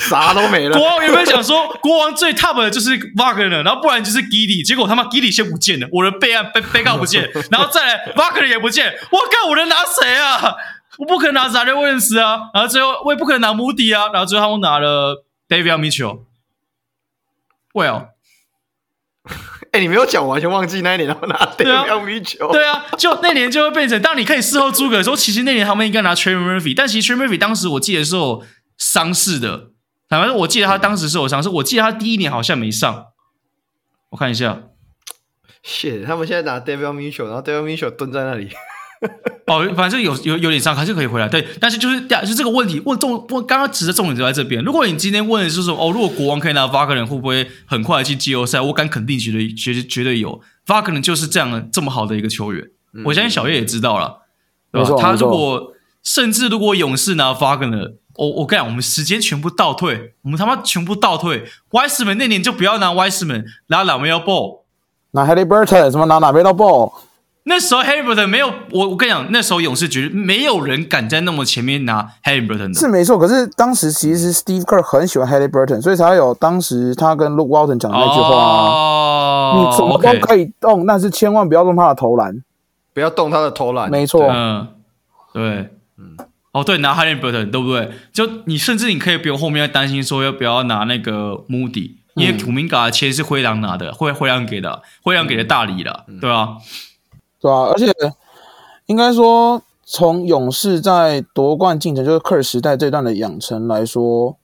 [0.00, 0.76] 啥都没了。
[0.76, 10.56] 国王原本想说，国王最 top 的就是 Wagner，然后不然就是 Giddey，结果他妈 Giddey 先不见了，我的备案被被告不见， 然后再来 Wagner 也不见，我靠，我能拿谁啊？
[10.98, 16.24] 我不可能拿 Zion Williams 啊，然后最后我也不可能拿 Moody 啊，然后最后他们拿了 Davion Mitchell。
[17.72, 18.08] Well。
[19.72, 22.50] 哎、欸，你没有讲，我完全忘记那一年他们拿 Davion Mitchell。
[22.50, 28.44] 对啊，就那年就会变成，当你可以事后诸葛的时候，其实那年他们应该拿 Trey Murphy，但其实 Trey Murphy 当时我记得是有
[28.76, 29.70] 伤势的，
[30.08, 33.06] 反正我记得他当时是有伤势，我记得他第一年好像没上。
[34.10, 34.60] 我看一下
[35.64, 38.50] ，shit，他们现在拿 Davion Mitchell，然后 Davion Mitchell 蹲在那里。
[39.46, 41.26] 哦，反正有有有点伤，还是可以回来。
[41.26, 44.62] 对，但是就是就这个问题问重，问刚刚指的重点就在这边。
[44.62, 48.60] 如果你今天问的是说，哦，如果国王可以拿 Wagner，会不会很快进季后赛？
[48.60, 50.40] 我敢肯定，绝对绝对绝对有。
[50.66, 52.62] Wagner 就是这样的这么好的一个球员，
[52.92, 54.18] 嗯、我相信小叶也知道了，
[54.70, 54.90] 对吧？
[55.00, 55.72] 他如果
[56.02, 61.46] 甚至如果勇士拿 Wagner，我我跟你讲，我们时间全部倒退，我们他妈全部倒退。
[61.70, 64.60] Wiseman 那年就不要拿 Wiseman，拿 LaMelo Ball，
[65.12, 66.92] 拿 Haliburton，什么拿 LaMelo Ball？
[67.50, 72.74] 那时候 Haliburton 没有我，我跟你讲，那时候勇士觉得没有人敢在那么前面拿 Haliburton 的。
[72.74, 78.70] 是没错，可是当时其实 Steve Kerr 很喜欢 Haliburton，所以才有当时他跟 Luke Walton 讲的那句话啊。
[78.70, 82.40] 哦，你怎么都可以动，但是千万不要动他的投篮，
[82.94, 83.90] 不要动他的投篮。
[83.90, 84.68] 没错，嗯，
[85.34, 85.42] 对，
[85.98, 86.16] 嗯，
[86.52, 87.90] 哦，对，拿 Haliburton 对不对？
[88.12, 96.56] 就你甚至你可以不用后面要担心说要不要拿那个 Moody，因为库明嘎的钱是灰狼拿的，灰灰狼给的，灰狼给的大礼了，对吧？
[97.40, 97.90] 对啊，而且
[98.86, 104.36] 应该说，从勇士在夺冠进程，就是科尔时代这段的养成来说，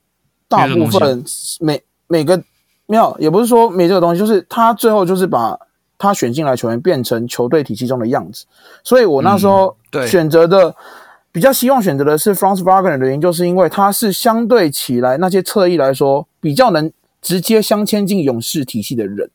[0.49, 1.25] 大部分
[1.61, 2.43] 每每个
[2.87, 5.59] 没有，也不是说没这个东西，就是他最后就是把
[5.99, 8.45] 他选进来球员变成球队体系中的样子。
[8.83, 10.75] 所以我那时候选择的
[11.33, 16.91] 比较希望选择的是 Franz Wagner 的原因，就是因为他是相对起来那些侧翼来说比较能
[17.21, 19.31] 直接镶嵌进勇士体系的人。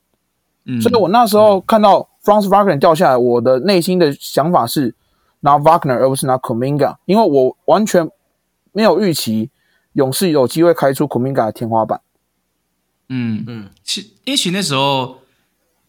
[0.65, 4.95] 嗯，所以我那时候看到 Franz Wagner 掉下来，我的内心的想法是
[5.41, 8.09] 拿 Wagner 而不是拿 Kuminga，因为我完全
[8.71, 9.49] 没有预期
[9.93, 12.01] 勇士有机会开出 Kuminga 的天花板。
[13.09, 15.19] 嗯嗯，其因为其实那时候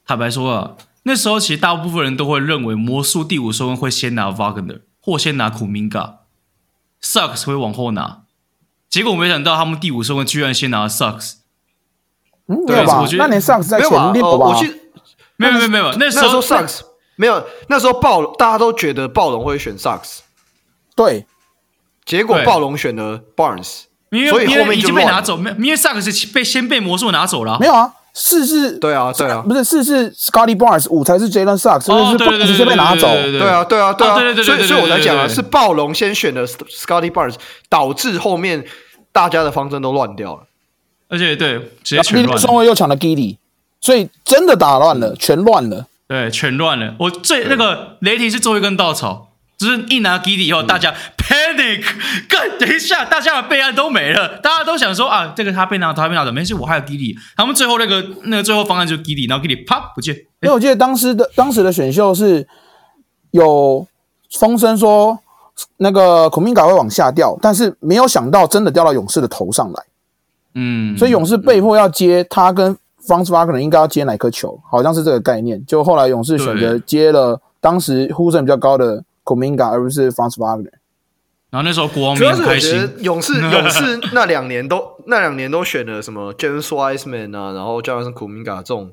[0.06, 4.80] 坦白说啊，那时候其实大部分人都会认为魔术第五顺位会先拿 Wagner。
[5.04, 6.20] 或先拿库明加
[7.02, 8.22] ，Suggs 会往后拿，
[8.88, 11.38] 结果没想到他们第五顺位居然先拿 Sucks。
[12.46, 13.00] 嗯，对吧？
[13.00, 14.28] 我觉得那年 Sucks 在前列吧？
[14.28, 14.81] 我去，
[15.50, 16.80] 没有没有没有，那时候 Sucks
[17.16, 20.20] 没有，那时候暴大家都觉得暴龙会选 Sucks，
[20.94, 21.26] 对，
[22.04, 27.92] 结果暴龙选了 Barnes，因为所以后面已经被拿走，没有，因为 Suggs 是被先被魔术拿走了，没有啊。
[28.14, 33.08] 四是，对啊，对啊，不是四是 Scotty Barnes，五才是 Jalen Sucks，所以是不直接被拿走。
[33.08, 37.36] 对啊，对啊，对啊，所以所以我才讲啊，是暴龙先选的 Scotty Barnes，
[37.70, 38.66] 导致后面
[39.12, 40.42] 大家的方针都乱掉了。
[41.08, 43.38] 而且对，直接全乱位又抢了 Giddey，
[43.82, 45.86] 所以真的打乱了，全乱了。
[46.08, 46.94] 对，全乱了。
[47.00, 49.28] 我最那个雷霆是最后一根稻草。
[49.58, 51.84] 就是一拿 Giddey 以后，大家 panic，
[52.28, 57.14] 干，等一下，大家的备案都没了，大家都想说啊，这个他被拿，他被拿的，没事，我还有 Giddey。
[57.36, 60.16] 他们最后那个那个最后方案就是 Giddey，然后 Giddey 啪不见。
[60.16, 62.48] 因为我记得当时的当时的选秀是
[63.30, 63.86] 有
[64.32, 65.20] 风声说
[65.76, 69.84] 那个孔明卡会往下掉，但是没有想到真的掉到勇士的头上来。
[70.56, 72.76] 嗯，所以勇士被迫要接他跟
[73.06, 75.64] Franz Wagner 应该要接哪颗球，好像是这个概念。
[75.66, 79.04] 就后来勇士选择接了当时呼声比较高的。
[79.24, 80.72] Kuminga 而不是 Franz Wagner，
[81.48, 88.90] 然后那时候国王主要是我觉得勇士 勇士那两年都那两年都选了什么 James Wiseman 啊，然后加上 Kuminga 这种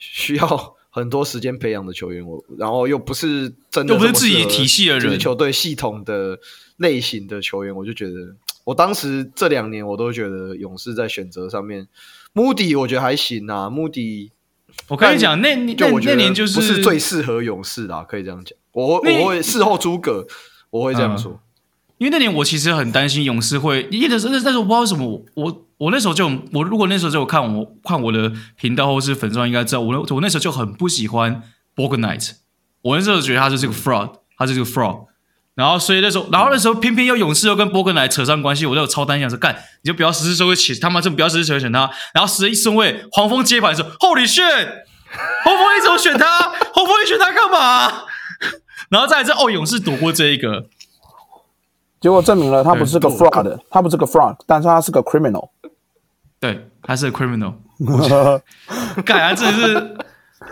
[0.00, 6.36] 需要很多时间培养的球员，我然后又不是真的又不是自己体系的人，球队系统的
[6.78, 8.14] 类型的球员，我就觉得
[8.64, 11.86] 我当时这两年我都觉得勇士在选择上面
[12.34, 14.30] ，Moody 我觉得还行啊，Moody
[14.88, 18.56] 我跟你讲那那那年就是不是最适合勇士啦，可以这样讲。
[18.72, 20.26] 我我会事后诸葛，
[20.70, 21.38] 我会这样说，嗯，
[21.98, 31.42] 因为那年我其实很担心勇士会，因为那时候那时候我不知道为什么我我我那时候就我如果那时候就有看我看我的频道或是粉专应该知道我我那时候就很不喜欢
[31.76, 32.32] Bog Knight，
[32.80, 35.06] 我那时候觉得他就是个 fraud，他就是个 fraud，
[35.54, 44.68] 然后所以那时候然后那时候偏偏又勇士又跟 Bouknight 扯上关系，我就超担心说干你就不要十四顺位起他妈就不要十四顺位选他，然后十一顺位黄蜂接盘的时候 Holy shit，
[45.44, 46.26] 黄蜂你怎么选他？
[46.72, 48.04] 黄蜂你选他干嘛？
[48.88, 50.66] 然后再来这哦，勇士躲过这一个，
[52.00, 55.50] 结果证明了他不是个 fraud，他不是个 fraud，但是他是个 criminal，
[56.40, 57.54] 对，他是个 criminal。
[59.04, 59.96] 盖啊，真的是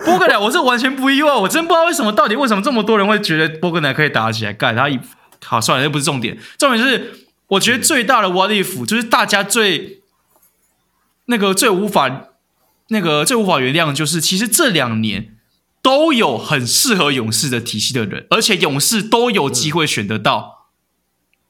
[0.04, 4.52] 波格莱，我是完全不意外，我真不知道为什么，到底为什么这么多人会觉得波格莱可以打起来？
[4.52, 4.98] 盖他一
[5.44, 10.02] 好算了，这不是重点，重点是我觉得最大的 what if 就是大家最
[11.26, 12.28] 那个最无法
[12.88, 15.36] 那个最无法原谅的就是其实这两年。
[15.82, 20.66] 都有很适合勇士的体系的人，而且勇士都有机会选得到。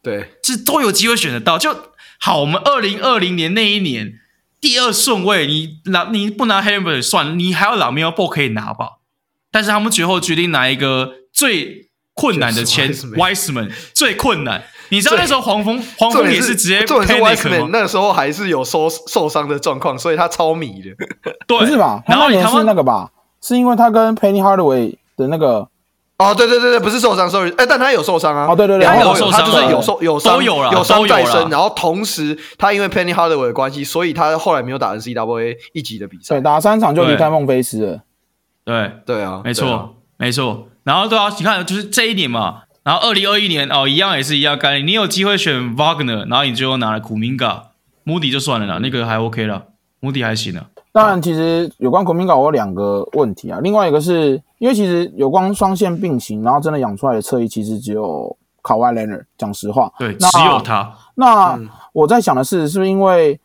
[0.05, 1.59] 对，是都有机会选得到。
[1.59, 1.91] 就
[2.21, 4.20] 好，我们二零二零年那一年
[4.61, 8.99] 第二顺位，你拿你不拿 Haliburton 算，你还有 LaMelo Ball 可以拿吧？
[9.51, 14.65] 但是他们最后决定拿一个最困难的签 Wiseman，最困难。
[14.91, 20.91] 你知道那时候黄蜂黄蜂也是直接 Wiseman 那个时候还是有受受伤的状况，所以他超迷的。
[21.47, 22.03] 对，不是吧？
[22.07, 23.11] 然后你是那个吧？
[23.41, 25.70] 是因为他跟 Penny Hardaway 的那个
[26.21, 38.01] 哦，对对对对，不是受伤，sorry，哎，但他有受伤啊，哦对对对，他有受伤，他就是有受有伤都有了，有伤在身，然后同时他因为 Penny Hardaway 的关系，所以他后来没有打 NCAA 一级的比赛，对，打三场就离开孟菲斯了，
[38.65, 38.93] 对。
[39.07, 49.65] 对啊，没错没错，然后对啊，你看就是这一年嘛，然后二零二一年哦，一样也是一样概念，你有机会选 Wagner，然后你最后拿了 Kuminga，Moody 就算了啦，那个还 OK 了
[50.03, 50.67] ，Moody 还行了。
[50.93, 53.61] 当然，其实有关 Kuminga 我有两个问题啊。
[53.63, 59.25] 另外一个是因为其实有关双线并行，然后真的养出来的侧翼其实只有 Kawhi Leonard。
[59.39, 60.93] 讲实话，对，只有他。
[61.15, 61.57] 那
[61.93, 63.39] 我在想的是，是不是因为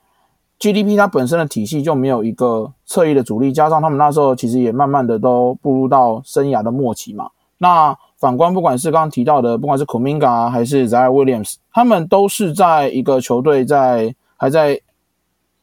[0.59, 7.29] GDP 它本身的体系就没有一个侧翼的主力，加上他们那时候其实也慢慢的都步入到生涯的末期嘛。
[7.59, 14.81] 那反观不管是刚刚提到的，不管是 Kuminga 还是 Ziaire Williams，他们都是在一个球队在还在。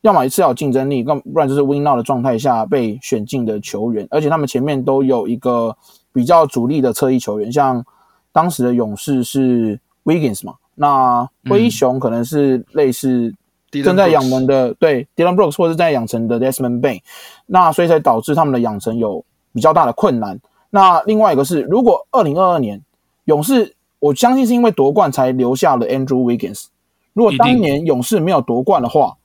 [0.03, 5.77] 要么一次要有竞争力，更不然就是 win now 的状态下被选进的球员，而且他们前面都有一个
[6.12, 7.85] 比较主力的侧翼球员，像
[8.33, 13.33] 当时的勇士是 Wiggins 嘛，那灰熊可能是类似
[13.70, 17.01] 正在养成的，嗯、对 Dylan Brooks 或者是在养成的 Desmond Bane，
[17.47, 20.41] 那所以才导致他们的养成有比较大的困难。
[20.70, 22.83] 那另外一个是，如果二零二二年
[23.27, 26.65] 勇士我相信是因为夺冠才留下了 Andrew Wiggins。
[27.12, 29.16] 如果当年勇士没有夺冠的话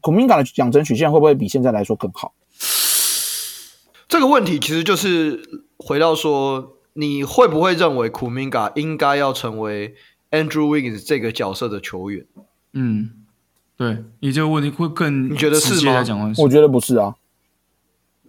[0.00, 2.32] ，Kuminga 的养成曲线会不会比现在来说更好？
[4.08, 5.40] 这个问题其实就是
[5.76, 9.94] 回到说，你会不会认为 Kuminga 应该要成为
[10.30, 12.26] Andrew Wiggins 这个角色的球员？
[12.72, 13.10] 嗯，
[13.76, 16.04] 对，你这个问题会更你觉得是吗？
[16.38, 17.14] 我觉得不是啊，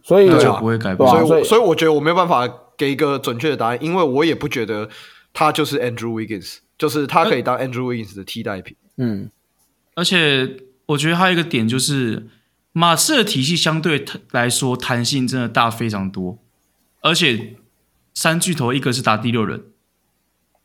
[0.03, 1.10] 所以就不会改变。
[1.10, 4.89] 所以，所以我觉得我没有办法给一个准确的答案，因为我也不觉得
[5.34, 6.57] 他就是 Andrew Wiggins。
[6.77, 8.76] 就是他可以当 Andrew Wiggins 的替代品。
[8.98, 9.30] 嗯，
[9.93, 10.57] 而且
[10.92, 12.28] 我觉得还有一个点就是，
[12.72, 16.40] 马刺的体系相对来说弹性真的大非常多，
[17.02, 17.56] 而且
[18.14, 19.64] 三巨头一个是打第六人。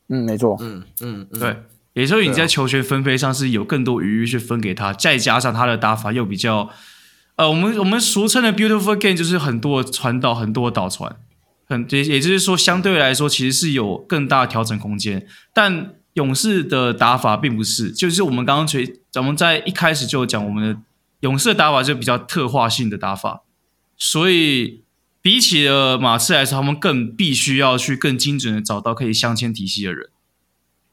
[0.08, 0.56] 嗯，没错。
[0.60, 1.56] 嗯嗯，嗯，对，
[1.94, 6.70] 也就是你在球权分配上是有更多余裕去分给他，再加上他的打法又比较，
[7.36, 11.16] 呃，我们我们俗称的 Beautiful Game 就是很多传导，很多导传，
[11.66, 15.94] 很也也就是说相对来说其实是有更大的调整空间，但。
[16.16, 20.80] 勇士的打法并不是，就是我们刚刚垂，咱们在一开始就讲，我们的
[21.20, 23.42] 勇士的打法就比较特化性的打法，
[23.98, 24.82] 所以
[25.20, 30.08] 比起了马刺来说，他们更必须要去更精准的找到可以镶嵌体系的人，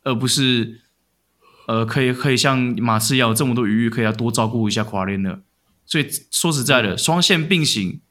[0.03, 0.81] 而不是
[1.67, 5.41] 呃，可以可以像马刺一样有这么多余裕，可以要多照顾一下卡列尔。
[5.85, 8.01] 所以说实在的，双线并行。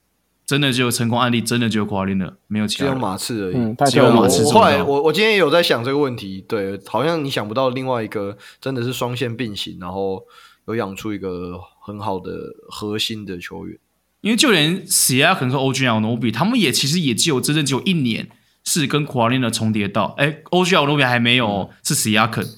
[0.45, 3.57] 真的就有成功案例，真的就有瓜林了，没有其他，只有马刺而已。
[3.57, 4.45] 嗯，只有马刺。
[4.53, 10.23] 后来我我今天也有在想这个问题，对，好像你想不到另外一个真的是双线并行，然后
[10.67, 12.33] 有养出一个很好的
[12.69, 13.79] 核心的球员。
[14.21, 18.29] 因为就连 Siakam 和 OG Anunoby 他们也其实也只有真正只有一年
[18.63, 20.15] 是跟瓜林的重叠到。
[20.17, 22.49] 哎，OG Anunoby 还没有，嗯、是 Siakam。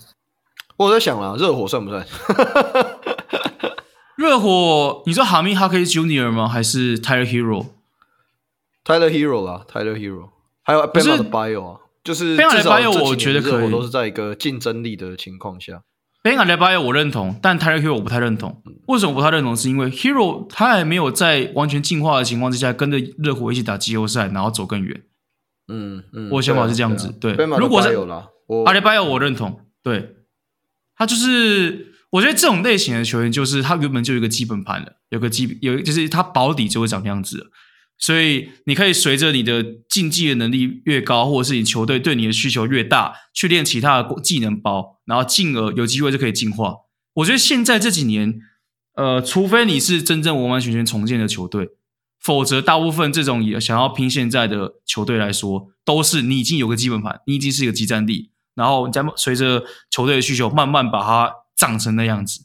[0.77, 2.07] 我在想了，热火算不算？
[4.17, 6.47] 热火，你说 James Harkless Jr 吗？
[6.47, 10.31] 还是 Tyler Herro？Tyler Herro 啦，Tyler Herro，
[10.63, 15.83] 还有 Bam Adebayo 啊，就是被骂的 bio 我觉得可以，都是在一个竞争力的情况下。
[16.23, 18.63] Bam Adebayo 我认同，但 Tyler Herro 我不太认同。
[18.87, 19.57] 为什么不太认同？
[19.57, 25.03] 是因为 Herro 他还没有在完全进化的情况之下，跟着热火一起打季后赛，然后走更远。
[25.67, 27.11] 嗯嗯，我想法是这样子。
[27.21, 29.61] 对，如果是有了 Adebayo 我认同。
[29.83, 30.15] 对，
[30.97, 31.94] 他就是。
[32.15, 37.51] 我觉得这种类型的球员，就是他原本就有一个基本盘了，有个基有就是他保底就会长那样子，
[37.99, 46.77] 所以你可以随着你的竞技的能力越高，或者是你球队对你的需求越大，去练其他的技能包，然后进而有机会就可以进化。
[47.15, 48.39] 我觉得现在这几年，
[48.95, 51.71] 呃，除非你是真正完完全全重建的球队，
[52.21, 61.33] 否则大部分这种也想要拼现在的球队来说，都是你已经有个基本盘，你已经是一个即战力，然后你再随着球队的需求慢慢把它。
[61.57, 62.45] 长成那样子，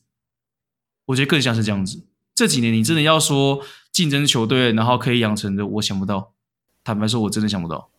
[1.05, 2.03] 我觉得更像是这样子。
[2.35, 3.59] 这几年你真的要说
[3.91, 6.31] 竞争球队，然后可以养成的，我想不到。
[6.83, 7.89] 坦白说，我真的想不到。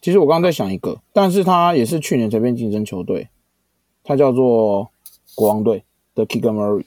[0.00, 3.28] 其实我刚刚在想一个，但是他也是去年才变竞争球队，
[4.02, 4.90] 他叫做
[5.34, 5.84] 国王队
[6.14, 6.84] 的 Keegan Murray。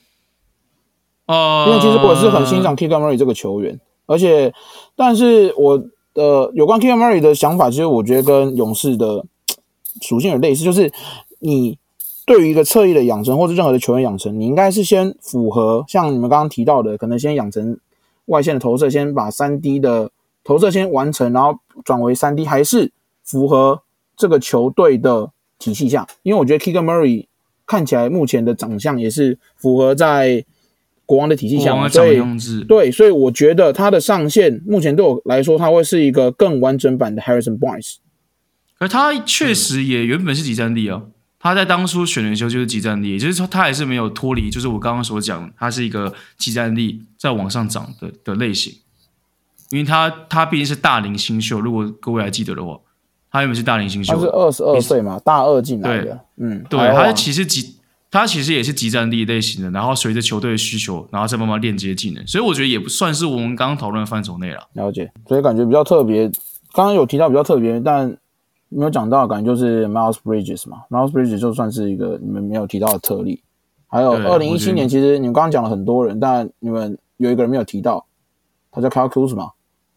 [1.27, 4.53] 呃，因为其实我是很欣赏 Keegan Murray 这个球员，而且，
[4.95, 9.25] 但是我呃有关 Keegan Murray 的想法，其实我觉得跟勇士的
[10.01, 10.91] 属性有类似，就是
[11.39, 11.77] 你。
[12.29, 17.75] 对于一个侧翼的养成，或者任何的球员养成，你应该是先符合像你们刚刚提到的，可能先养成
[18.25, 20.11] 外线的投射，先把三 D 的
[20.43, 22.91] 投射先完成，然后转为三 D，还是
[23.23, 23.81] 符合
[24.15, 26.07] 这个球队的体系下？
[26.21, 27.25] 因为我觉得 Keegan Murray
[27.65, 30.45] 看起来目前的长相也是符合在
[31.07, 32.21] 国王的体系下，所以
[32.65, 37.95] 对，所以我觉得他的上限目前对我来说，他会是一个更完整版的 Harrison Barnes，
[38.77, 41.05] 而他确实也原本是即战力啊。
[41.41, 48.73] 他在当初选的时候就是即战力，也就是说他还是没有脱离，就是我刚刚所讲，他是一个即战力在往上涨的的类型，
[49.69, 52.77] 因为他他毕竟是大龄新秀，如果各位还记得的话，
[53.31, 57.77] 他原本是大龄新秀，他是二十二岁嘛，大二进来的，对嗯，对，他其实集
[58.11, 64.67] 他其实也是集战力类型的，然后随着球队的需求，然后再慢慢链接技能，所以我觉得也不算是我们刚刚讨论的范畴内了。
[64.73, 66.27] 了解，所以感觉比较特别，
[66.73, 68.17] 刚刚有提到比较特别，但。
[68.69, 73.41] 没有讲到的感觉就是 Miles Bridges 嘛，Miles Bridges 就算是一个你们没有提到的特例。
[73.87, 78.05] 还有二零一七年，其实你们刚刚讲了很多人，但你们有一个人没有提到，
[78.71, 79.53] 他叫 Kyle Kuzma。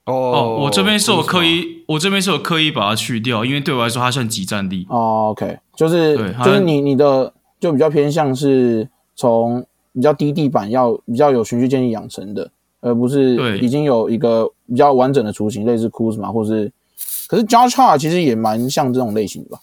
[0.06, 4.86] 哦，哦，我这边是有刻意，我这边是有刻意把它去掉，因为对我来说他算集战力。
[4.88, 7.30] 哦，OK，就是就是你你的
[7.60, 9.62] 就比较偏向是从
[9.92, 12.50] 比较低地板要比较有循序渐进养成的，
[12.80, 16.72] 而不是已经有一个比较完整的雏形，类似 Kuzma 或是。
[17.32, 19.58] 可是 Josh Hart 其实也蛮像这种类型的吧，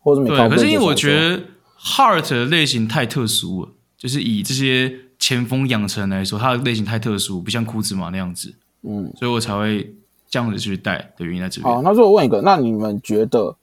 [0.00, 1.38] 或者没对，可是因为我觉得
[1.78, 3.68] Hart 的类型太特殊了，
[3.98, 8.54] 就是以这些前锋养成来说，他的类型太特殊，不像库兹马那样子，
[8.84, 9.94] 嗯，所以我才会
[10.30, 11.74] 这样子去带的原因在这边。
[11.74, 13.54] 好，那最后我问一个，那你们觉得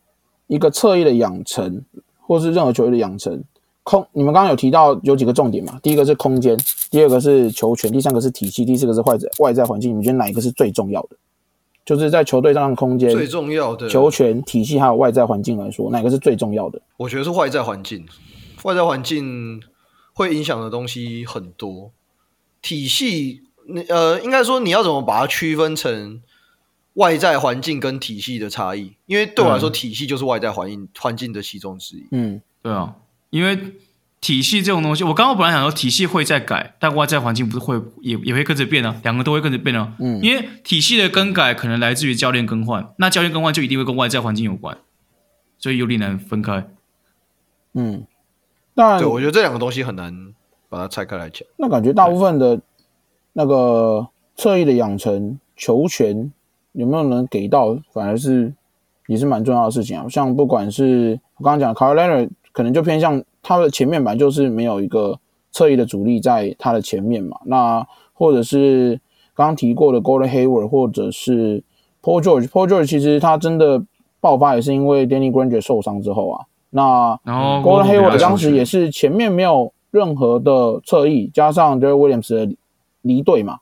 [0.46, 1.84] 一个侧翼的养成，
[2.20, 3.44] 或是任何球队的养成，
[3.82, 5.80] 空你们刚刚有提到有几个重点嘛？
[5.82, 6.56] 第一个是空间，
[6.92, 9.90] 第二个是球权，第三个是体系，第四个是外在外在环境。
[9.90, 11.18] 你们觉得哪一个是最重要的？
[11.92, 16.82] 就是在球队上的空间最重要的球权体系还有外在环境来说，哪个是最重要的？
[16.96, 18.06] 我觉得是外在环境，
[18.64, 19.62] 外在环境
[20.14, 21.92] 会影响的东西很多。
[22.62, 26.22] 体系，你呃，应该说你要怎么把它区分成
[26.94, 28.94] 外在环境跟体系的差异？
[29.06, 32.08] 因为对我来说，体系就是外在环境环境的其中之一。
[32.12, 32.96] 嗯，对啊，
[33.32, 33.60] 因为
[34.22, 39.94] 体系这种东西，我刚刚本来想说体系会再改，但外在环境不是会也也会跟着变啊，两个都会跟着变啊。
[40.00, 44.78] 嗯，因为体系的更改可能来自于教练更换，那教练更换就一定会跟外在环境有关，
[45.58, 46.68] 所以有点难分开。
[47.74, 48.06] 嗯，
[48.76, 50.34] 那对，我觉得这两个东西很难。
[50.70, 52.58] 把它拆开来讲，那感觉大部分的
[53.34, 54.08] 那个
[54.38, 56.32] 侧翼的养成球权
[56.72, 58.54] 有没有能给到，反而是
[59.08, 60.06] 也是蛮重要的事情啊。
[60.08, 65.20] 像不管是我刚刚讲 Kawhi Leonard 可能就偏向他的前面板就是没有一个
[65.52, 67.38] 侧翼的主力在他的前面嘛。
[67.46, 69.00] 那或者是
[69.34, 71.64] 刚刚提过的 Golden Hayward 或者是
[72.02, 73.84] Paul George，Paul George 其实他真的
[74.20, 76.46] 爆发也是因为 Danny Granger 受伤之后啊。
[76.70, 79.74] 那 Golden Hayward 当时也是前面没有。
[79.92, 82.56] 任何的侧翼加上 Deron Williams 的
[83.02, 83.58] 离队嘛，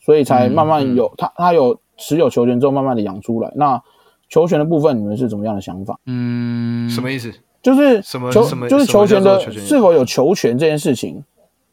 [0.00, 3.50] 所以才慢慢有、嗯嗯、他他有持有球权之后，慢慢的养出来。
[3.56, 3.82] 那
[4.28, 5.98] 球权的部分，你们是怎么样的想法？
[6.04, 7.32] 嗯，什么意思？
[7.62, 11.22] 就是什么球什么就是球权的是否有球权这件事情，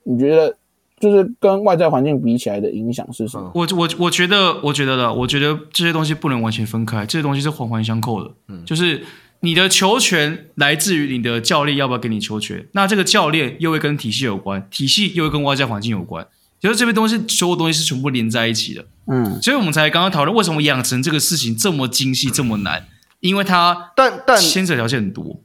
[0.04, 0.56] 你觉得
[1.00, 3.52] 就是跟外在环境比起来的影响是什么？
[3.56, 8.32] 我我我觉得我觉得的，我觉得这些东西不能完全分开，这些东西是环环相扣的。
[8.48, 9.04] 嗯，就是。
[9.42, 16.28] 你的球权来自于你的教练要不要给你球权，那这个教练又会跟体系有关，体系又会跟外在环境有关，
[16.60, 18.86] 就是这边东西所有东西是全部连在一起的。
[19.08, 22.86] 嗯，所以我们才刚刚讨论为什么养成这个事情这么精细这么难，
[23.22, 25.40] 因为它但但牵扯条件很多。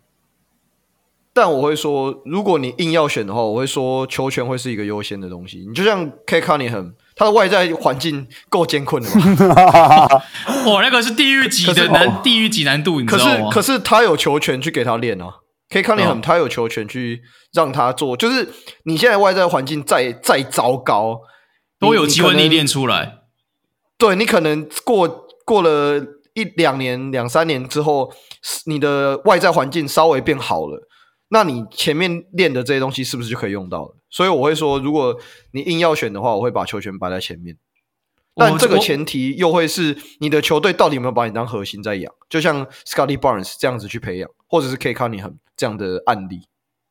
[1.34, 5.66] 但我会说，如果你硬要选的话，我会说球权会是一个优先的东西。
[5.68, 9.08] 你就像 Cade Cunningham 他的外在环境够艰困的
[9.48, 10.06] 嘛？
[10.70, 13.50] 哇，那个是地狱级的难，地狱级难度，你知道吗？
[13.50, 15.26] 可是，可是他有球权去给他练啊。
[15.70, 18.48] Cade Cunningham 他有球权去让他做，就是
[18.84, 21.20] 你现在外在环境再再糟糕，
[21.80, 23.18] 都有机会历练出来。
[23.98, 26.00] 对，你可能过过了
[26.34, 28.12] 一两年、两三年之后，
[28.66, 30.86] 你的外在环境稍微变好了。
[31.34, 33.96] 那你前面练的这些东西是不是就可以用到了？
[34.08, 35.18] 所以我会说，如果
[35.50, 37.56] 你硬要选的话，我会把球权摆在前面。
[38.36, 42.12] 但这个前提又会是你的球队到底有没有把你当核心在养？
[42.30, 46.42] 就像 Scottie Barnes 这样子去培养，或者是 Cade Cunningham 这样的案例。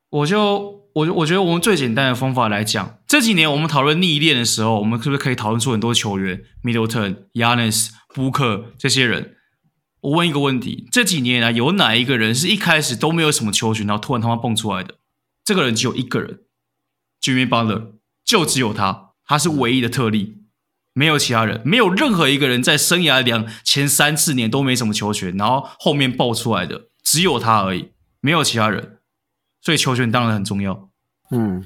[0.09, 9.37] 我就我我觉得我们最简单的方法来讲，这几年我们讨论逆练的时候，我们是不是可以讨论出很多球员，Middleton、Giannis、Booker 这些人？
[10.03, 14.95] 我问一个问题：这几年来，有哪一个人是一开始都没有什么球权，然后突然他妈蹦出来的？
[15.45, 16.41] 这个人只有一个人
[17.21, 17.93] ，Jimmy Butler，
[18.25, 20.39] 就只有他，他是唯一的特例，
[20.93, 28.97] 没有其他人，没有任何一个人在生涯两前三四年都没什么球权，然后后面爆出来的只有他而已，没有其他人，
[29.61, 30.89] 所以球权当然很重要。
[31.31, 31.65] 嗯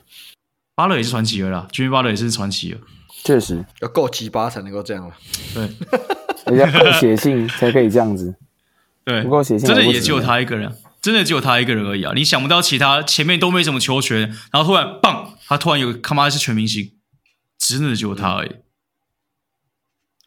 [0.76, 2.80] ，Butler 也是传奇了啦，Jimmy Butler 也是传奇了，
[3.24, 5.16] 确实要够鸡巴才能够这样了，
[5.56, 5.72] 对。
[6.48, 8.36] 人家够写信才可以这样子，
[9.06, 12.14] 对，不够写信，真的也只有他一个人，真的只有他一个人而已啊！
[12.16, 14.22] 你想不到其他前面都没什么球权，
[14.52, 16.94] 然后突然棒，他突然有他妈是全明星，
[17.58, 18.52] 真的只有他而已。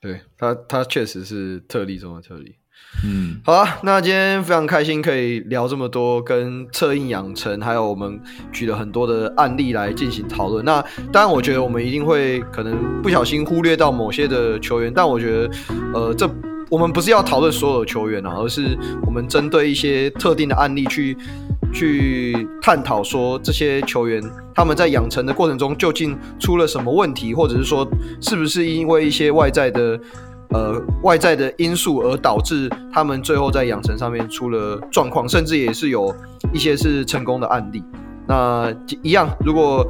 [0.01, 2.57] 对他，他确实是特例中的特例。
[3.02, 8.20] 嗯，好啊，那今天非常开心可以聊这么多，跟侧应养成，还有我们
[8.52, 10.62] 举了很多的案例来进行讨论。
[10.62, 15.51] 那当然，我觉得我们一定会可能不小心忽略到某些的球员，但我觉得，
[15.94, 16.28] 呃，这
[16.68, 21.16] 我们不是要讨论所有的球员啊，而是我们针对一些特定的案例去
[21.72, 24.22] 去探讨，说这些球员
[24.55, 27.89] 他们在养成的过程中究竟出了什么问题，或者是说
[28.20, 29.98] 是不是因为一些外在的。
[30.51, 36.14] 呃，外在的因素而导致他们最后在养成上面出了状况，甚至也是有
[36.52, 37.82] 一些是成功的案例。
[38.27, 38.72] 那
[39.02, 39.86] 一样，如果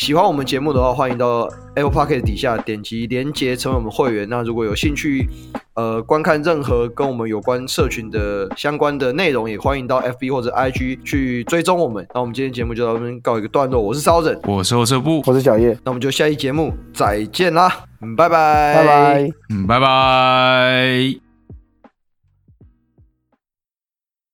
[0.00, 4.26] 喜欢我们节目的话，欢迎到 Apple Podcast 底下点击连接成为我们会员。
[4.30, 5.28] 那如果有兴趣，
[5.74, 12.06] 呃，观看任何跟我们有关社群的相关的内容，也欢迎到 FB 或者 IG 去追踪我们。
[12.14, 13.78] 那我们今天节目就到这边告一个段落。
[13.78, 15.78] 我是骚人，我是后车部，我是小叶。
[15.84, 17.68] 那我们就下一节目再见啦，
[18.16, 21.29] 拜拜，拜拜，嗯，拜拜。